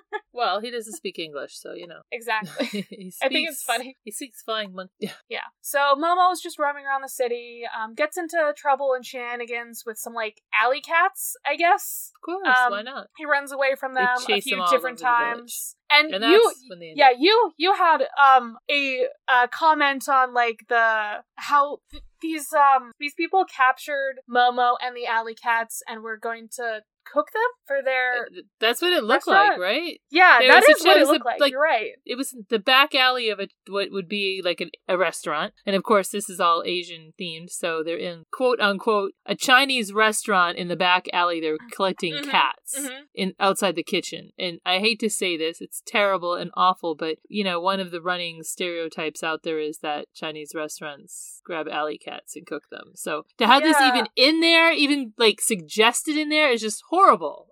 [0.35, 2.01] well, he doesn't speak English, so you know.
[2.13, 2.67] Exactly.
[2.67, 3.97] speaks, I think it's funny.
[4.05, 4.93] He speaks flying monkey.
[4.99, 5.13] Yeah.
[5.31, 5.49] yeah.
[5.63, 5.95] So
[6.33, 10.43] is just roaming around the city, um, gets into trouble and shenanigans with some like
[10.53, 12.11] alley cats, I guess.
[12.17, 13.07] Of course, Um, why not?
[13.17, 15.39] He runs away from them a few them different over the village.
[15.39, 15.77] times.
[15.91, 20.35] And, And you when they end Yeah, you you had um a uh, comment on
[20.35, 26.03] like the how th- these um these people captured Momo and the alley cats and
[26.03, 26.83] were going to
[27.13, 29.51] cook them for their Uh, That's what it looked restaurant.
[29.53, 30.01] like, right?
[30.11, 31.41] Yeah, it that is what it was a- looked like.
[31.41, 31.93] like- You're right.
[32.05, 35.75] It was the back alley of a what would be like an, a restaurant, and
[35.77, 37.51] of course, this is all Asian themed.
[37.51, 41.41] So they're in quote unquote a Chinese restaurant in the back alley.
[41.41, 43.03] They're collecting Mhm, cats mhm.
[43.15, 47.17] in outside the kitchen, and I hate to say this, it's terrible and awful, but
[47.29, 51.97] you know, one of the running stereotypes out there is that Chinese restaurants grab alley
[51.99, 52.93] cats and cook them.
[52.95, 56.98] So to have this even in there, even like suggested in there, is just horrible.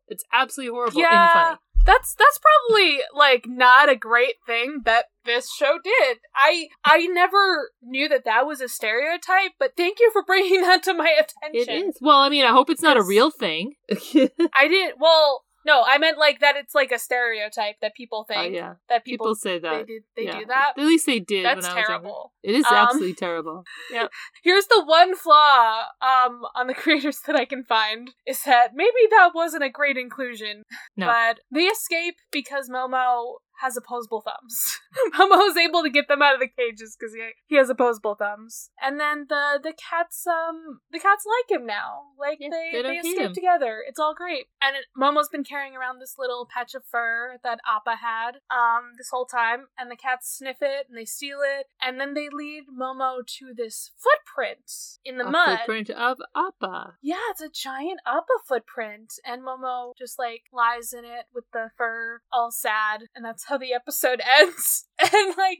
[0.08, 1.32] It's absolutely horrible and Yeah.
[1.32, 1.56] funny.
[1.84, 6.18] That's that's probably like not a great thing that this show did.
[6.34, 10.82] I I never knew that that was a stereotype, but thank you for bringing that
[10.82, 11.90] to my attention.
[11.90, 11.98] is.
[12.00, 13.74] Well, I mean, I hope it's not a real thing.
[13.90, 14.96] I didn't.
[14.98, 16.54] Well, No, I meant like that.
[16.56, 19.86] It's like a stereotype that people Oh think yeah, that people, people say they that.
[19.86, 20.38] do they Yeah.
[20.38, 20.72] do that.
[20.78, 21.44] At least they did.
[21.44, 21.86] That's when I was younger.
[21.88, 22.32] terrible.
[22.44, 23.64] It is Um, absolutely terrible.
[23.90, 24.06] Yeah.
[24.42, 29.02] Here's the one flaw um on the creators that I can find is that maybe
[29.10, 30.62] that wasn't a great inclusion.
[30.96, 31.06] No.
[31.06, 34.78] But they escape because Momo has opposable thumbs.
[35.18, 38.70] Momo's able to get them out of the cages because he, he has opposable thumbs.
[38.82, 42.02] And then the the cats um the cats like him now.
[42.18, 43.82] Like Yeah, they they they, escape together.
[43.86, 44.46] It's all great.
[44.60, 48.92] And it, Momo's been carrying around this little patch of fur that Appa had um
[48.96, 52.28] this whole time and the cats sniff it and they steal it and then they
[52.32, 54.70] lead Momo to this footprint
[55.04, 55.58] in the a mud.
[55.58, 56.96] footprint of Appa.
[57.02, 61.70] Yeah, it's a giant Appa footprint, and Momo just like lies in it with the
[61.76, 64.85] fur, all sad, and that's how the episode ends.
[65.16, 65.58] And like,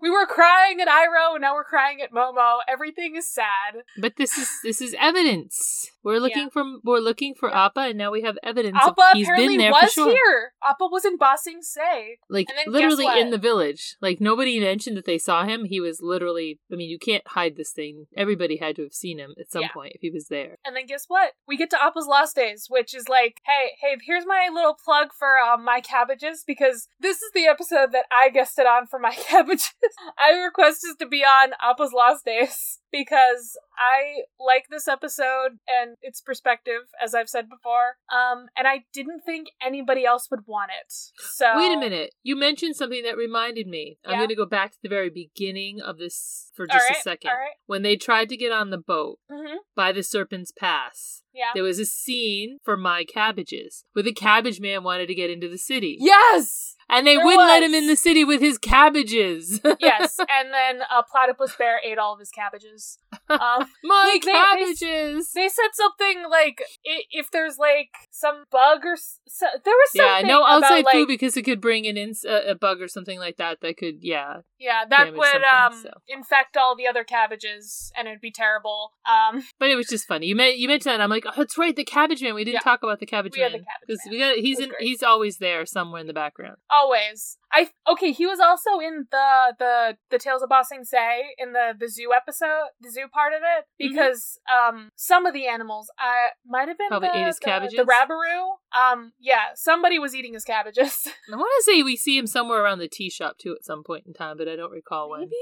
[0.00, 2.58] we were crying at Iroh, now we're crying at Momo.
[2.68, 3.82] Everything is sad.
[3.98, 5.90] But this is this is evidence.
[6.02, 6.48] We're looking Yeah.
[6.52, 7.66] for we're looking for Yeah.
[7.66, 8.76] Appa, and now we have evidence.
[8.80, 10.10] Appa of he's apparently been there was for sure.
[10.10, 10.52] here.
[10.62, 12.18] Appa was in Ba Sing Se.
[12.28, 13.96] Like And literally in the village.
[14.00, 15.64] Like nobody mentioned that they saw him.
[15.64, 16.60] He was literally.
[16.72, 18.06] I mean, you can't hide this thing.
[18.16, 19.72] Everybody had to have seen him at some Yeah.
[19.72, 20.58] point if he was there.
[20.64, 21.32] And then guess what?
[21.48, 25.08] We get to Appa's Lost Days, which is like, hey, hey, here's my little plug
[25.18, 28.28] for um, my cabbages because this is the episode that I
[28.66, 29.72] on for my cabbages.
[30.18, 36.20] I requested to be on Appa's Last Days because I like this episode and its
[36.20, 37.96] perspective, as I've said before.
[38.10, 40.92] Um, and I didn't think anybody else would want it.
[41.18, 42.14] So Wait a minute.
[42.22, 43.98] You mentioned something that reminded me.
[44.04, 47.02] I'm going to go back to the very beginning of this for just right, a
[47.02, 47.30] second.
[47.30, 47.52] Right.
[47.66, 49.56] When they tried to get on the boat Mm-hmm.
[49.74, 51.50] by the Serpent's Pass, Yeah.
[51.54, 55.48] there was a scene for My Cabbages where the cabbage man wanted to get into
[55.48, 55.96] the city.
[56.00, 56.75] Yes.
[56.88, 59.60] And they There wouldn't let him in the city with his cabbages.
[59.80, 60.18] yes.
[60.18, 62.98] And then a platypus bear ate all of his cabbages.
[63.28, 63.38] Um,
[63.84, 65.32] My Like, they- they- cabbages.
[65.34, 70.28] They said something like if there's like some bug or so, there was yeah, something
[70.28, 72.88] no outside about, food like, because it could bring an ins- a, a bug or
[72.88, 74.38] something like that that could yeah.
[74.58, 75.90] yeah that would um so.
[76.08, 78.92] infect all the other cabbages and it'd be terrible.
[79.08, 80.26] Um, But it was just funny.
[80.26, 81.00] You meant you mentioned that.
[81.00, 82.34] I'm like, oh, that's right, the cabbage man.
[82.34, 82.60] We didn't Yeah.
[82.60, 84.12] talk about the cabbage We man the cabbage because man.
[84.12, 84.82] we got he's in great.
[84.82, 86.56] he's always there somewhere in the background.
[86.70, 87.38] always.
[87.56, 88.12] I okay.
[88.12, 91.88] He was also in the the the Tales of Bossing Sing Se in the the
[91.88, 93.94] zoo episode, the zoo part of it, Mm-hmm.
[93.94, 97.44] because um some of the animals I might have been Probably the, ate his the,
[97.44, 97.76] cabbages?
[97.76, 98.46] The Rabaroo.
[98.76, 101.06] Um, yeah, somebody was eating his cabbages.
[101.32, 103.82] I want to say we see him somewhere around the tea shop too at some
[103.84, 105.20] point in time, but I don't recall when.
[105.20, 105.32] Maybe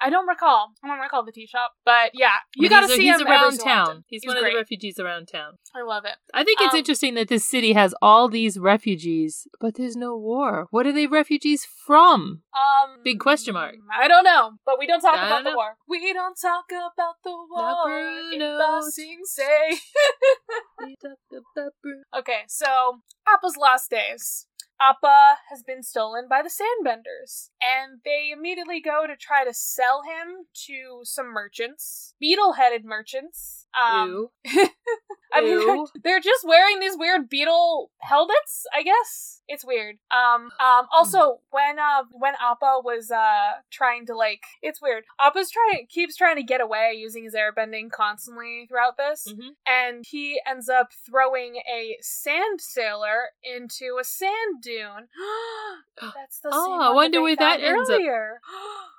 [0.00, 0.72] I don't recall.
[0.84, 4.04] I don't recall the tea shop, but yeah, you gotta see he's him around town.
[4.06, 5.54] He's, He's one of the refugees around town.
[5.74, 6.14] I love it.
[6.32, 10.16] I think it's Um, interesting that this city has all these refugees, but there's no
[10.16, 10.66] war.
[10.70, 12.42] What are they refugees from?
[12.54, 13.74] Um, Big question mark.
[13.92, 15.56] I don't know, but we don't talk I about don't the know.
[15.56, 15.76] war.
[15.88, 17.90] We don't talk about the war.
[18.32, 18.58] in Bruno.
[18.58, 19.42] Ba Sing Se.
[20.80, 24.46] We talk about okay, so Appa's last days.
[24.88, 30.02] Appa has been stolen by the Sandbenders, and they immediately go to try to sell
[30.02, 33.66] him to some merchants, beetle-headed merchants.
[33.80, 34.68] Um, Ew.
[35.32, 35.88] I mean, they're, Ew.
[36.04, 38.66] they're just wearing these weird beetle helmets.
[38.72, 39.96] I guess it's weird.
[40.12, 40.86] Um, um.
[40.94, 45.04] Also, when uh, when Appa was uh trying to like, it's weird.
[45.20, 49.50] Appa's trying keeps trying to get away using his airbending constantly throughout this, Mhm.
[49.66, 54.73] and he ends up throwing a sand sailor into a sand dune.
[56.00, 57.94] That's the Oh, same I wonder where that ends up.
[57.96, 58.40] earlier.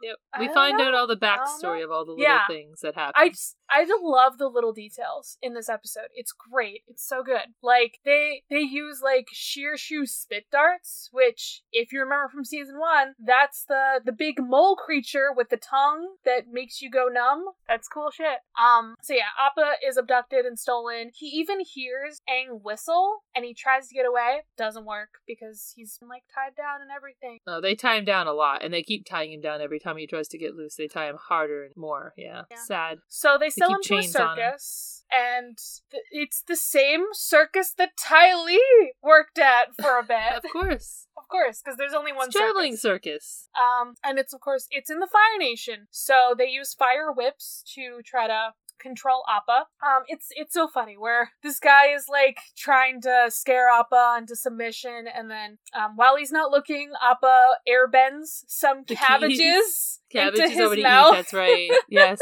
[0.02, 0.16] Yep.
[0.40, 0.86] We find know.
[0.90, 2.46] out all the backstory of all the little Yeah.
[2.48, 3.14] things that happen.
[3.16, 6.10] I just I just love the little details in this episode.
[6.14, 6.84] It's great.
[6.88, 7.54] It's so good.
[7.64, 13.14] Like they they use like shirshu spit darts, which if you remember from season one,
[13.18, 17.46] that's the the big mole creature with the tongue that makes you go numb.
[17.68, 18.40] That's cool shit.
[18.62, 18.96] Um.
[19.02, 21.12] So yeah, Appa is abducted and stolen.
[21.16, 24.42] He even hears Aang whistle and he tries to get away.
[24.58, 27.40] Doesn't work because he's like tied down and everything.
[27.48, 29.98] No, they tie him down a lot, and they keep tying him down every time
[29.98, 30.76] he tries to get loose.
[30.76, 32.14] They tie him harder and more.
[32.18, 32.58] Yeah, Yeah.
[32.58, 33.00] sad.
[33.08, 34.46] So they sell him to a chains on him.
[34.46, 35.58] circus, and
[35.92, 40.34] th- it's the same circus that Ty Lee worked at for a bit.
[40.44, 43.48] Of course, of course, because there's only one traveling circus.
[43.48, 43.50] circus.
[43.60, 45.88] Um, and it's of course it's in the Fire Nation.
[45.92, 49.66] So they use fire whips to try to control Appa.
[49.86, 54.36] Um, it's it's so funny where this guy is like trying to scare Appa into
[54.36, 59.40] submission, and then um, while he's not looking, Appa airbends some The cabbages.
[59.40, 61.14] Cabbages his over to mouth.
[61.14, 61.16] eat.
[61.16, 61.70] That's right.
[61.90, 62.20] Yes,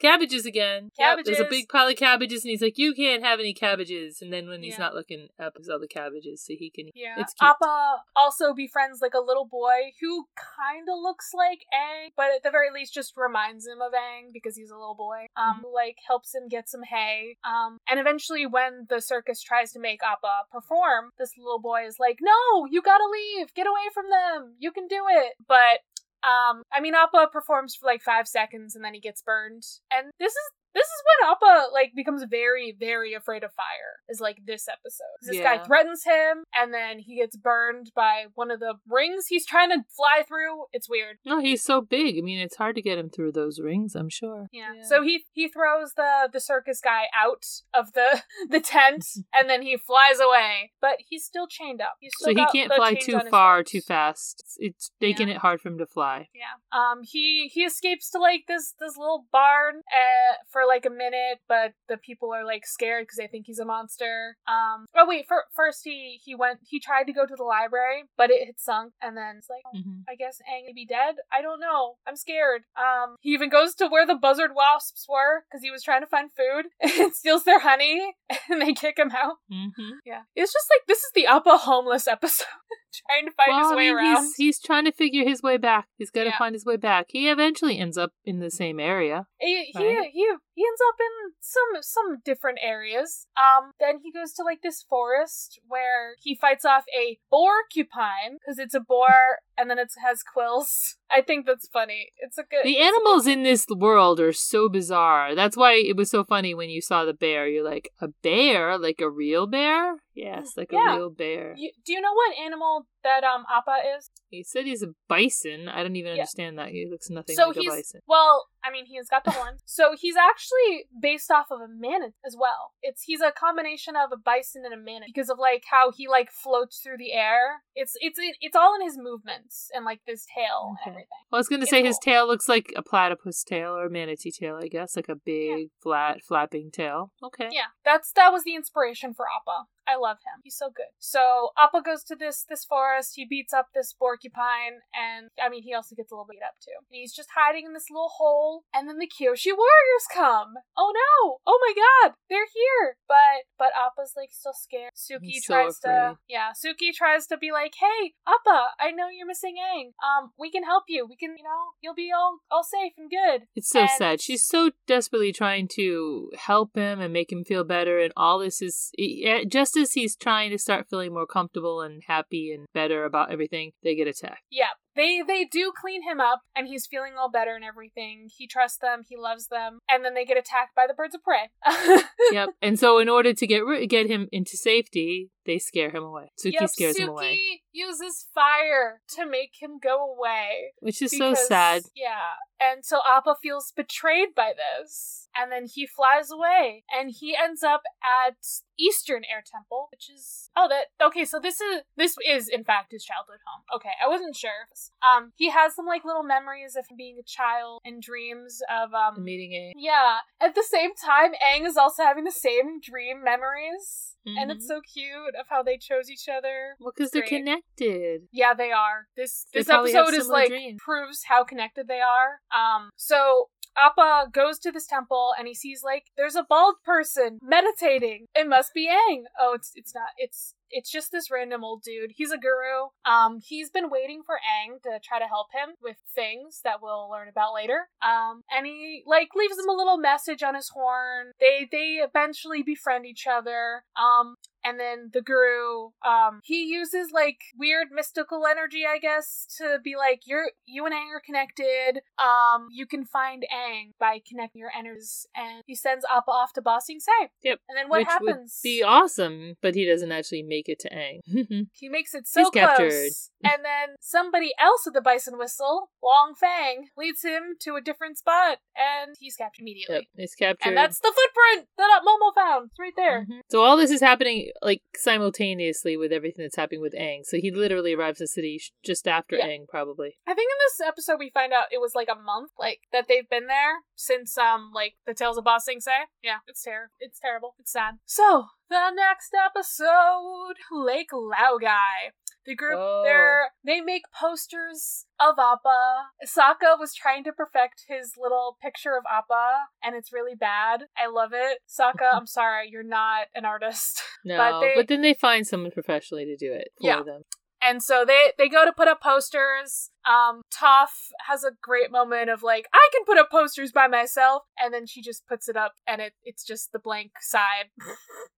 [0.00, 0.90] cabbages again.
[0.98, 4.18] Yep, there's a big pile of cabbages, and he's like, "You can't have any cabbages."
[4.20, 4.84] And then when he's Yeah.
[4.86, 6.90] not looking up, is all the cabbages, so he can.
[6.94, 7.14] Yeah.
[7.18, 7.48] It's cute.
[7.50, 12.42] Appa also befriends like a little boy who kind of looks like Aang, but at
[12.42, 15.26] the very least just reminds him of Aang because he's a little boy.
[15.36, 17.36] Um, who, like helps him get some hay.
[17.44, 21.96] Um, and eventually when the circus tries to make Appa perform, this little boy is
[21.98, 23.54] like, "No, you gotta leave.
[23.54, 24.54] Get away from them.
[24.58, 25.80] You can do it." But
[26.24, 29.64] um, I mean, Appa performs for like five seconds and then he gets burned.
[29.92, 34.00] And this is this is when Appa like becomes very, very afraid of fire.
[34.08, 35.16] Is like this episode.
[35.22, 35.56] This Yeah.
[35.56, 39.70] guy threatens him, and then he gets burned by one of the rings he's trying
[39.70, 40.66] to fly through.
[40.72, 41.16] It's weird.
[41.24, 42.18] No, he's so big.
[42.18, 43.94] I mean, it's hard to get him through those rings.
[43.94, 44.48] I'm sure.
[44.52, 44.74] Yeah.
[44.76, 44.82] Yeah.
[44.84, 49.62] So he he throws the the circus guy out of the the tent, and then
[49.62, 50.72] he flies away.
[50.80, 51.94] But he's still chained up.
[52.00, 54.42] He's So he can't fly too far, too fast.
[54.44, 55.34] It's, it's making Yeah.
[55.34, 56.28] it hard for him to fly.
[56.34, 56.56] Yeah.
[56.72, 57.00] Um.
[57.02, 61.72] He he escapes to like this this little barn uh, for like a minute, but
[61.88, 64.36] the people are like scared because they think he's a monster.
[64.48, 64.86] Um.
[64.96, 65.26] Oh wait.
[65.28, 68.58] For, first he he went he tried to go to the library, but it had
[68.58, 69.62] sunk, and then it's like.
[69.66, 71.16] oh, hmm I guess Aang may be dead.
[71.32, 71.94] I don't know.
[72.06, 72.62] I'm scared.
[72.76, 76.06] Um, he even goes to where the buzzard wasps were because he was trying to
[76.06, 76.66] find food
[77.00, 78.14] and steals their honey,
[78.50, 79.36] and they kick him out.
[79.50, 79.68] hmm
[80.04, 82.44] Yeah, it's just like this is the Appa homeless episode,
[83.08, 84.24] trying to find well, his I way mean, around.
[84.24, 85.86] He's, he's trying to figure his way back.
[85.96, 86.38] He's got to Yeah.
[86.38, 87.06] find his way back.
[87.08, 89.26] He eventually ends up in the same area.
[89.40, 90.10] He Right.
[90.12, 93.26] he he ends up in some some different areas.
[93.36, 98.38] Um, then he goes to like this forest where he fights off a boar porcupine
[98.38, 100.96] because it's a boar and then it has quills.
[101.10, 102.08] I think that's funny.
[102.18, 102.64] It's a good.
[102.64, 105.34] The it's a good animals in this world are so bizarre.
[105.34, 107.46] That's why it was so funny when you saw the bear.
[107.46, 108.78] You're like, a bear?
[108.78, 109.96] Like a real bear?
[110.14, 110.94] Yes, like Yeah.
[110.94, 111.54] a real bear.
[111.56, 114.10] You, do you know what animal that um Appa is?
[114.30, 115.68] He said he's a bison.
[115.68, 116.22] I don't even Yeah.
[116.22, 116.68] understand that.
[116.68, 118.00] He looks nothing so like he's a bison.
[118.06, 119.60] well, I mean, he's got the horns.
[119.66, 122.72] so he's actually based off of a manatee as well.
[122.82, 126.06] It's he's a combination of a bison and a manatee because of like how he
[126.08, 127.62] like floats through the air.
[127.74, 130.93] It's it's it's all in his movements and like this tail Okay.
[130.94, 131.08] Everything.
[131.30, 133.90] Well, I was going to say his tail looks like a platypus tail or a
[133.90, 134.96] manatee tail, I guess.
[134.96, 137.12] Like a big, flat, flapping tail.
[137.22, 137.48] Okay.
[137.50, 139.66] Yeah, that's that was the inspiration for Appa.
[139.86, 140.40] I love him.
[140.42, 140.90] He's so good.
[140.98, 143.12] So Appa goes to this this forest.
[143.14, 146.54] He beats up this porcupine, and I mean, he also gets a little beat up
[146.62, 146.72] too.
[146.76, 148.64] And he's just hiding in this little hole.
[148.72, 150.54] And then the Kyoshi warriors come.
[150.76, 151.38] Oh no!
[151.46, 152.14] Oh my God!
[152.30, 152.96] They're here.
[153.08, 154.92] But but Appa's like still scared.
[154.96, 156.50] Suki He's so tries to yeah.
[156.52, 159.92] Suki tries to be like, hey Appa, I know you're missing Aang.
[160.04, 161.06] Um, we can help you.
[161.06, 163.46] We can, you know, you'll be all all safe and good.
[163.54, 164.20] It's so And- sad.
[164.20, 168.62] She's so desperately trying to help him and make him feel better, and all this
[168.62, 169.44] is eh,
[169.74, 173.72] just as he's trying to start feeling more comfortable and happy and better about everything,
[173.82, 174.42] they get attacked.
[174.50, 178.28] Yeah, they they do clean him up, and he's feeling all better and everything.
[178.36, 181.22] He trusts them, he loves them, and then they get attacked by the birds of
[181.22, 181.50] prey.
[182.32, 182.50] yep.
[182.62, 186.32] And so, in order to get get him into safety, they scare him away.
[186.42, 190.72] Suki Yep, scares him Suki away, uses fire to make him go away.
[190.80, 191.82] which is so sad.
[191.94, 197.36] Yeah, and so Appa feels betrayed by this, and then he flies away, and he
[197.36, 198.36] ends up at
[198.78, 201.24] Eastern Air Temple, which is oh that okay.
[201.24, 203.64] So this is this is in fact his childhood home.
[203.76, 204.68] Okay, I wasn't sure.
[205.02, 208.92] Um, he has some like little memories of him being a child and dreams of
[208.94, 209.72] um meeting Aang.
[209.76, 210.18] Yeah.
[210.40, 214.10] At the same time, Aang is also having the same dream memories.
[214.26, 214.68] And it's Mhm.
[214.68, 216.76] so cute of how they chose each other.
[216.80, 218.22] Well, because they're connected.
[218.32, 219.06] Yeah, they are.
[219.16, 220.80] This They this episode is like dreams.
[220.82, 222.40] proves how connected they are.
[222.50, 227.38] Um so Appa goes to this temple and he sees like there's a bald person
[227.42, 228.26] meditating.
[228.34, 229.24] It must be Aang.
[229.38, 230.08] Oh, it's it's not.
[230.16, 232.12] It's it's just this random old dude.
[232.16, 232.88] He's a guru.
[233.04, 237.10] Um, he's been waiting for Aang to try to help him with things that we'll
[237.10, 237.88] learn about later.
[238.02, 241.32] Um, and he like leaves him a little message on his horn.
[241.40, 243.84] They they eventually befriend each other.
[243.96, 249.78] Um, and then the guru, um, he uses like weird mystical energy, I guess, to
[249.84, 252.00] be like, you're you and Aang are connected.
[252.18, 256.62] Um, you can find Aang by connecting your energies, and he sends Appa off to
[256.62, 257.12] Ba Sing Se.
[257.42, 257.60] Yep.
[257.68, 258.60] And then what which happens?
[258.64, 261.66] would be awesome, but he doesn't actually make it to Aang.
[261.72, 262.64] He makes it so He's close.
[262.66, 263.12] captured.
[263.44, 268.18] And then somebody else with the bison whistle, Long Feng, leads him to a different
[268.18, 269.94] spot, and he's captured immediately.
[269.96, 270.68] yep, he's captured.
[270.68, 272.70] And that's the footprint that Momo found.
[272.70, 273.26] It's right there.
[273.30, 273.40] Mhm.
[273.50, 277.24] So all this is happening like simultaneously with everything that's happening with Aang.
[277.24, 279.46] So he literally arrives in the city just after Yeah.
[279.48, 280.18] Aang, probably.
[280.26, 283.06] I think in this episode we find out it was like a month, like that
[283.08, 285.92] they've been there since um like the Tales of Ba Sing Se.
[286.22, 286.92] Yeah, it's terrible.
[287.00, 287.54] It's terrible.
[287.58, 287.94] It's sad.
[288.04, 292.12] So the next episode, Lake Laogai.
[292.46, 293.02] The group Oh.
[293.04, 296.08] they're they make posters of Appa.
[296.26, 300.84] Sokka was trying to perfect his little picture of Appa, and it's really bad.
[300.96, 301.58] I love it.
[301.68, 304.02] Sokka, I'm sorry, you're not an artist.
[304.26, 307.02] No, But but, then they find someone professionally to do it for Yeah.
[307.02, 307.22] them.
[307.60, 309.90] And so they they go to put up posters.
[310.06, 314.42] Um, Toph has a great moment of like, I can put up posters by myself,
[314.58, 317.70] and then she just puts it up, and it it's just the blank side.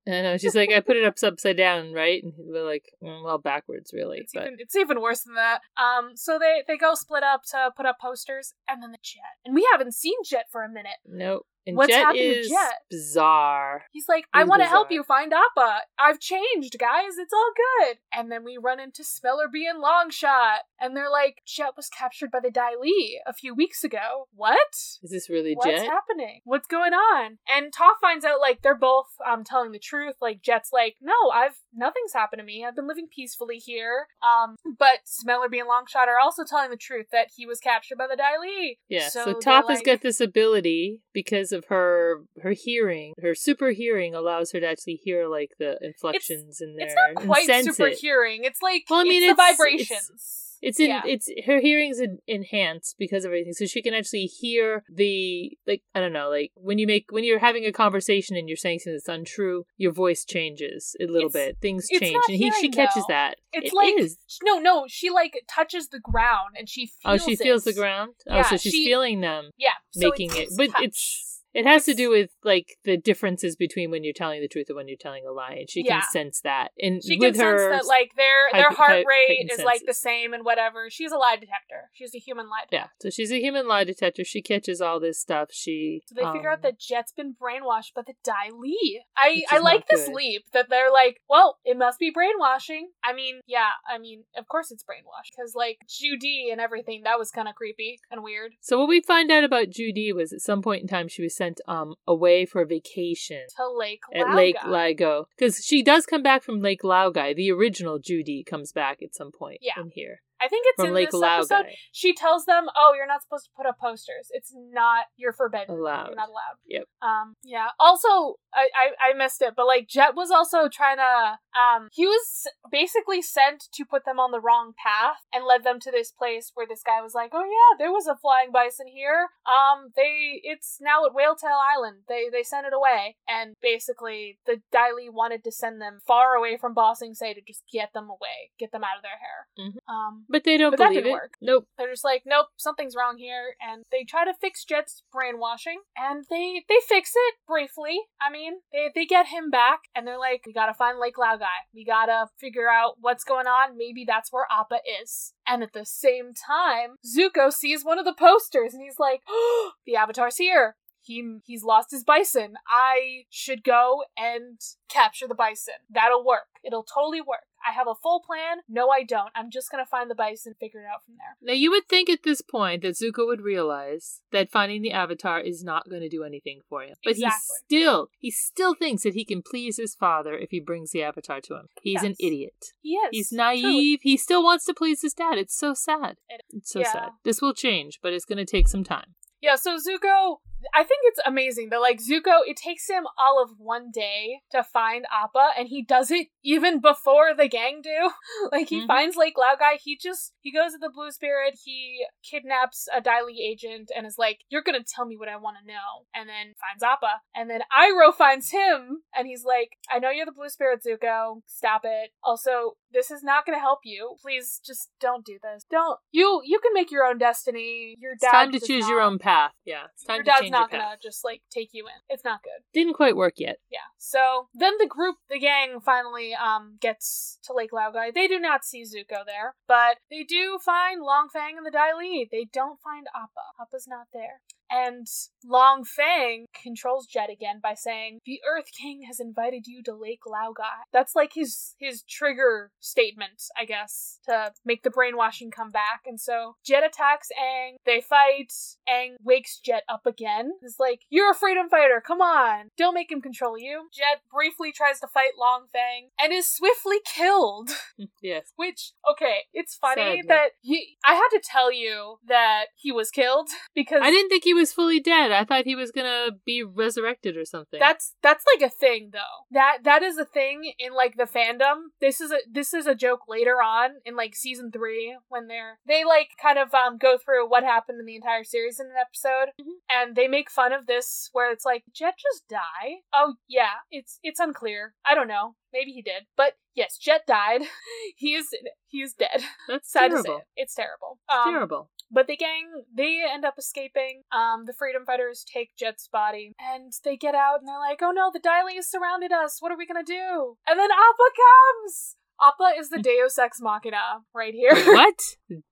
[0.08, 0.36] I know.
[0.36, 2.22] She's like, I put it up upside down, right?
[2.22, 4.18] And we're like, mm, well, backwards, really.
[4.18, 5.60] It's but even it's even worse than that.
[5.76, 9.22] Um, so they they go split up to put up posters, and then the Jet,
[9.44, 10.98] and we haven't seen Jet for a minute.
[11.06, 11.46] nope.
[11.68, 12.74] And What's Jet happened to is Jet?
[12.88, 13.86] bizarre.
[13.90, 15.80] He's like, I want to help you find Appa.
[15.98, 17.18] I've changed, guys.
[17.18, 17.50] It's all
[17.88, 17.96] good.
[18.14, 22.40] And then we run into Smellerbee and Longshot, and they're like, Jet was captured by
[22.40, 24.28] the Dai Li a few weeks ago.
[24.34, 24.58] What?
[25.02, 25.86] Is this really What's Jet?
[25.88, 26.40] happening?
[26.44, 27.38] What's going on?
[27.48, 30.16] And Toph finds out like they're both um telling the truth.
[30.20, 32.64] Like Jet's like, no, I've nothing's happened to me.
[32.66, 34.08] I've been living peacefully here.
[34.22, 38.06] Um, but Smellerbee and Longshot are also telling the truth that he was captured by
[38.06, 38.78] the Dai Li.
[38.88, 43.14] Yeah, so, they're Toph has got this ability because of her her hearing.
[43.20, 46.86] Her super hearing allows her to actually hear like the inflections in there.
[46.86, 47.98] It's not quite super it.
[47.98, 48.44] hearing.
[48.44, 51.02] It's like Well, I mean, it's the it's- It's in Yeah.
[51.06, 55.82] it's her hearing's en- enhanced because of everything, so she can actually hear the like
[55.94, 58.80] I don't know like when you make when you're having a conversation and you're saying
[58.80, 61.58] something that's untrue, your voice changes a little It's- bit.
[61.60, 63.14] Things change, and he she catches though.
[63.14, 63.36] that.
[63.52, 64.18] It's It like is.
[64.44, 64.84] no, no.
[64.88, 67.00] She like touches the ground and she feels.
[67.04, 67.24] oh feels.
[67.24, 67.74] she feels it.
[67.74, 68.14] the ground.
[68.28, 69.50] oh, Yeah, so she's she- feeling them.
[69.56, 70.82] Yeah, so making it- but touch.
[70.82, 71.25] it's-
[71.56, 74.76] It has to do with like the differences between when you're telling the truth and
[74.76, 76.00] when you're telling a lie, and she Yeah.
[76.00, 76.72] can sense that.
[76.78, 80.34] And She can sense that like their their heart hype- rate is like the same
[80.34, 80.90] and whatever.
[80.90, 81.90] She's a lie detector.
[81.94, 82.90] She's a human lie detector.
[82.92, 83.02] yeah.
[83.02, 84.22] So she's a human lie detector.
[84.24, 85.48] She catches all this stuff.
[85.50, 89.00] She So they figure out um, that Jet's been brainwashed by the Dai Li.
[89.16, 90.14] I I like this good.
[90.14, 92.90] leap that they're like, well, it must be brainwashing.
[93.02, 97.02] I mean, yeah, I mean, of course it's brainwashed because like Joo Dee and everything
[97.04, 98.52] that was kind of creepy and weird.
[98.60, 101.22] So what we find out about Joo Dee was at some point in time she
[101.22, 104.56] was sent um away for vacation To Lake at Lake.
[104.64, 107.34] Laogai because she does come back from Lake Laogai.
[107.34, 109.80] The original Joo Dee comes back at some point Yeah.
[109.80, 111.66] in here I think it's in Lake this episode.
[111.92, 114.28] She tells them, "Oh, you're not supposed to put up posters.
[114.30, 115.06] It's not.
[115.16, 115.76] You're forbidden.
[115.76, 116.08] Allowed.
[116.08, 116.84] You're not allowed." Yep.
[117.02, 117.34] Um.
[117.42, 117.68] Yeah.
[117.80, 121.38] Also, I, I I missed it, but like Jet was also trying to.
[121.58, 121.88] Um.
[121.92, 125.90] He was basically sent to put them on the wrong path and led them to
[125.90, 129.28] this place where this guy was like, "Oh yeah, there was a flying bison here.
[129.46, 129.90] Um.
[129.96, 130.40] They.
[130.42, 132.02] It's now at Whale Tail Island.
[132.08, 136.34] They they sent it away, and basically the Dai Li wanted to send them far
[136.34, 139.18] away from Ba Sing Se to just get them away, get them out of their
[139.18, 139.48] hair.
[139.58, 139.76] Mhm.
[139.88, 140.25] Um.
[140.28, 141.20] But they don't But that believe didn't it.
[141.20, 141.34] work.
[141.40, 141.66] Nope.
[141.78, 146.24] They're just like, nope, something's wrong here, and they try to fix Jet's brainwashing, and
[146.30, 147.98] they they fix it briefly.
[148.20, 151.66] I mean, they they get him back, and they're like, we gotta find Lake Laogai.
[151.74, 153.76] We gotta figure out what's going on.
[153.76, 155.32] Maybe that's where Appa is.
[155.46, 159.72] And at the same time, Zuko sees one of the posters, and he's like, oh,
[159.86, 160.76] the Avatar's here.
[161.06, 162.54] He, he's lost his bison.
[162.68, 165.74] I should go and capture the bison.
[165.88, 166.46] That'll work.
[166.64, 167.44] It'll totally work.
[167.68, 168.58] I have a full plan.
[168.68, 169.30] No, I don't.
[169.34, 171.36] I'm just gonna find the bison, figure it out from there.
[171.42, 175.40] Now you would think at this point that Zuko would realize that finding the Avatar
[175.40, 177.38] is not going to do anything for him, but Exactly.
[177.68, 181.02] he still he still thinks that he can please his father if he brings the
[181.02, 181.66] Avatar to him.
[181.82, 182.54] He's an idiot.
[182.82, 183.08] He is.
[183.10, 183.62] He's truly.
[183.62, 184.00] naive.
[184.02, 185.38] He still wants to please his dad.
[185.38, 186.16] It's so sad.
[186.28, 186.92] It- It's so yeah.
[186.92, 187.08] sad.
[187.24, 189.14] This will change, but it's going to take some time.
[189.40, 190.38] Yeah, so Zuko,
[190.74, 194.62] I think it's amazing that like Zuko, it takes him all of one day to
[194.62, 198.10] find Appa, and he does it even before the gang do.
[198.52, 198.86] like he Mhm.
[198.86, 203.22] finds Lake Laogai, he just he goes to the Blue Spirit, he kidnaps a Dai
[203.22, 206.28] Li agent, and is like, "You're gonna tell me what I want to know," and
[206.28, 210.32] then finds Appa, and then Iroh finds him, and he's like, "I know you're the
[210.32, 211.42] Blue Spirit, Zuko.
[211.46, 212.12] Stop it.
[212.22, 214.16] Also, this is not gonna help you.
[214.22, 215.64] Please, just don't do this.
[215.70, 216.40] Don't you?
[216.44, 217.94] You can make your own destiny.
[217.98, 219.52] Your It's dad time to choose your own path.
[219.64, 222.00] Yeah, it's time your to change not your gonna just like take you in.
[222.08, 222.62] It's not good.
[222.72, 223.58] Didn't quite work yet.
[223.70, 223.78] Yeah.
[223.98, 228.12] So then the group, the gang, finally um gets to Lake Laogai.
[228.14, 231.94] They do not see Zuko there, but they do find Long Feng and the Dai
[231.98, 232.28] Li.
[232.30, 233.60] They don't find Appa.
[233.60, 234.40] Appa's not there.
[234.70, 235.06] And
[235.44, 240.22] Long Feng controls Jet again by saying, "The Earth King has invited you to Lake
[240.26, 246.02] Laogai." That's like his his trigger statement, I guess, to make the brainwashing come back.
[246.06, 247.76] And so Jet attacks Aang.
[247.84, 248.52] They fight.
[248.88, 250.52] Aang wakes Jet up again.
[250.60, 252.02] He's like, "You're a freedom fighter.
[252.04, 256.32] Come on, don't make him control you." Jet briefly tries to fight Long Feng and
[256.32, 257.70] is swiftly killed.
[258.22, 258.52] yes.
[258.56, 260.22] Which, okay, it's funny Sadly.
[260.28, 260.96] that he.
[261.04, 264.72] I had to tell you that he was killed because I didn't think he was
[264.72, 265.30] fully dead.
[265.30, 267.78] I thought he was gonna be resurrected or something.
[267.78, 269.46] That's that's like a thing though.
[269.52, 271.90] That that is a thing in like the fandom.
[272.00, 275.78] This is a this is a joke later on in like season three when they're
[275.86, 278.92] they like kind of um go through what happened in the entire series in an
[279.00, 279.76] episode, Mhm.
[279.90, 283.02] and they make fun of this where it's like Jet just die.
[283.12, 284.94] Oh yeah, it's it's unclear.
[285.04, 285.54] I don't know.
[285.72, 287.62] Maybe he did, but yes, Jet died.
[288.16, 288.48] he is
[288.88, 289.42] he is dead.
[289.68, 290.38] That's Sad to say, terrible.
[290.38, 290.44] it.
[290.62, 291.18] it's terrible.
[291.28, 291.90] It's Um, terrible.
[292.10, 294.22] But the gang, they end up escaping.
[294.32, 298.12] Um, the freedom fighters take Jet's body, and they get out, and they're like, "Oh
[298.12, 299.60] no, the Dai Li has surrounded us.
[299.60, 302.16] What are we gonna do?" And then Appa comes.
[302.40, 304.74] Appa is the Deus Ex Machina right here.
[304.74, 305.14] what?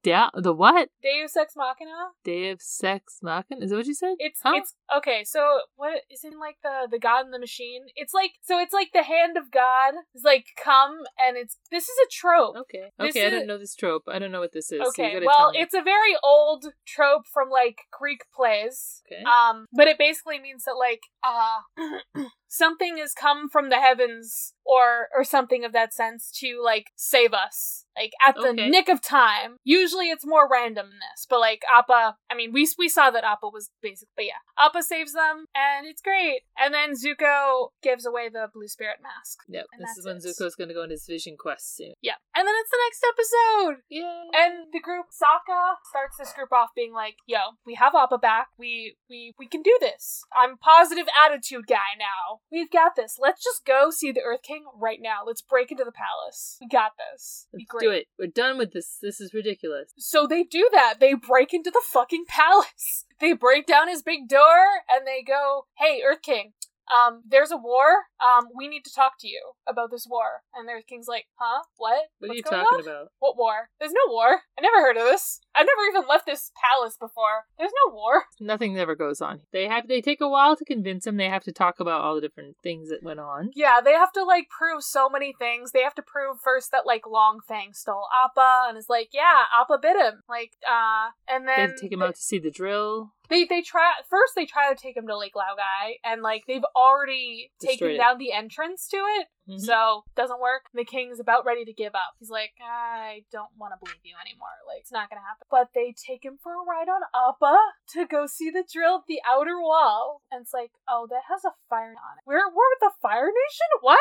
[0.02, 0.88] Da- the what?
[1.02, 2.10] Deus Ex Machina.
[2.24, 3.64] Day of Sex Machina?
[3.64, 4.14] Is that what you said?
[4.18, 4.52] It's Huh?
[4.56, 5.24] it's okay.
[5.24, 7.86] So what is in like the the God in the Machine?
[7.94, 11.84] It's like so it's like the hand of God is like come, and it's this
[11.84, 12.56] is a trope.
[12.56, 12.90] Okay.
[12.98, 14.04] This Okay, I don't know this trope.
[14.08, 14.80] I don't know what this is.
[14.88, 19.02] Okay, gotta well, it's a very old trope from like Greek plays.
[19.06, 19.22] Okay.
[19.24, 25.08] Um, but it basically means that like uh something has come from the heavens or
[25.16, 27.84] or something of that sense to like save us.
[27.96, 28.68] Like at the Okay.
[28.68, 29.56] nick of time.
[29.64, 33.24] Usually it's more random than this, but like Appa, I mean we we saw that
[33.24, 34.42] Appa was basically but yeah.
[34.58, 36.42] Appa saves them and it's great.
[36.58, 39.38] And then Zuko gives away the blue spirit mask.
[39.48, 39.66] Yep.
[39.78, 40.22] This is when it.
[40.24, 41.94] Zuko's gonna go on his vision quest soon.
[42.02, 42.14] Yeah.
[42.34, 43.82] And then it's the next episode.
[43.88, 44.22] Yeah.
[44.34, 48.48] And the group Sokka starts this group off being like, "Yo, we have Appa back.
[48.58, 50.22] We we we can do this.
[50.36, 52.40] I'm positive attitude guy now.
[52.50, 53.16] We've got this.
[53.20, 55.20] Let's just go see the Earth King right now.
[55.26, 56.56] Let's break into the palace.
[56.60, 57.46] We got this.
[57.56, 58.06] Be great." Do it.
[58.18, 58.98] We're done with this.
[59.02, 59.92] This is ridiculous.
[59.98, 60.94] So they do that.
[61.00, 63.04] They break into the fucking palace.
[63.20, 66.52] They break down his big door and they go, "Hey, Earth King,
[66.92, 68.10] um, there's a war.
[68.20, 71.26] Um, we need to talk to you about this war." And the Earth King's like,
[71.36, 71.62] "Huh?
[71.76, 71.92] What?
[72.18, 72.80] What What's are you talking on?
[72.80, 73.08] about?
[73.20, 73.70] What war?
[73.78, 74.42] There's no war.
[74.58, 75.40] I never heard of this.
[75.54, 77.44] I've never even left this palace before.
[77.58, 78.24] There's no war.
[78.40, 79.40] Nothing ever goes on.
[79.52, 81.16] They have they take a while to convince him.
[81.16, 83.50] They have to talk about all the different things that went on.
[83.54, 85.72] Yeah, they have to like prove so many things.
[85.72, 89.44] They have to prove first that like Long Feng stole Appa and is like, yeah,
[89.60, 90.22] Appa bit him.
[90.28, 93.12] Like, uh, and They then have to take him out to see the drill.
[93.30, 94.34] They they try first.
[94.34, 97.98] They try to take him to Lake Laogai, and like they've already Destroyed taken it.
[97.98, 99.28] down the entrance to it.
[99.48, 99.60] Mhm.
[99.60, 100.62] So doesn't work.
[100.72, 102.14] The king's about ready to give up.
[102.18, 104.48] He's like, I don't want to believe you anymore.
[104.66, 105.46] Like it's not gonna happen.
[105.50, 107.56] But they take him for a ride on Appa
[107.92, 111.44] to go see the drill at the outer wall, and it's like, oh, that has
[111.44, 112.24] a fire on it.
[112.26, 113.68] We're we're with the Fire Nation.
[113.80, 113.98] What?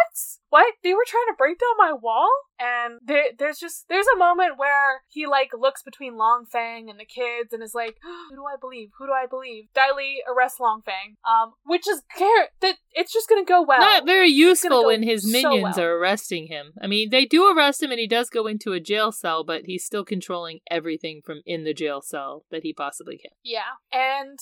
[0.50, 0.74] What?
[0.84, 2.30] They were trying to break down my wall,
[2.60, 7.00] and there, there's just there's a moment where he like looks between Long Feng and
[7.00, 7.98] the kids and is like,
[8.30, 8.90] who do I believe?
[8.98, 9.66] Who do I believe?
[9.74, 13.80] Dai Li arrests Long Feng, um, which is care that it's just gonna go well.
[13.80, 15.86] Not very useful go when his so minions well.
[15.86, 16.74] are arresting him.
[16.82, 19.64] I mean, they do arrest him and he does go into a jail cell, but
[19.66, 23.32] he's still controlling everything from in the jail cell that he possibly can.
[23.44, 23.74] Yeah.
[23.92, 24.40] And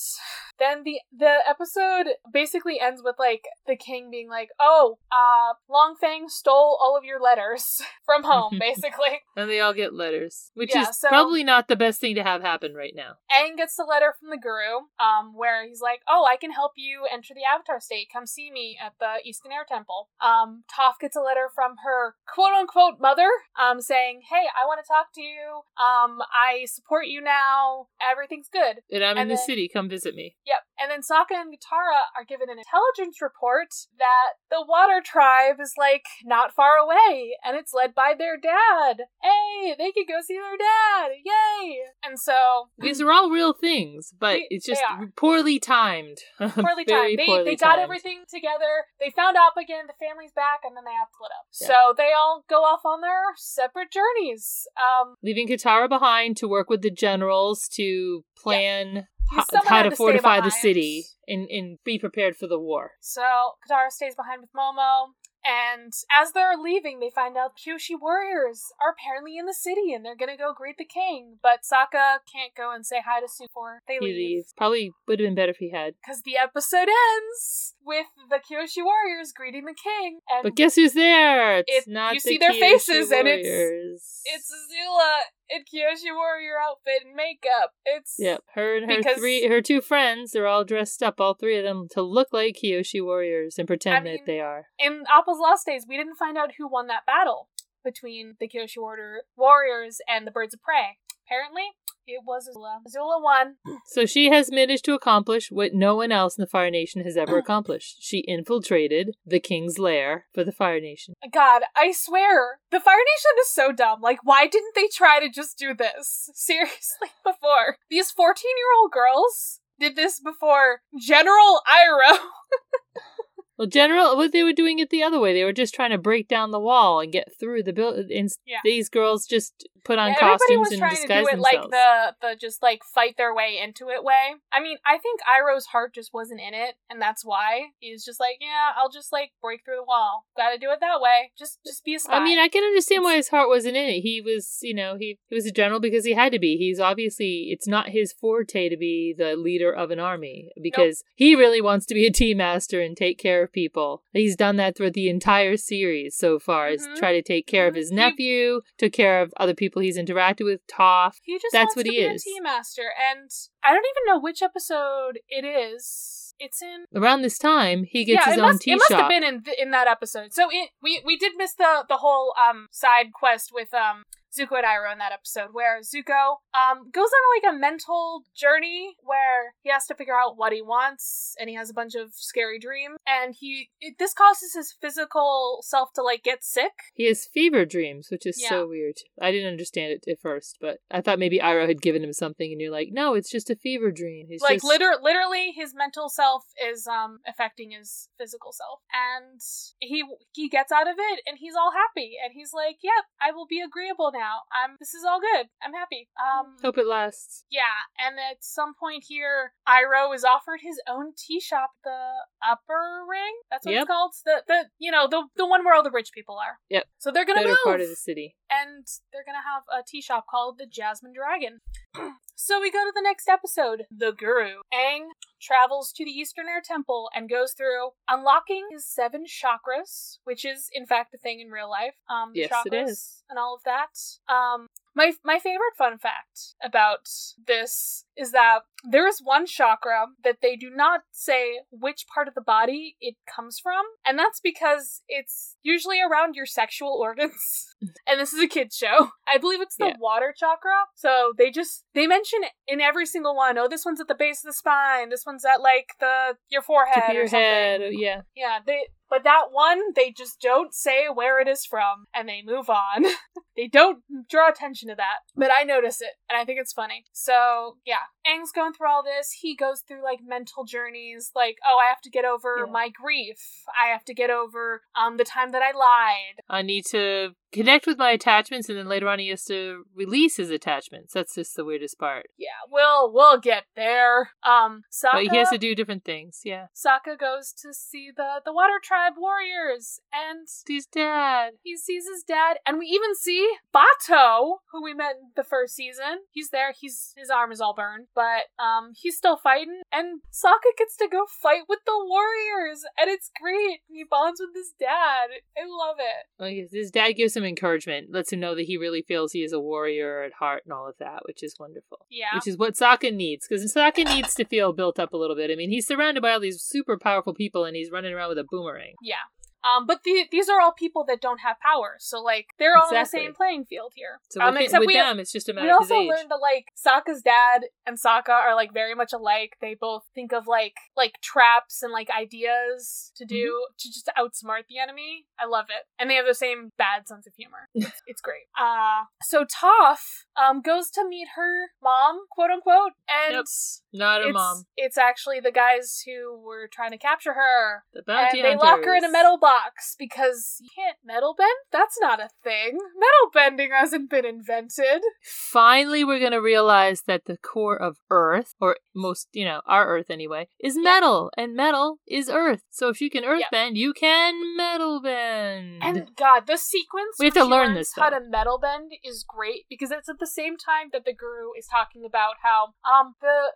[0.60, 5.96] then the the episode basically ends with like the king being like, "Oh, uh Long
[6.00, 10.74] Feng stole all of your letters from home, basically." And they all get letters, which
[10.76, 13.14] Yeah, is so- probably not the best thing to have happen right now.
[13.32, 16.74] Aang gets the letter from the guru, um, where he's like, "Oh, I can help
[16.76, 18.08] you enter the Avatar state.
[18.14, 22.16] Come see me at the Eastern Air Temple." Um, Toph gets a letter from her
[22.34, 23.30] quote unquote mother,
[23.60, 25.62] um, saying, "Hey, I want to talk to you.
[25.78, 27.88] Um, I support you now.
[28.02, 29.70] Everything's good." And I'm in And the city.
[29.72, 30.36] Come visit me.
[30.46, 30.60] Yep.
[30.80, 33.68] And then Sokka and Katara are given an intelligence report
[34.00, 39.06] that the Water Tribe is like not far away, and it's led by their dad.
[39.22, 41.12] Hey, they could go see their dad.
[41.24, 41.78] Yay!
[42.04, 44.82] And so These are all real things, but They- it's just
[45.16, 46.18] poorly timed.
[46.40, 47.20] poorly timed.
[47.20, 47.82] They poorly they got timed.
[47.84, 48.86] everything together.
[49.00, 49.86] They found Up again.
[49.88, 51.46] The family's back, and then they have to split up.
[51.60, 51.68] Yeah.
[51.68, 54.68] So they all go off on their separate journeys.
[54.80, 59.90] Um, Leaving Katara behind to work with the generals to plan ho- someone how to
[59.90, 62.92] to fortify the city and, and be prepared for the war.
[63.02, 63.22] So
[63.70, 65.10] Katara stays behind with Momo.
[65.44, 70.06] And as they're leaving, they find out Kyoshi warriors are apparently in the city and
[70.06, 71.40] they're gonna go greet the king.
[71.42, 74.16] But Sokka can't go and say hi to Sue before they He leave.
[74.16, 74.54] leaves.
[74.56, 75.96] Probably would have been better if he had.
[76.06, 80.20] Because the episode ends with the Kyoshi warriors greeting the king.
[80.30, 81.60] And But guess who's there?
[81.68, 84.22] It's It- not you the see their Kyoshi faces and it's- warriors.
[84.26, 87.72] it's Azula in Kyoshi warrior outfit and makeup.
[87.86, 91.34] It's Yep, her and her Because- three, her two friends, they're all dressed up, all
[91.34, 94.68] three of them, to look like Kyoshi warriors and pretend I mean- that they are.
[94.78, 97.50] in Appa's Lost Days, we didn't find out who won that battle
[97.84, 100.98] between the Kyoshi Order warriors and the Birds of Prey.
[101.26, 101.72] Apparently,
[102.08, 102.80] it was Azula.
[102.88, 103.56] Azula won.
[103.86, 107.18] So she has managed to accomplish what no one else in the Fire Nation has
[107.18, 107.98] ever accomplished.
[108.02, 111.16] She infiltrated the king's lair for the Fire Nation.
[111.32, 114.02] God, I swear, the Fire Nation is so dumb.
[114.02, 116.30] Like, why didn't they try to just do this?
[116.34, 117.78] Seriously, before.
[117.90, 122.18] These 14 year old girls, did this before General Iroh.
[123.62, 125.36] Well, General, what they were doing it the other way.
[125.36, 128.28] They were just trying to break down the wall and get through the building.
[128.44, 128.58] Yeah.
[128.64, 131.32] These girls just put on Yeah, everybody costumes was and trying to disguise do it
[131.36, 131.56] themselves.
[131.56, 134.34] like the the just like fight their way into it way.
[134.52, 138.20] I mean, I think Iroh's heart just wasn't in it, and that's why he's just
[138.20, 140.26] like, yeah, I'll just like break through the wall.
[140.36, 141.32] Got to do it that way.
[141.38, 142.18] Just just be a spy.
[142.18, 144.02] I mean, I can understand why his heart wasn't in it.
[144.02, 146.58] He was, you know, he, he was a general because he had to be.
[146.58, 151.36] He's obviously, it's not his forte to be the leader of an army because he
[151.36, 154.04] really wants to be a tea master and take care of people.
[154.14, 156.96] He's done that throughout the entire series so far, is Mhm.
[156.98, 157.78] try to take care of Mhm.
[157.78, 161.16] his He- nephew, took care of other people he's interacted with, Toph.
[161.24, 162.22] he just that's what he is.
[162.22, 163.30] a tea master, and
[163.64, 166.18] I don't even know which episode it is.
[166.40, 169.10] It's in Around this time, he gets yeah, his own must, tea it must have
[169.10, 170.34] been in th- in that episode.
[170.34, 174.06] So it, we we did miss the the whole um side quest with um
[174.38, 178.96] Zuko and Iroh in that episode, where Zuko um goes on like a mental journey
[179.02, 182.14] where he has to figure out what he wants, and he has a bunch of
[182.14, 186.72] scary dreams, and he it, this causes his physical self to like get sick.
[186.94, 188.50] He has fever dreams, which is Yeah.
[188.50, 188.98] so weird.
[189.20, 192.52] I didn't understand it at first, but I thought maybe Iroh had given him something,
[192.52, 194.28] and you're like, no, it's just a fever dream.
[194.30, 194.66] He's like just...
[194.66, 199.42] liter- literally his mental self is um affecting his physical self and
[199.80, 200.04] he
[200.34, 203.48] he gets out of it and he's all happy and he's like yep i will
[203.48, 204.21] be agreeable now
[204.54, 207.46] i'm this is all good i'm happy um Hope it lasts.
[207.50, 212.00] yeah and at some point here iroh is offered his own tea shop the
[212.48, 213.82] upper ring that's what Yep.
[213.84, 216.58] it's called the the you know the the one where all the rich people are
[216.70, 216.86] Yep.
[216.98, 218.36] so they're gonna Better move part of the city.
[218.50, 221.60] and they're gonna have a tea shop called the Jasmine Dragon.
[222.36, 223.84] so we go to the next episode.
[223.96, 224.60] The Guru.
[224.74, 225.08] Aang
[225.42, 230.70] travels to the Eastern Air Temple and goes through unlocking his seven chakras, which is
[230.72, 231.96] in fact a thing in real life.
[232.10, 233.24] Um, Yes, chakras it is.
[233.30, 233.90] and all of that.
[234.30, 237.08] Um, my my favorite fun fact about
[237.48, 242.34] this is that there is one chakra that they do not say which part of
[242.36, 247.74] the body it comes from, and that's because it's usually around your sexual organs.
[248.06, 249.12] and this is a kids show.
[249.28, 249.96] I believe it's the Yeah.
[250.00, 250.86] water chakra.
[250.96, 253.58] So they just they mention in every single one.
[253.58, 255.10] Oh, this one's at the base of the spine.
[255.10, 257.82] This one's at like the your forehead Tip of your head.
[257.92, 258.22] Yeah.
[258.36, 262.42] Yeah, they but that one they just don't say where it is from and they
[262.44, 263.04] move on.
[263.58, 265.18] they don't draw attention to that.
[265.36, 267.04] But I notice it and I think it's funny.
[267.12, 268.08] So, yeah.
[268.28, 269.32] Aang's going through all this.
[269.42, 272.72] He goes through like mental journeys like, "Oh, I have to get over Yeah.
[272.72, 273.64] my grief.
[273.80, 277.86] I have to get over um the time that I lied." I need to connect
[277.86, 281.14] with my attachments, and then later on he has to release his attachments.
[281.14, 282.28] That's just the weirdest part.
[282.38, 284.32] Yeah, we'll we'll get there.
[284.44, 286.42] Um Sokka But he has to do different things.
[286.44, 286.68] Yeah.
[286.76, 291.54] Sokka goes to see the the Water Tribe warriors and He's dad.
[291.64, 295.76] He sees his dad, and we even see Bato, who we met in the first
[295.76, 296.20] season.
[296.32, 296.74] He's there.
[296.80, 299.82] He's his arm is all burned, but um, he's still fighting.
[299.92, 303.80] And Sokka gets to go fight with the warriors, and it's great.
[303.90, 305.28] He bonds with his dad.
[305.58, 306.26] I love it.
[306.40, 309.44] Well, his- his dad gives him encouragement, lets him know that he really feels he
[309.44, 312.06] is a warrior at heart and all of that, which is wonderful.
[312.10, 312.36] Yeah.
[312.36, 315.52] Which is what Sokka needs, because Sokka needs to feel built up a little bit.
[315.52, 318.38] I mean, he's surrounded by all these super powerful people, and he's running around with
[318.40, 318.96] a boomerang.
[319.02, 319.16] yeah.
[319.64, 322.88] Um, but the, these are all people that don't have power, so like they're all
[322.88, 324.20] on the same playing field here.
[324.30, 326.40] So um, with, except with we them, it's just a matter we also learned that
[326.42, 329.58] like Sokka's dad and Sokka are like very much alike.
[329.62, 333.74] They both think of like like traps and like ideas to do Mm-hmm.
[333.80, 335.26] to just outsmart the enemy.
[335.40, 337.70] I love it, and they have the same bad sense of humor.
[337.76, 338.44] It's, it's great.
[338.60, 343.46] Uh so Toph um goes to meet her mom, quote unquote, and Yep.
[343.94, 344.64] Not a mom.
[344.78, 347.84] it's actually the guys who were trying to capture her.
[347.94, 349.51] The bounty and they lock her in a metal box
[349.98, 351.50] because you can't metal bend?
[351.72, 352.78] That's not a thing.
[352.78, 355.02] Metal bending hasn't been invented.
[355.24, 359.88] Finally, we're going to realize that the core of Earth, or most, you know, our
[359.88, 362.62] Earth anyway, is metal, and metal is Earth.
[362.70, 365.84] So if you can Earth bend, you can metal bend.
[365.84, 368.20] And God, the sequence We have to learn this, how though.
[368.20, 371.68] to metal bend is great because it's at the same time that the guru is
[371.68, 373.52] talking about how um the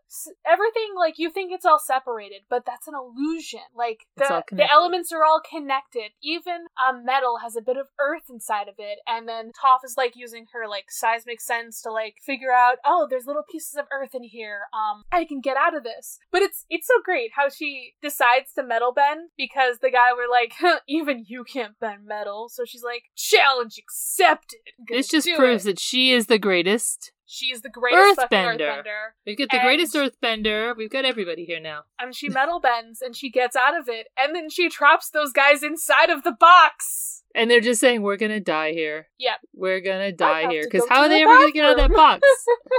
[0.46, 3.62] everything like you think it's all separated, but that's an illusion.
[3.76, 5.85] Like the the elements are all connected.
[6.24, 9.96] Even um metal has a bit of earth inside of it, and then Toph is
[9.98, 13.86] like using her like seismic sense to like figure out oh there's little pieces of
[13.92, 14.62] earth in here.
[14.74, 16.20] Um I can get out of this.
[16.32, 20.30] But it's it's so great how she decides to metal bend because the guy were
[20.30, 22.50] like huh, even you can't bend metal.
[22.50, 24.60] So she's like challenge accepted.
[24.90, 25.72] This just proves it.
[25.72, 27.12] that she is the greatest.
[27.26, 28.60] She is the greatest Earthbender.
[28.60, 29.02] earthbender.
[29.26, 30.76] We've got the greatest Earthbender.
[30.78, 31.82] We've got everybody here now.
[32.00, 35.32] And she metal bends and she gets out of it, and then she traps those
[35.32, 37.24] guys inside of the box.
[37.38, 39.10] And they're just saying, we're going to die here.
[39.20, 39.36] Yep.
[39.54, 40.64] We're going to die here.
[40.64, 42.22] Because how are they the ever going to get out of that box?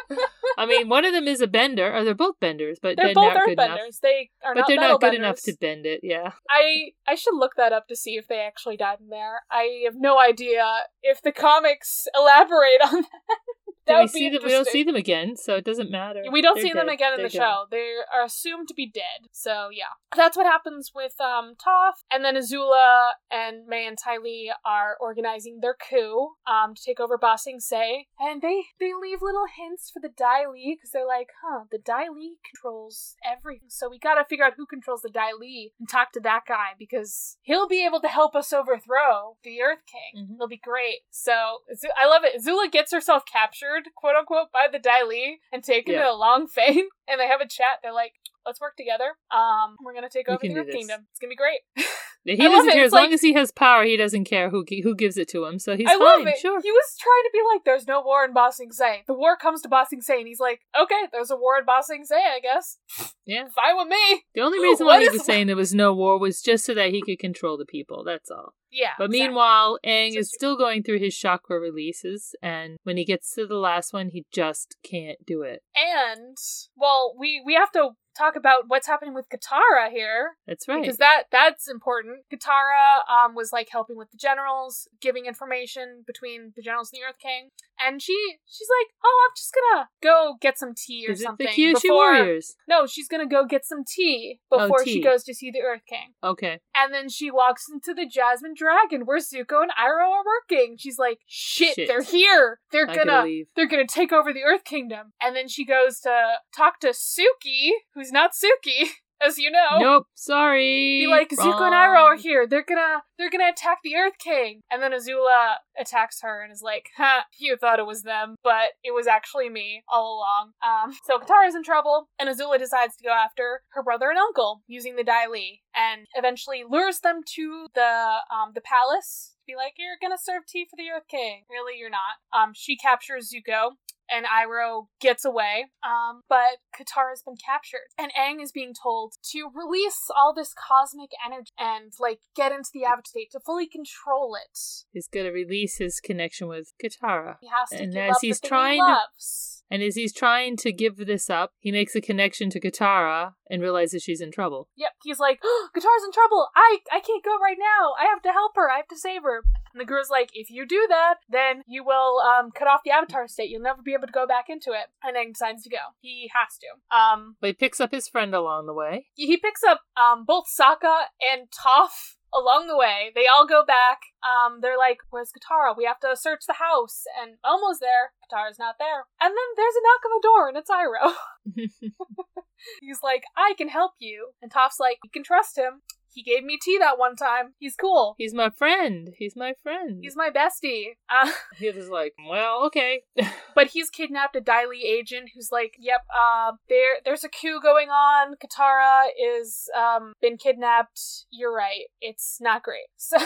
[0.58, 3.14] I mean, one of them is a bender, or they're both benders, but They're they're,
[3.14, 3.78] both not good enough.
[3.78, 4.00] earthbenders.
[4.00, 5.18] They are But not they're not good benders.
[5.18, 6.30] enough to bend it, yeah.
[6.48, 9.42] I I should look that up to see if they actually died in there.
[9.50, 10.64] I have no idea
[11.02, 13.10] if the comics elaborate on that.
[13.86, 14.40] That we see them?
[14.44, 16.22] We don't see them again, so it doesn't matter.
[16.30, 17.38] We don't They're see them again in They're the dead.
[17.38, 17.64] show.
[17.70, 19.28] They are assumed to be dead.
[19.32, 24.18] So yeah, that's what happens with um Toph, and then Azula and Mai and Ty
[24.18, 28.92] Lee are organizing their coup um to take over Ba Sing Se, and they they
[29.00, 33.16] leave little hints for the Dai Li because they're like, huh, the Dai Li controls
[33.24, 36.42] everything, so we gotta figure out who controls the Dai Li and talk to that
[36.48, 40.26] guy because he'll be able to help us overthrow the Earth King.
[40.26, 40.34] Mhm.
[40.36, 41.00] It'll be great.
[41.10, 41.58] So
[41.96, 42.40] I love it.
[42.40, 46.04] Azula gets herself captured, quote unquote, by the Dai Li and taken Yeah.
[46.04, 47.78] to a Long Feng, and they have a chat.
[47.82, 48.12] They're like,
[48.44, 49.14] let's work together.
[49.30, 50.70] Um, we're gonna take over the Earth.
[50.70, 51.06] Kingdom.
[51.10, 51.60] It's gonna be great.
[52.28, 53.84] He doesn't care as long as he has power.
[53.84, 55.60] He doesn't care who who gives it to him.
[55.60, 56.00] So he's I fine.
[56.00, 56.38] love it.
[56.38, 56.60] Sure.
[56.60, 59.36] He was trying to be like, "There's no war in Ba Sing Se." The war
[59.36, 62.04] comes to Ba Sing Se, and he's like, "Okay, there's a war in Ba Sing
[62.04, 62.16] Se.
[62.16, 62.78] I guess.
[63.26, 63.44] Yeah.
[63.54, 66.42] Fine with me." The only reason why he was saying there was no war was
[66.42, 68.02] just so that he could control the people.
[68.04, 68.54] That's all.
[68.70, 68.90] Yeah.
[68.98, 69.20] But exactly.
[69.28, 73.46] meanwhile, Aang So is still going through his chakra releases, and when he gets to
[73.46, 75.62] the last one, he just can't do it.
[75.74, 76.36] and
[76.76, 80.36] well, we we have to talk about what's happening with Katara here.
[80.46, 80.80] That's right.
[80.80, 82.20] because that that's important.
[82.32, 87.04] Katara um was like helping with the generals, giving information between the generals and the
[87.06, 88.14] Earth King, and she
[88.46, 91.52] she's like, "Oh, I'm just gonna go get some tea or is it something." the
[91.52, 92.56] Kyoshi before- Warriors?
[92.66, 95.82] No, she's gonna go get some tea Oh, before she goes to see the Earth
[95.86, 96.14] King.
[96.24, 96.60] Okay.
[96.74, 100.76] And then she walks into the Jasmine Dragon where Zuko and Iroh are working.
[100.78, 101.88] She's like, "Shit, Shit.
[101.88, 102.60] they're here!
[102.72, 105.12] They're I gonna." They're gonna take over the Earth Kingdom.
[105.20, 108.88] And then she goes to talk to Suki, who's not Suki,
[109.24, 109.78] as you know.
[109.78, 110.06] Nope.
[110.14, 111.00] Sorry.
[111.04, 112.46] Be like, Zuko and Iroh are here.
[112.46, 114.60] They're gonna they're gonna attack the Earth King.
[114.70, 118.70] And then Azula attacks her and is like, Ha, you thought it was them, but
[118.82, 120.52] it was actually me all along.
[120.66, 124.62] Um so Katara's in trouble, and Azula decides to go after her brother and uncle
[124.66, 129.34] using the Dai Li, and eventually lures them to the um the palace.
[129.46, 131.44] to Be like, you're gonna serve tea for the Earth King.
[131.50, 132.16] Really, you're not.
[132.32, 133.72] Um, she captures Zuko,
[134.10, 135.66] and Iroh gets away.
[135.84, 141.10] Um, but Katara's been captured, and Aang is being told to release all this cosmic
[141.24, 144.58] energy and like get into the Avatar state to fully control it.
[144.92, 147.36] He's gonna release his connection with Katara.
[147.40, 149.56] He has to And as he's trying he to-.
[149.68, 153.60] And as he's trying to give this up, he makes a connection to Katara and
[153.60, 154.68] realizes she's in trouble.
[154.76, 156.48] Yep, he's like, oh, Katara's in trouble.
[156.54, 157.94] I I can't go right now.
[157.98, 158.70] I have to help her.
[158.70, 159.42] I have to save her.
[159.76, 162.92] And the girl's like, if you do that, then you will um cut off the
[162.92, 163.50] Avatar state.
[163.50, 164.86] You'll never be able to go back into it.
[165.04, 165.92] And Aang decides to go.
[166.00, 166.96] He has to.
[166.96, 169.08] Um, But he picks up his friend along the way.
[169.16, 173.12] he picks up um both Sokka and Toph along the way.
[173.14, 173.98] They all go back.
[174.24, 175.76] Um, they're like, "Where's Katara?
[175.76, 179.04] We have to search the house." And almost there, Katara's not there.
[179.20, 181.12] And then there's a knock on the door, and it's Iroh.
[182.80, 185.82] He's like, "I can help you." And Toph's like, "You can trust him.
[186.16, 187.52] He gave me tea that one time.
[187.58, 188.14] He's cool.
[188.16, 189.10] He's my friend.
[189.18, 190.00] He's my friend.
[190.02, 193.02] He's my bestie." Uh, He was like, well, okay.
[193.54, 197.60] but he's kidnapped a Dai Li agent who's like, "Yep, uh, there, there's a coup
[197.62, 198.34] going on.
[198.42, 201.00] Katara is um been kidnapped.
[201.30, 201.84] You're right.
[202.00, 203.18] It's not great." So,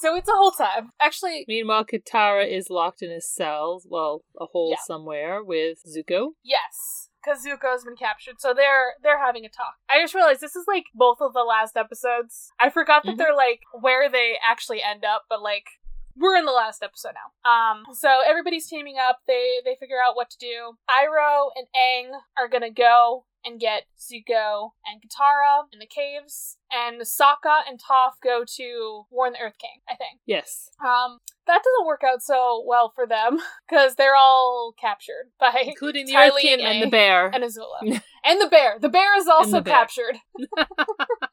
[0.00, 0.90] so it's a whole time.
[1.00, 4.82] Actually, Meanwhile, Katara is locked in a cell, well, a hole Yeah.
[4.84, 6.30] somewhere with Zuko.
[6.42, 9.74] yes, because Zuko's been captured, so they're they're having a talk.
[9.90, 12.50] I just realized this is like both of the last episodes.
[12.60, 13.18] I forgot that Mhm.
[13.18, 15.66] they're like where they actually end up, but like.
[16.14, 17.50] We're in the last episode now.
[17.50, 19.20] Um, so everybody's teaming up.
[19.26, 20.76] They they figure out what to do.
[20.86, 27.00] Iroh and Aang are gonna go and get Zuko and Katara in the caves, and
[27.02, 29.80] Sokka and Toph go to warn the Earth King.
[29.88, 30.20] I think.
[30.26, 30.70] Yes.
[30.84, 33.38] Um, that doesn't work out so well for them
[33.68, 37.26] because they're all captured by Including the Earth King and and the bear.
[37.34, 38.78] and Azula and the bear.
[38.80, 39.74] The bear is also bear.
[39.74, 40.16] captured.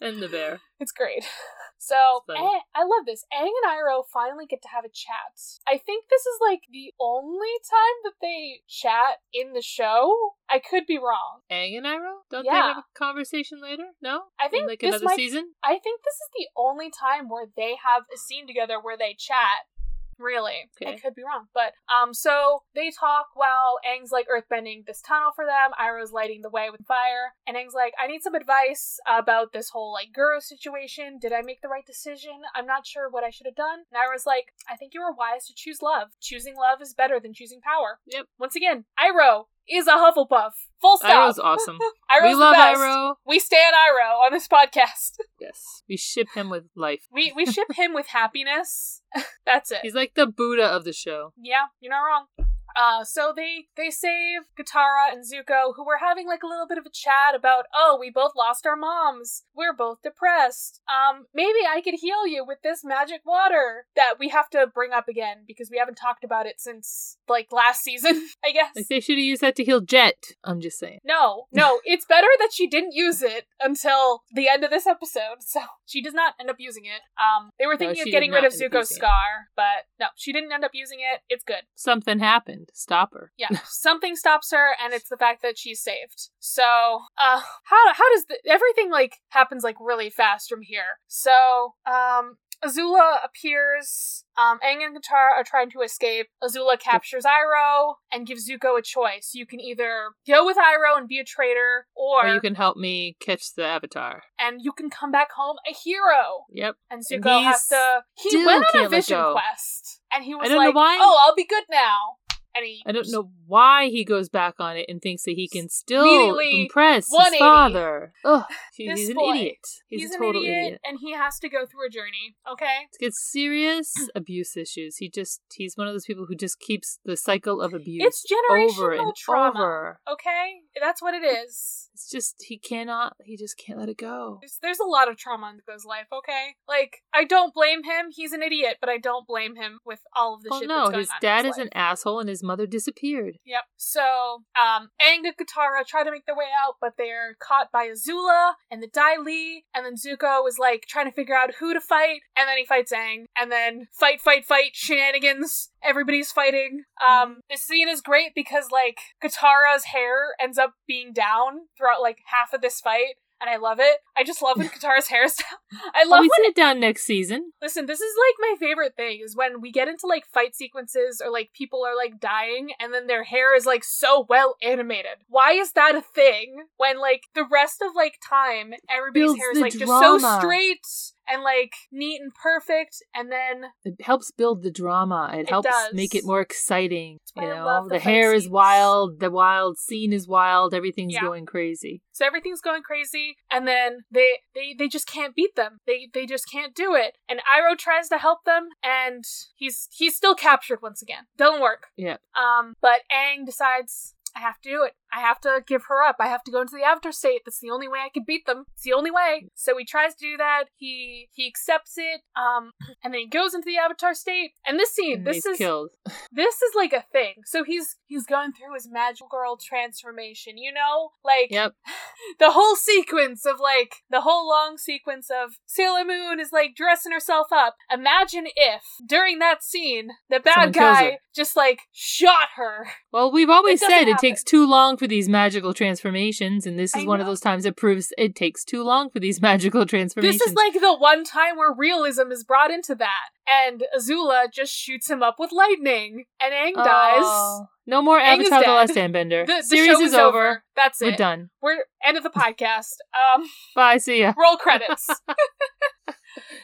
[0.00, 0.60] and the bear.
[0.80, 1.24] It's great.
[1.80, 2.22] So.
[2.28, 3.24] Aang- eh, I love this.
[3.32, 5.30] Aang and Iroh finally get to have a chat.
[5.66, 10.34] I think this is like the only time that they chat in the show.
[10.50, 11.42] I could be wrong.
[11.50, 12.26] Aang and Iroh?
[12.30, 13.84] Don't they have a conversation later?
[14.02, 14.22] No?
[14.40, 15.52] I think In like another might- season?
[15.62, 19.14] I think this is the only time where they have a scene together where they
[19.16, 19.70] chat.
[20.18, 20.68] Really.
[20.84, 21.46] I could be wrong.
[21.54, 25.70] But um so they talk while Aang's like earthbending this tunnel for them.
[25.80, 27.34] Iroh's lighting the way with fire.
[27.46, 31.18] And Aang's like, I need some advice about this whole like Guru situation.
[31.20, 32.42] Did I make the right decision?
[32.54, 33.80] I'm not sure what I should have done.
[33.92, 36.08] And Iroh's like, I think you were wise to choose love.
[36.20, 38.00] Choosing love is better than choosing power.
[38.06, 38.26] Yep.
[38.38, 40.50] Once again, Iroh is a Hufflepuff.
[40.80, 41.30] Full stop.
[41.30, 41.78] Iroh's awesome.
[42.10, 42.80] Iroh's we love best.
[42.80, 43.14] Iroh.
[43.26, 45.16] We stand Iroh on this podcast.
[45.40, 45.82] Yes.
[45.88, 47.06] We ship him with life.
[47.12, 49.02] We we ship him with happiness.
[49.46, 49.78] That's it.
[49.82, 51.32] He's like the Buddha of the show.
[51.40, 52.47] Yeah, you're not wrong.
[52.78, 56.78] Uh, so they they save Katara and Zuko, who were having like a little bit
[56.78, 59.42] of a chat about, oh, we both lost our moms.
[59.54, 60.80] We're both depressed.
[60.88, 64.92] Um, maybe I could heal you with this magic water that we have to bring
[64.92, 68.70] up again because we haven't talked about it since like last season, I guess.
[68.76, 70.36] Like they should have used that to heal Jet.
[70.44, 71.00] I'm just saying.
[71.04, 75.38] No, no, it's better that she didn't use it until the end of this episode.
[75.40, 77.00] So she does not end up using it.
[77.20, 78.94] Um, they were thinking she of getting rid of Zuko's it.
[78.94, 81.22] scar, but no, she didn't end up using it.
[81.28, 81.62] It's good.
[81.74, 82.67] Something happened.
[82.74, 83.32] Stop her.
[83.36, 86.30] Yeah, something stops her, and it's the fact that she's saved.
[86.38, 90.98] So, uh, how how does the, everything like happens like really fast from here?
[91.06, 92.36] So, um.
[92.64, 94.24] Azula appears.
[94.36, 96.26] Um, Aang and Katara are trying to escape.
[96.42, 99.30] Azula captures Iroh and gives Zuko a choice.
[99.32, 102.76] You can either go with Iroh and be a traitor, or, Or you can help
[102.76, 104.22] me catch the Avatar.
[104.40, 106.46] and you can come back home a hero.
[106.50, 106.74] Yep.
[106.90, 108.00] And And Zuko he has to.
[108.14, 110.74] He went on a vision quest, and he was like.
[110.74, 112.16] "Oh, I'll be good now."
[112.58, 112.82] And he.
[112.86, 116.38] I don't know why he goes back on it and thinks that he can still
[116.38, 118.12] impress his father.
[118.24, 118.44] Ugh,
[118.78, 119.56] This he's an boy, idiot.
[119.88, 120.80] He's, He's a an total idiot, idiot.
[120.84, 122.36] and he has to go through a journey.
[122.50, 122.86] Okay.
[122.92, 124.96] To get serious abuse issues.
[124.96, 128.24] He just he's one of those people who just keeps the cycle of abuse It's
[128.26, 129.58] generational over and trauma.
[129.58, 130.00] over.
[130.12, 131.88] Okay, that's what it is.
[131.94, 134.38] It's just he cannot he just can't let it go.
[134.40, 136.06] There's, there's a lot of trauma in Zuko's life.
[136.12, 138.06] Okay, like I don't blame him.
[138.10, 140.68] He's an idiot, but I don't blame him with all of the Well, shit.
[140.68, 141.66] no, his dad is life.
[141.66, 143.36] an asshole and his mother disappeared.
[143.44, 143.62] Yep.
[143.76, 147.88] So, um, Aang and Katara try to make their way out, but they're caught by
[147.88, 151.74] Azula and the Dai Li, and then Zuko is like trying to figure out who
[151.74, 155.70] to fight, and then he fights Aang, and then fight, fight, fight, shenanigans.
[155.82, 156.84] Everybody's fighting.
[157.06, 162.18] Um, this scene is great because like Katara's hair ends up being down throughout like
[162.26, 163.14] half of this fight.
[163.40, 163.98] And I love it.
[164.16, 165.80] I just love when Katara's hair is down.
[165.94, 167.52] I Well, love we when it down next season.
[167.62, 171.22] Listen, this is like my favorite thing is when we get into like fight sequences
[171.24, 175.18] or like people are like dying and then their hair is like so well animated.
[175.28, 179.52] Why is that a thing when like the rest of like time everybody's Builds hair
[179.52, 180.86] is like just so straight
[181.30, 185.30] and like neat and perfect and then It helps build the drama.
[185.34, 185.94] It, It helps does.
[185.94, 187.18] make it more exciting.
[187.36, 191.20] You know, the the, hair is wild, the wild scene is wild, everything's Yeah.
[191.22, 192.02] going crazy.
[192.12, 195.78] so everything's going crazy and then they they they just can't beat them.
[195.86, 197.16] They they just can't do it.
[197.28, 199.24] And Iroh tries to help them and
[199.56, 201.24] he's he's still captured once again.
[201.36, 201.88] Doesn't work.
[201.96, 202.16] Yeah.
[202.34, 204.92] Um, but Aang decides I have to do it.
[205.12, 206.16] I have to give her up.
[206.20, 207.42] I have to go into the Avatar state.
[207.44, 208.64] That's the only way I can beat them.
[208.74, 209.48] It's the only way.
[209.54, 210.64] So he tries to do that.
[210.76, 212.20] He he accepts it.
[212.36, 212.72] Um,
[213.04, 214.52] and then he goes into the Avatar state.
[214.66, 215.90] And this scene, And this is killed.
[216.32, 217.34] this is like a thing.
[217.44, 220.58] So he's he's going through his magical girl transformation.
[220.58, 221.74] You know, like Yep.
[222.38, 227.12] the whole sequence of like the whole long sequence of Sailor Moon is like dressing
[227.12, 227.76] herself up.
[227.92, 232.88] Imagine if during that scene the bad Someone guy just like shot her.
[233.12, 236.94] Well, we've always It said it takes too long for these magical transformations, and this
[236.94, 239.86] is I one of those times that proves it takes too long for these magical
[239.86, 240.38] transformations.
[240.38, 243.30] This is like the one time where realism is brought into that.
[243.46, 247.22] And Azula just shoots him up with lightning, and Aang dies.
[247.22, 248.92] Oh, no more Aang is Avatar: The.
[248.92, 249.46] Last Airbender.
[249.46, 250.64] The, the Series show is over.
[250.76, 251.06] That's it.
[251.06, 251.50] We're done.
[251.62, 252.94] We're end of the podcast.
[253.14, 253.44] Um,
[253.74, 253.98] Bye.
[253.98, 254.34] See ya.
[254.36, 255.08] roll credits.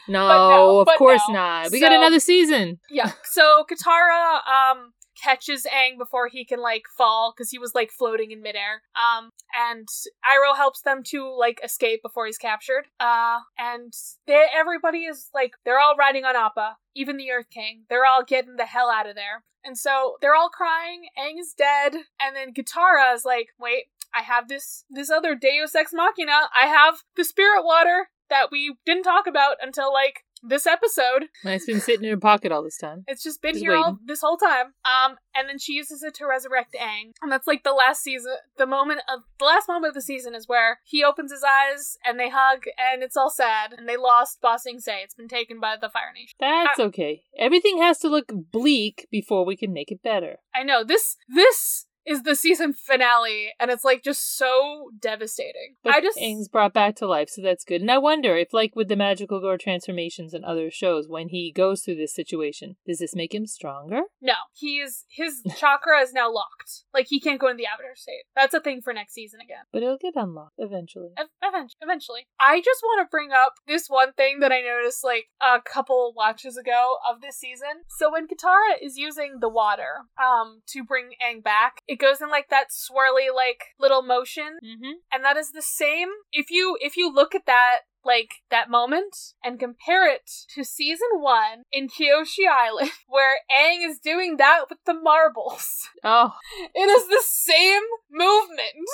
[0.07, 1.33] No, no, of course no.
[1.33, 1.71] not.
[1.71, 2.79] We got another season.
[2.89, 3.11] Yeah.
[3.23, 4.93] So Katara um
[5.25, 8.83] catches Aang before he can like fall because he was like floating in midair.
[8.95, 9.87] Um and
[10.23, 12.85] Iroh helps them to like escape before he's captured.
[12.99, 13.93] Uh and
[14.27, 17.83] they everybody is like they're all riding on Appa, even the Earth King.
[17.89, 19.43] They're all getting the hell out of there.
[19.63, 24.21] And so they're all crying, Aang is dead, and then Katara is like, wait, I
[24.21, 26.49] have this this other Deus Ex Machina.
[26.55, 31.25] I have the spirit water that we didn't talk about until like this episode.
[31.43, 33.03] It's been sitting in her pocket all this time.
[33.07, 34.73] It's just been Just here all this whole time.
[34.85, 38.35] Um, and then she uses it to resurrect Aang, and that's like the last season.
[38.57, 41.97] The moment of the last moment of the season is where he opens his eyes
[42.05, 43.73] and they hug, and it's all sad.
[43.77, 45.01] And they lost Ba Sing Se.
[45.03, 46.35] It's been taken by the Fire Nation.
[46.39, 47.23] That's okay.
[47.37, 50.37] Everything has to look bleak before we can make it better.
[50.53, 51.17] I know this.
[51.27, 55.75] This is the season finale, and it's like just so devastating.
[55.83, 57.81] But I just Aang's brought back to life, so that's good.
[57.81, 61.51] And I wonder if, like with the magical girl transformations and other shows, when he
[61.51, 64.01] goes through this situation, does this make him stronger?
[64.21, 64.33] no.
[64.53, 66.83] He is his chakra is now locked.
[66.93, 68.23] Like he can't go into the Avatar state.
[68.35, 69.63] That's a thing for next season again.
[69.73, 71.09] But it'll get unlocked eventually.
[71.17, 72.27] Ev- Eventually, eventually.
[72.39, 76.13] I just want to bring up this one thing that I noticed like a couple
[76.15, 77.83] watches ago of this season.
[77.97, 82.29] So when Katara is using the water um to bring Aang back, It goes in
[82.29, 84.91] like that swirly like little motion Mm-hmm.
[85.11, 89.33] and that is the same if you if you look at that like that moment
[89.43, 94.77] and compare it to season one in Kyoshi Island, where Aang is doing that with
[94.85, 95.89] the marbles.
[96.03, 96.33] Oh,
[96.75, 97.81] It is the same
[98.11, 98.87] movement.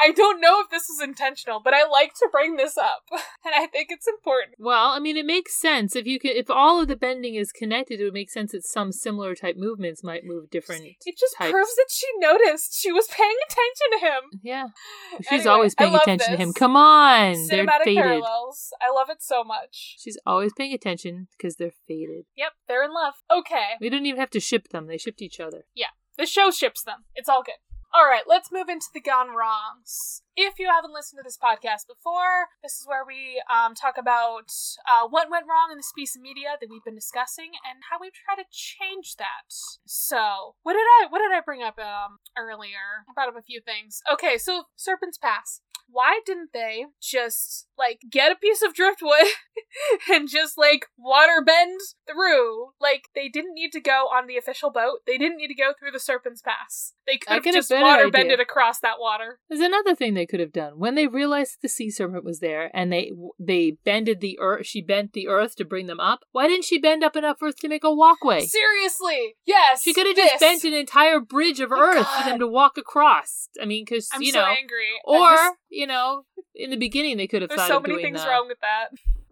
[0.00, 3.54] I don't know if this was intentional, but I like to bring this up, and
[3.54, 4.56] I think it's important.
[4.58, 6.32] well, I mean, it makes sense if you can.
[6.36, 9.56] If all of the bending is connected, it would make sense that some similar type
[9.56, 10.84] movements might move different.
[11.04, 11.50] It just types.
[11.50, 12.78] proves that she noticed.
[12.80, 14.40] She was paying attention to him.
[14.42, 14.66] Yeah,
[15.18, 16.52] she's Anyway, always paying attention to him.
[16.52, 18.02] Come on, they're Cinematic faded.
[18.02, 18.70] parallels.
[18.80, 19.96] I love it so much.
[19.98, 22.24] She's always paying attention because they're faded.
[22.36, 23.14] Yep, they're in love.
[23.30, 23.70] Okay.
[23.80, 25.64] We didn't even have to ship them; they shipped each other.
[25.74, 25.86] Yeah.
[26.16, 27.04] The show ships them.
[27.14, 27.54] It's all good.
[27.92, 30.22] All right, let's move into the gone wrongs.
[30.40, 34.54] If you haven't listened to this podcast before, this is where we um, talk about
[34.86, 37.98] uh, what went wrong in the space of media that we've been discussing and how
[38.00, 39.50] we try to change that.
[39.84, 43.02] So, what did I what did I bring up um, earlier?
[43.10, 44.00] I brought up a few things.
[44.12, 45.60] Okay, so Serpent's Pass.
[45.90, 49.26] Why didn't they just like get a piece of driftwood
[50.12, 52.68] and just like water bend through?
[52.80, 54.98] Like they didn't need to go on the official boat.
[55.06, 56.92] They didn't need to go through the Serpent's Pass.
[57.06, 59.40] They could have just water bended across that water.
[59.48, 62.70] There's another thing they could have done when they realized the sea serpent was there,
[62.74, 64.66] and they they bended the earth.
[64.66, 66.20] She bent the earth to bring them up.
[66.32, 68.46] Why didn't she bend up enough earth to make a walkway?
[68.46, 69.82] Seriously, yes.
[69.82, 72.78] She could have just bent an entire bridge of My earth for them to walk
[72.78, 73.48] across.
[73.60, 74.90] I mean, because you so know, angry.
[75.04, 76.24] Or just- you know,
[76.54, 78.28] in the beginning they could have there's thought so of many doing things that.
[78.28, 78.88] wrong with that.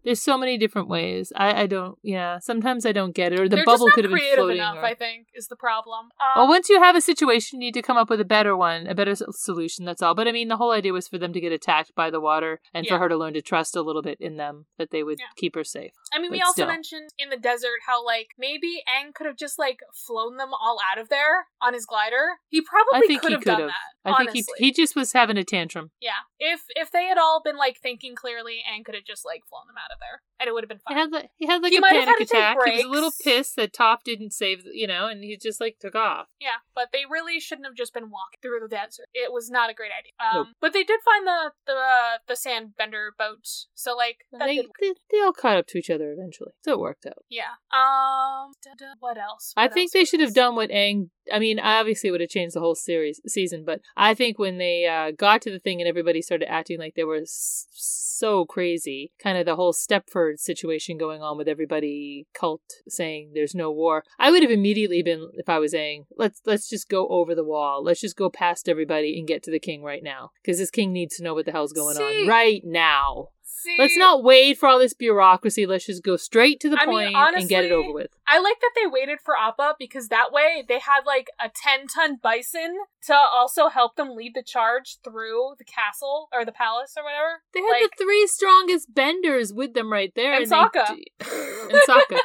[0.06, 1.32] There's so many different ways.
[1.36, 1.98] I I don't.
[2.02, 3.40] Yeah, sometimes I don't get it.
[3.40, 4.56] Or the They're bubble could have been creative floating.
[4.58, 4.76] enough.
[4.78, 6.06] or- I think is the problem.
[6.24, 8.56] Um, Well, once you have a situation, you need to come up with a better
[8.56, 9.84] one, a better solution.
[9.84, 10.14] That's all.
[10.14, 12.60] But I mean, the whole idea was for them to get attacked by the water
[12.72, 12.92] and Yeah.
[12.92, 15.26] for her to learn to trust a little bit in them, that they would Yeah.
[15.36, 15.92] keep her safe.
[16.14, 16.66] I mean, we also still.
[16.68, 20.78] mentioned in the desert how like maybe Aang could have just like flown them all
[20.88, 22.38] out of there on his glider.
[22.48, 23.68] He probably could have done have.
[23.70, 23.92] that.
[24.12, 25.90] I think he he just was having a tantrum.
[26.00, 26.22] yeah.
[26.38, 29.66] If if they had all been like thinking clearly, Aang could have just like flown
[29.66, 31.02] them out of there, and it would have been He fine.
[31.02, 32.56] had like he had like He a panic had attack.
[32.64, 35.76] He was a little pissed that Toph didn't save, you know, and he just like
[35.80, 36.26] took off.
[36.40, 39.06] Yeah, but they really shouldn't have just been walking through the desert.
[39.14, 40.12] It was not a great idea.
[40.20, 40.56] Um, Nope.
[40.60, 44.66] But they did find the the uh, the sandbender boat, so like that they, did
[44.80, 47.24] they they all caught up to each other eventually, so it worked out.
[47.28, 47.56] Yeah.
[47.72, 48.52] Um.
[48.62, 49.52] da- da- what else?
[49.56, 51.10] I think else they should have done what Aang.
[51.32, 53.64] I mean, obviously, it would have changed the whole series season.
[53.64, 56.94] But I think when they uh, got to the thing and everybody started acting like
[56.94, 62.26] they were s- so crazy, kind of the whole Stepford situation going on with everybody
[62.34, 64.04] cult saying there's no war.
[64.18, 67.44] I would have immediately been, if I was saying let's let's just go over the
[67.44, 67.82] wall.
[67.82, 70.92] Let's just go past everybody and get to the king right now because this king
[70.92, 72.22] needs to know what the hell's going See?
[72.22, 73.28] on right now.
[73.58, 75.64] See, Let's not wait for all this bureaucracy.
[75.64, 78.10] Let's just go straight to the I mean, point and get it over with.
[78.28, 81.86] I like that they waited for Appa because that way they had like a ten
[81.86, 82.76] ton bison
[83.06, 87.40] to also help them lead the charge through the castle or the palace or whatever.
[87.54, 90.34] They had like, the three strongest benders with them right there.
[90.34, 90.90] And Sokka.
[91.20, 92.18] and Sokka.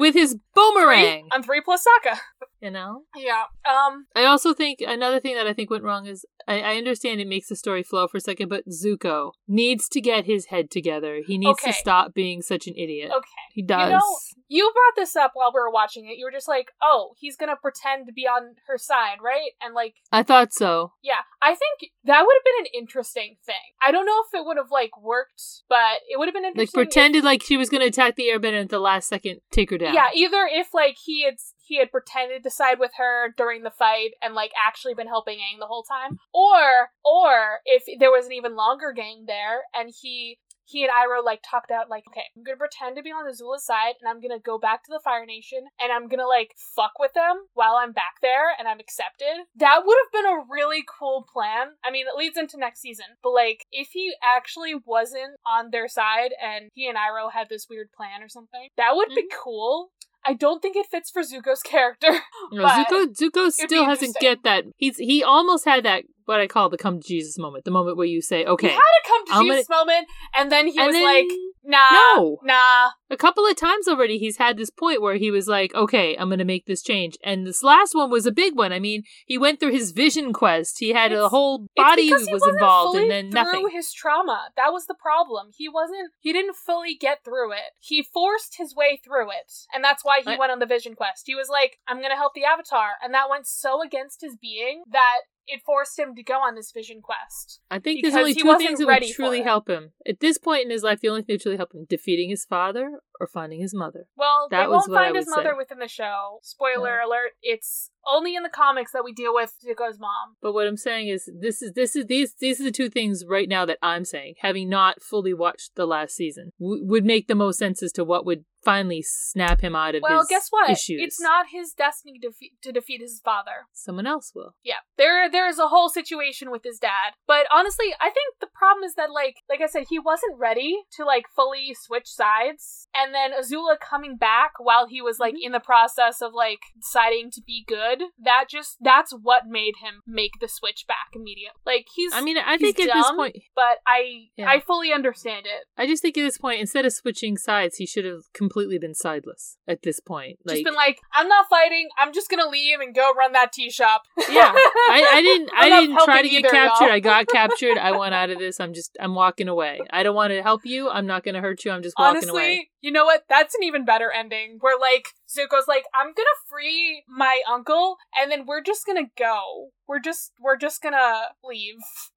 [0.00, 1.22] with his boomerang.
[1.22, 2.18] three, on three plus Sokka.
[2.62, 3.02] you know?
[3.16, 3.44] Yeah.
[3.68, 4.06] Um.
[4.16, 7.28] I also think another thing that I think went wrong is I, I understand it
[7.28, 11.20] makes the story flow for a second, but Zuko needs to get his head together.
[11.26, 11.70] He needs Okay.
[11.72, 13.10] to stop being such an idiot.
[13.14, 13.28] Okay.
[13.52, 13.90] He does.
[13.90, 14.16] You know,
[14.48, 16.18] you brought this up while we were watching it.
[16.18, 19.74] You were just like, "Oh, he's gonna pretend to be on her side, right?" And
[19.74, 20.92] like, I thought so.
[21.02, 23.54] yeah, I think that would have been an interesting thing.
[23.80, 26.52] I don't know if it would have like worked, but it would have been Like
[26.52, 26.80] interesting.
[26.82, 29.70] if- pretended like she was going to attack the airbender at the last second take
[29.70, 29.94] her down.
[29.94, 31.34] Yeah, either if like he had
[31.72, 35.38] he had pretended to side with her during the fight and like actually been helping
[35.38, 39.90] Aang the whole time, or or if there was an even longer gang there and
[40.02, 43.26] he he and Iroh like talked out like, okay, I'm gonna pretend to be on
[43.26, 46.28] the Zula side and I'm gonna go back to the Fire Nation and I'm gonna
[46.28, 49.48] like fuck with them while I'm back there and I'm accepted.
[49.56, 51.68] That would have been a really cool plan.
[51.82, 55.88] I mean, it leads into next season, but like if he actually wasn't on their
[55.88, 59.40] side and he and Iroh had this weird plan or something, that would be mm-hmm.
[59.42, 59.90] cool.
[60.24, 62.20] I don't think it fits for Zuko's character.
[62.52, 64.64] No, Zuko Zuko still hasn't get that.
[64.76, 67.96] He's he almost had that what I call the come to Jesus moment, the moment
[67.96, 70.78] where you say, "Okay, He had a come to I'm Jesus moment, and then he
[70.78, 71.26] And was then- like,
[71.64, 72.38] "Nah, No.
[72.42, 76.16] nah." a couple of times already he's had this point where he was like okay
[76.16, 79.02] i'm gonna make this change and this last one was a big one i mean
[79.26, 83.30] he went through his vision quest he had a whole body was involved and then
[83.30, 84.48] through nothing his trauma.
[84.56, 85.50] That was the problem.
[85.54, 86.10] He wasn't.
[86.20, 87.72] He didn't fully get through it.
[87.80, 90.94] He forced his way through it, and that's why he I- went on the vision
[90.94, 91.24] quest.
[91.26, 94.82] He was like, "I'm gonna help the Avatar," and that went so against his being
[94.90, 97.60] that it forced him to go on this vision quest.
[97.70, 99.92] I think there's only two things that would truly help him.
[100.06, 102.30] At this point in his life, the only thing that would truly help him defeating
[102.30, 104.06] his father or finding his mother.
[104.16, 105.56] Well, That they won't find his mother say.
[105.56, 106.38] within the show.
[106.42, 110.36] Spoiler alert, it's only in the comics that we deal with Zuko's mom.
[110.40, 113.24] But what I'm saying is this is this is these these are the two things
[113.28, 117.28] right now that I'm saying, having not fully watched the last season, w- would make
[117.28, 120.28] the most sense as to what would finally snap him out of his Well, his
[120.28, 120.70] guess what?
[120.70, 121.00] issues.
[121.02, 123.66] It's not his destiny to defeat, to defeat his father.
[123.72, 124.54] Someone else will.
[124.62, 127.12] Yeah, there there is a whole situation with his dad.
[127.26, 130.78] But honestly, I think the problem is that like like I said, he wasn't ready
[130.96, 132.88] to like fully switch sides.
[132.94, 135.22] And then Azula coming back while he was Mm-hmm.
[135.22, 139.74] like in the process of like deciding to be good, that just that's what made
[139.82, 141.60] him make the switch back immediately.
[141.66, 144.48] Like he's I mean, I think at this point, but I Yeah.
[144.48, 145.66] I fully understand it.
[145.76, 148.94] I just think at this point, instead of switching sides, he should have completely been
[148.94, 149.56] sideless.
[149.66, 151.88] At this point, like just been like, I'm not fighting.
[151.98, 154.02] I'm just gonna leave and go run that tea shop.
[154.28, 155.50] yeah, I, I didn't.
[155.54, 156.90] I didn't try to get either, captured.
[156.90, 157.78] I got captured.
[157.78, 158.60] I went out of this.
[158.60, 158.96] I'm just.
[159.00, 159.80] I'm walking away.
[159.90, 160.88] I don't want to help you.
[160.88, 161.70] I'm not going to hurt you.
[161.70, 162.70] I'm just walking Honestly, away.
[162.80, 163.24] you know what?
[163.28, 164.58] That's an even better ending.
[164.60, 169.70] Where like Zuko's like, I'm gonna free my uncle, and then we're just gonna go.
[169.88, 171.74] We're just we're just gonna leave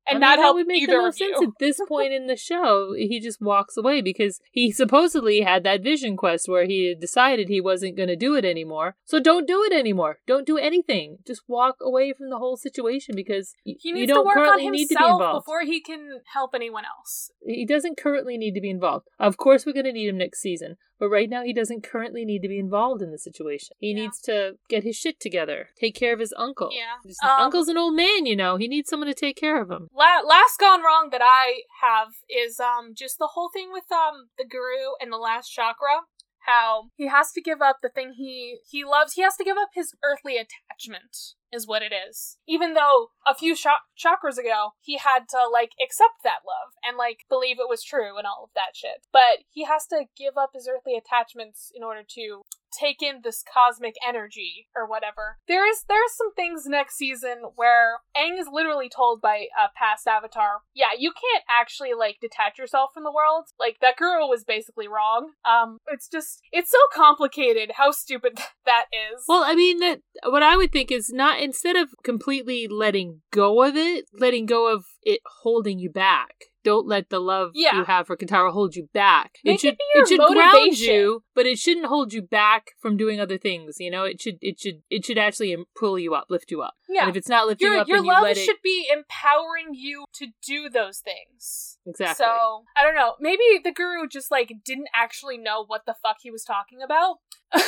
[0.08, 1.48] and I mean, not that help would make either the most sense you.
[1.48, 2.94] at this point in the show.
[2.96, 7.60] He just walks away because he supposedly had that vision quest where he decided he
[7.60, 8.96] wasn't to do it anymore.
[9.04, 10.20] So don't do it anymore.
[10.28, 11.18] Don't do anything.
[11.26, 14.46] Just walk away from the whole situation because He you needs to don't work on
[14.46, 15.46] currently to be himself involved.
[15.46, 17.32] before he can help anyone else.
[17.46, 19.08] He doesn't currently need to be involved.
[19.20, 22.41] Of course, we're to need him next season, but right now he doesn't currently need
[22.41, 23.76] to be involved in the situation.
[23.80, 24.01] He Yeah.
[24.01, 26.69] needs to get his shit together, take care of his uncle.
[26.72, 26.95] Yeah.
[27.03, 28.57] His Um, uncle's an old man, you know.
[28.57, 29.89] He needs someone to take care of him.
[29.93, 34.30] La- last gone wrong that I have is um just the whole thing with um
[34.38, 36.01] the guru and the last chakra.
[36.45, 39.13] How he has to give up the thing he he loves.
[39.13, 41.17] He has to give up his earthly attachment,
[41.51, 42.38] is what it is.
[42.47, 46.97] Even though a few cha- chakras ago he had to like accept that love and
[46.97, 49.05] like believe it was true and all of that shit.
[49.11, 52.41] But he has to give up his earthly attachments in order to
[52.77, 55.38] take in this cosmic energy or whatever.
[55.47, 59.69] There is there are some things next season where Aang is literally told by a
[59.76, 63.45] past avatar, yeah, you can't actually like detach yourself from the world.
[63.60, 65.31] Like that girl was basically wrong.
[65.45, 69.23] Um it's just it's so complicated how stupid that is.
[69.27, 73.64] Well, I mean that what I would think is not instead of completely letting go
[73.64, 76.36] of it, letting go of it holding you back.
[76.64, 77.77] Don't let the love Yeah.
[77.77, 79.36] you have for Katara hold you back.
[79.45, 82.72] Make it should it be your should ground you, but it shouldn't hold you back
[82.82, 83.76] from doing other things.
[83.80, 86.73] You know, it should it should it should actually pull you up, lift you up.
[86.90, 87.02] yeah.
[87.02, 88.88] And if it's not lifting you Your, up, your you love let it should be
[88.91, 91.77] empowering you to do those things.
[91.86, 92.26] exactly.
[92.26, 93.14] So I don't know.
[93.19, 97.18] Maybe the guru just like didn't actually know what the fuck he was talking about.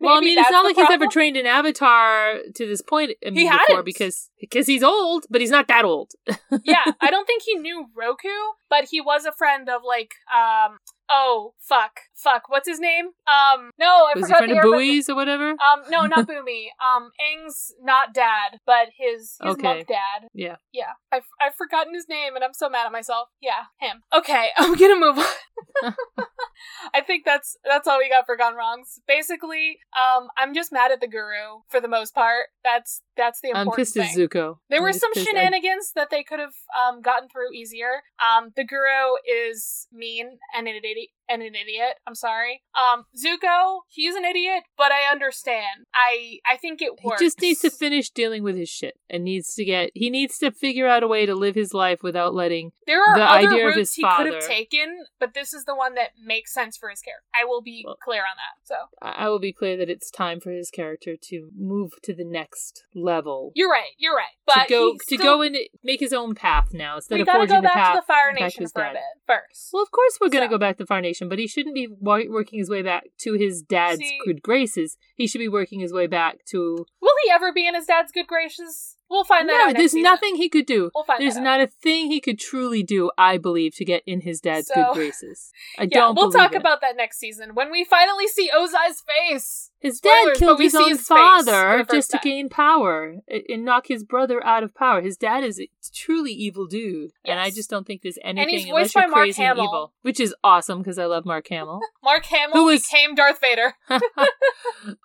[0.00, 3.30] well, I mean, it's not like he's ever trained an avatar to this point I
[3.30, 3.84] mean, He before hadn't.
[3.84, 6.10] because because he's old, but he's not that old.
[6.64, 8.28] yeah, I don't think he knew Roku,
[8.70, 10.78] but he was a friend of like um
[11.10, 14.62] oh fuck fuck what's his name um no I Was he forgot friend the of
[14.62, 15.50] Bowie's or whatever?
[15.52, 19.84] um no not Bumi um Aang's not dad but his his Okay.
[19.88, 20.56] dad Yeah.
[20.70, 24.48] yeah I've I've forgotten his name and I'm so mad at myself yeah him okay
[24.58, 25.94] I'm gonna move on.
[26.94, 29.00] I think that's that's all we got for gone wrongs.
[29.06, 32.46] Basically, um, I'm just mad at the guru for the most part.
[32.64, 34.04] That's that's the I'm pissed thing.
[34.04, 34.58] at Zuko.
[34.70, 35.28] There I'm were some pissed.
[35.28, 36.54] I- shenanigans that they could have
[36.88, 38.02] um, gotten through easier.
[38.18, 41.10] Um, the guru is mean and an idiot.
[41.30, 41.96] And an idiot.
[42.06, 42.62] I'm sorry.
[42.74, 45.84] Um, Zuko, he's an idiot, but I understand.
[45.94, 47.20] I I think it works.
[47.20, 50.38] He just needs to finish dealing with his shit and needs to get he needs
[50.38, 53.46] to figure out a way to live his life without letting There are the other
[53.48, 56.54] idea of routes his he could have taken, but this is the one that makes
[56.54, 57.24] sense for his character.
[57.38, 58.66] I will be Well- clear on that.
[58.66, 62.14] So I I will be clear that it's time for his character to move to
[62.14, 63.07] the next level.
[63.54, 63.90] You're right.
[63.98, 64.26] You're right.
[64.46, 67.28] But to go to still- go and make his own path now instead We of
[67.28, 69.70] forging go the back path to the Fire Nation for a bit first.
[69.72, 71.88] Well, of course we're going to go back to Fire Nation, but he shouldn't be
[71.88, 74.96] working his way back to his dad's See- good graces.
[75.16, 76.84] He should be working his way back to.
[77.00, 78.96] Will he ever be in his dad's good graces?
[79.10, 79.76] We'll find that No, out.
[79.76, 80.02] there's season.
[80.02, 80.90] nothing he could do.
[80.94, 81.44] We'll find There's that out.
[81.44, 84.74] not a thing he could truly do, I believe, to get in his dad's So-
[84.74, 85.50] good graces.
[85.78, 86.16] I Yeah, don't.
[86.16, 86.56] we'll talk it.
[86.58, 89.70] about that next season when we finally see Ozai's face.
[89.80, 92.22] His Spoilers, dad killed his own his face for the father just to time.
[92.24, 95.00] gain power and and knock his brother out of power.
[95.00, 98.64] His dad is a truly evil dude, and I just don't think there's anything he's
[98.68, 99.64] unless voiced you're by Mark Hamill.
[99.64, 103.40] evil, which is awesome because I love Mark Hamill, Mark Hamill Who was- became Darth
[103.40, 103.74] Vader.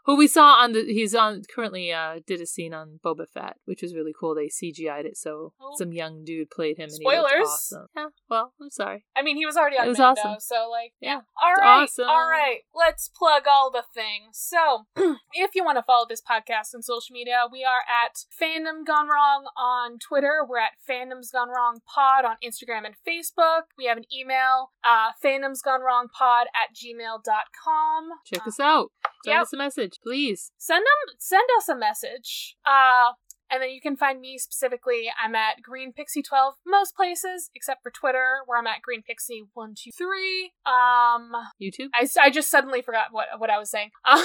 [0.05, 3.57] who we saw on the he's on currently uh did a scene on Boba Fett,
[3.65, 4.35] which was was really cool.
[4.35, 5.75] They CGI'd it, so Oh.
[5.77, 7.31] some young dude played him, and he Spoilers.
[7.31, 7.87] looked awesome.
[7.95, 9.05] Yeah, well, I'm sorry.
[9.15, 10.39] I mean, he was already on It was Mando, awesome.
[10.39, 12.07] so like, Yeah, All right, awesome.
[12.07, 12.61] all right.
[12.73, 14.37] Let's plug all the things.
[14.37, 14.85] So,
[15.33, 19.07] if you want to follow this podcast on social media, we are at Fandom Gone
[19.07, 20.41] Wrong on Twitter.
[20.47, 23.63] We're at Fandoms Gone Wrong Pod on Instagram and Facebook.
[23.77, 28.09] We have an email, uh, Fandoms Gone Wrong Pod at gmail.com.
[28.25, 28.91] Check us out.
[29.25, 29.41] Send yep.
[29.43, 30.51] us a message, please.
[30.57, 33.13] send them send us a message uh
[33.53, 37.83] and then you can find me specifically i'm at green pixie 12 most places except
[37.83, 41.31] for twitter where i'm at green pixie 123 um
[41.61, 41.89] YouTube.
[41.93, 43.91] I, I just suddenly forgot what what i was saying.
[44.13, 44.21] Um,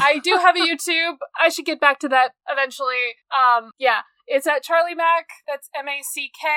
[0.00, 1.16] i do have a youtube.
[1.38, 3.14] I should get back to that eventually.
[3.32, 4.00] Um yeah
[4.30, 6.48] it's at charlie mac that's m-a-c-k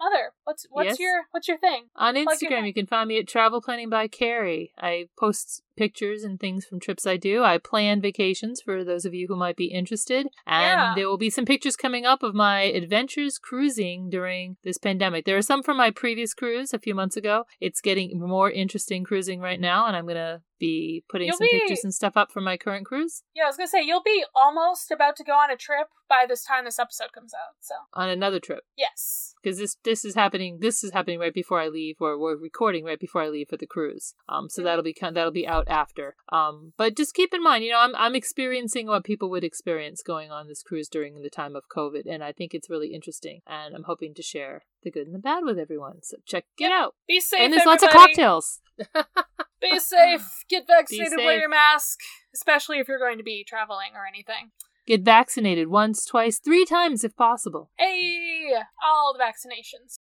[0.00, 0.98] mother what's what's Yes.
[0.98, 1.84] your what's your thing?
[1.96, 4.72] On Instagram, you can find me at Travel Planning by Carrie.
[4.78, 7.42] I post pictures and things from trips I do.
[7.44, 10.26] I plan vacations for those of you who might be interested.
[10.46, 10.92] And Yeah.
[10.96, 15.24] there will be some pictures coming up of my adventures cruising during this pandemic.
[15.24, 17.44] There are some from my previous cruise a few months ago.
[17.60, 21.46] It's getting more interesting cruising right now, and I'm going to be putting You'll some
[21.52, 24.02] be- pictures and stuff up for my current cruise yeah i was gonna say you'll
[24.02, 27.54] be almost about to go on a trip by this time this episode comes out
[27.60, 28.64] so on another trip.
[28.76, 32.36] yes because this this is happening this is happening right before I leave or we're
[32.36, 34.14] recording right before I leave for the cruise.
[34.28, 34.64] Um so Mhm.
[34.64, 36.16] that'll be kind that'll be out after.
[36.30, 40.02] Um but just keep in mind, you know, I'm I'm experiencing what people would experience
[40.02, 43.40] going on this cruise during the time of COVID and I think it's really interesting
[43.46, 46.02] and I'm hoping to share the good and the bad with everyone.
[46.02, 46.72] So check it Yep.
[46.72, 46.94] out.
[47.06, 47.40] Be safe.
[47.40, 48.60] and there's lots of cocktails.
[49.60, 50.44] Be safe.
[50.48, 51.16] Get vaccinated.
[51.18, 51.98] Wear your mask,
[52.32, 54.52] especially if you're going to be traveling or anything.
[54.86, 57.70] Get vaccinated once, twice, three times if possible.
[57.76, 59.98] Hey, all the vaccinations.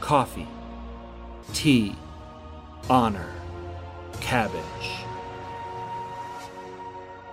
[0.00, 0.48] coffee,
[1.52, 1.94] tea,
[2.88, 3.30] honor,
[4.20, 5.04] cabbage.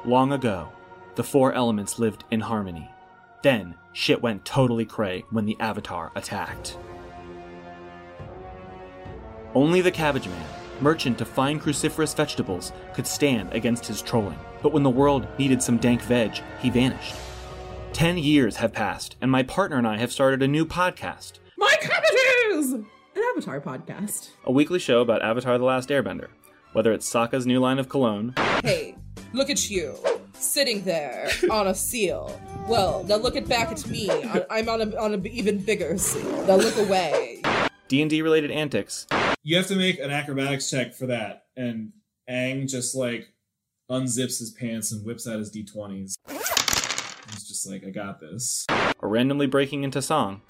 [0.06, 0.70] Long ago,
[1.16, 2.90] the four elements lived in harmony.
[3.42, 6.78] Then, shit went totally cray when the Avatar attacked.
[9.54, 10.46] Only the Cabbage Man,
[10.82, 14.40] merchant of fine cruciferous vegetables, could stand against his trolling.
[14.62, 17.16] But when the world needed some dank veg, he vanished.
[17.92, 21.34] Ten years have passed, and my partner and I have started a new podcast.
[21.58, 22.74] My cabbages!
[22.74, 24.30] An Avatar podcast.
[24.44, 26.30] a weekly show about Avatar The Last Airbender.
[26.74, 28.34] Whether it's Sokka's new line of cologne,
[28.64, 28.96] Hey,
[29.34, 29.96] look at you,
[30.34, 32.40] sitting there on a seal.
[32.68, 34.10] Well, now look at back at me.
[34.10, 36.46] I- I'm on a on an even bigger seal.
[36.48, 37.42] Now look away.
[37.90, 39.06] D&D related antics,
[39.44, 41.92] You have to make an acrobatics check for that, and
[42.30, 43.28] Aang just like
[43.92, 46.16] unzips his pants and whips out his d20s.
[46.30, 48.66] He's just like, I got this.
[49.00, 50.42] or randomly breaking into song.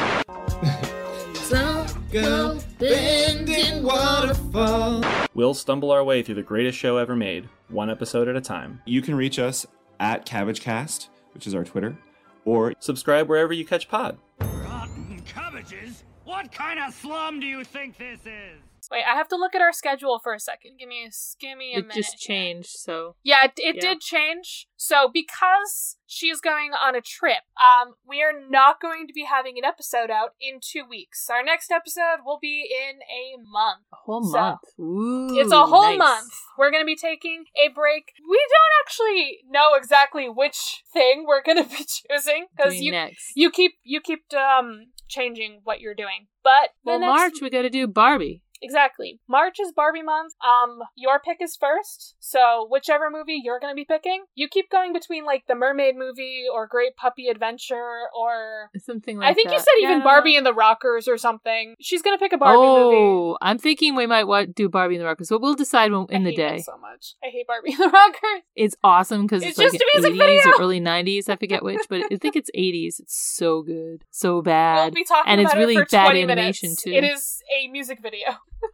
[2.13, 5.03] Go bending waterfall.
[5.33, 8.83] We'll stumble our way through the greatest show ever made, one episode at a time.
[8.85, 9.65] You can reach us
[9.99, 11.97] at CabbageCast, which is our Twitter,
[12.45, 14.19] or Subscribe wherever you catch pod.
[14.39, 16.03] Rotten cabbages?
[16.23, 18.61] What kind of slum do you think this is?
[18.93, 20.77] Wait, I have to look at our schedule for a second.
[20.79, 21.09] Give me a
[21.39, 21.97] give me a It minute.
[21.97, 23.81] It just changed, so Yeah, it, it Yeah.
[23.81, 24.67] did change.
[24.77, 29.57] So because she's going on a trip, um, we are not going to be having
[29.57, 31.27] an episode out in two weeks.
[31.29, 33.81] Our next episode will be in a month.
[33.91, 34.59] a whole So, month.
[34.79, 35.97] Ooh, it's a whole nice.
[35.97, 36.31] month.
[36.57, 38.11] We're going to be taking a break.
[38.29, 43.31] We don't actually know exactly which thing we're going to be choosing because you next.
[43.35, 46.27] you keep you keep um changing what you're doing.
[46.43, 48.41] But well, next- March we got to do Barbie.
[48.63, 49.19] Exactly.
[49.27, 50.33] March is Barbie month.
[50.43, 52.15] Um, your pick is first.
[52.19, 56.45] So whichever movie you're gonna be picking, you keep going between like the Mermaid movie
[56.51, 59.31] or Great Puppy Adventure or Something like that.
[59.31, 59.65] I think you that.
[59.65, 61.75] said even Barbie and the Rockers or something.
[61.79, 62.95] She's gonna pick a Barbie movie.
[62.97, 66.05] oh, I'm thinking we might wa- do Barbie and the Rockers, but we'll decide when,
[66.09, 66.59] in the day.
[66.59, 67.15] so much.
[67.23, 68.41] I hate Barbie and the Rockers.
[68.55, 70.51] It's awesome because It's it's, like just a music 80s video.
[70.51, 71.27] or early 90s.
[71.29, 72.99] I forget which, but I think it's 80s.
[73.01, 74.93] It's so good, so bad, We'll bad.
[74.93, 76.83] be talking and it's really it bad animation minutes.
[76.83, 76.91] too.
[76.91, 78.27] It is a music video.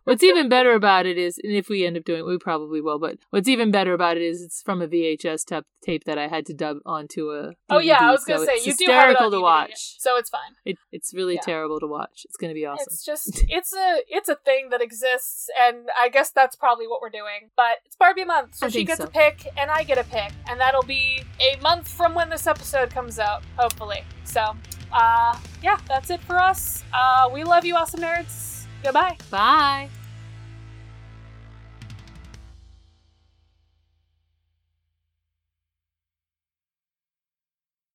[0.03, 2.81] What's even better about it is, and if we end up doing it, we probably
[2.81, 2.97] will.
[2.99, 6.27] But what's even better about it is, it's from a VHS tap- tape that I
[6.27, 7.49] had to dub onto a.
[7.49, 9.41] DVD, oh yeah, I was gonna so say you do have it on to DVD,
[9.41, 9.95] watch.
[9.99, 10.53] so it's fine.
[10.65, 11.41] It, it's really Yeah.
[11.41, 12.23] terrible to watch.
[12.25, 12.85] It's going to be awesome.
[12.89, 17.01] It's just it's a it's a thing that exists, and I guess that's probably what
[17.01, 17.51] we're doing.
[17.55, 19.05] But it's Barbie month, so I she gets so.
[19.05, 22.47] a pick, and I get a pick, and that'll be a month from when this
[22.47, 24.03] episode comes out, hopefully.
[24.23, 24.55] So,
[24.91, 26.83] uh, yeah, that's it for us.
[26.93, 28.58] Uh, we love you, awesome nerds.
[28.83, 29.17] Goodbye.
[29.29, 29.89] Bye.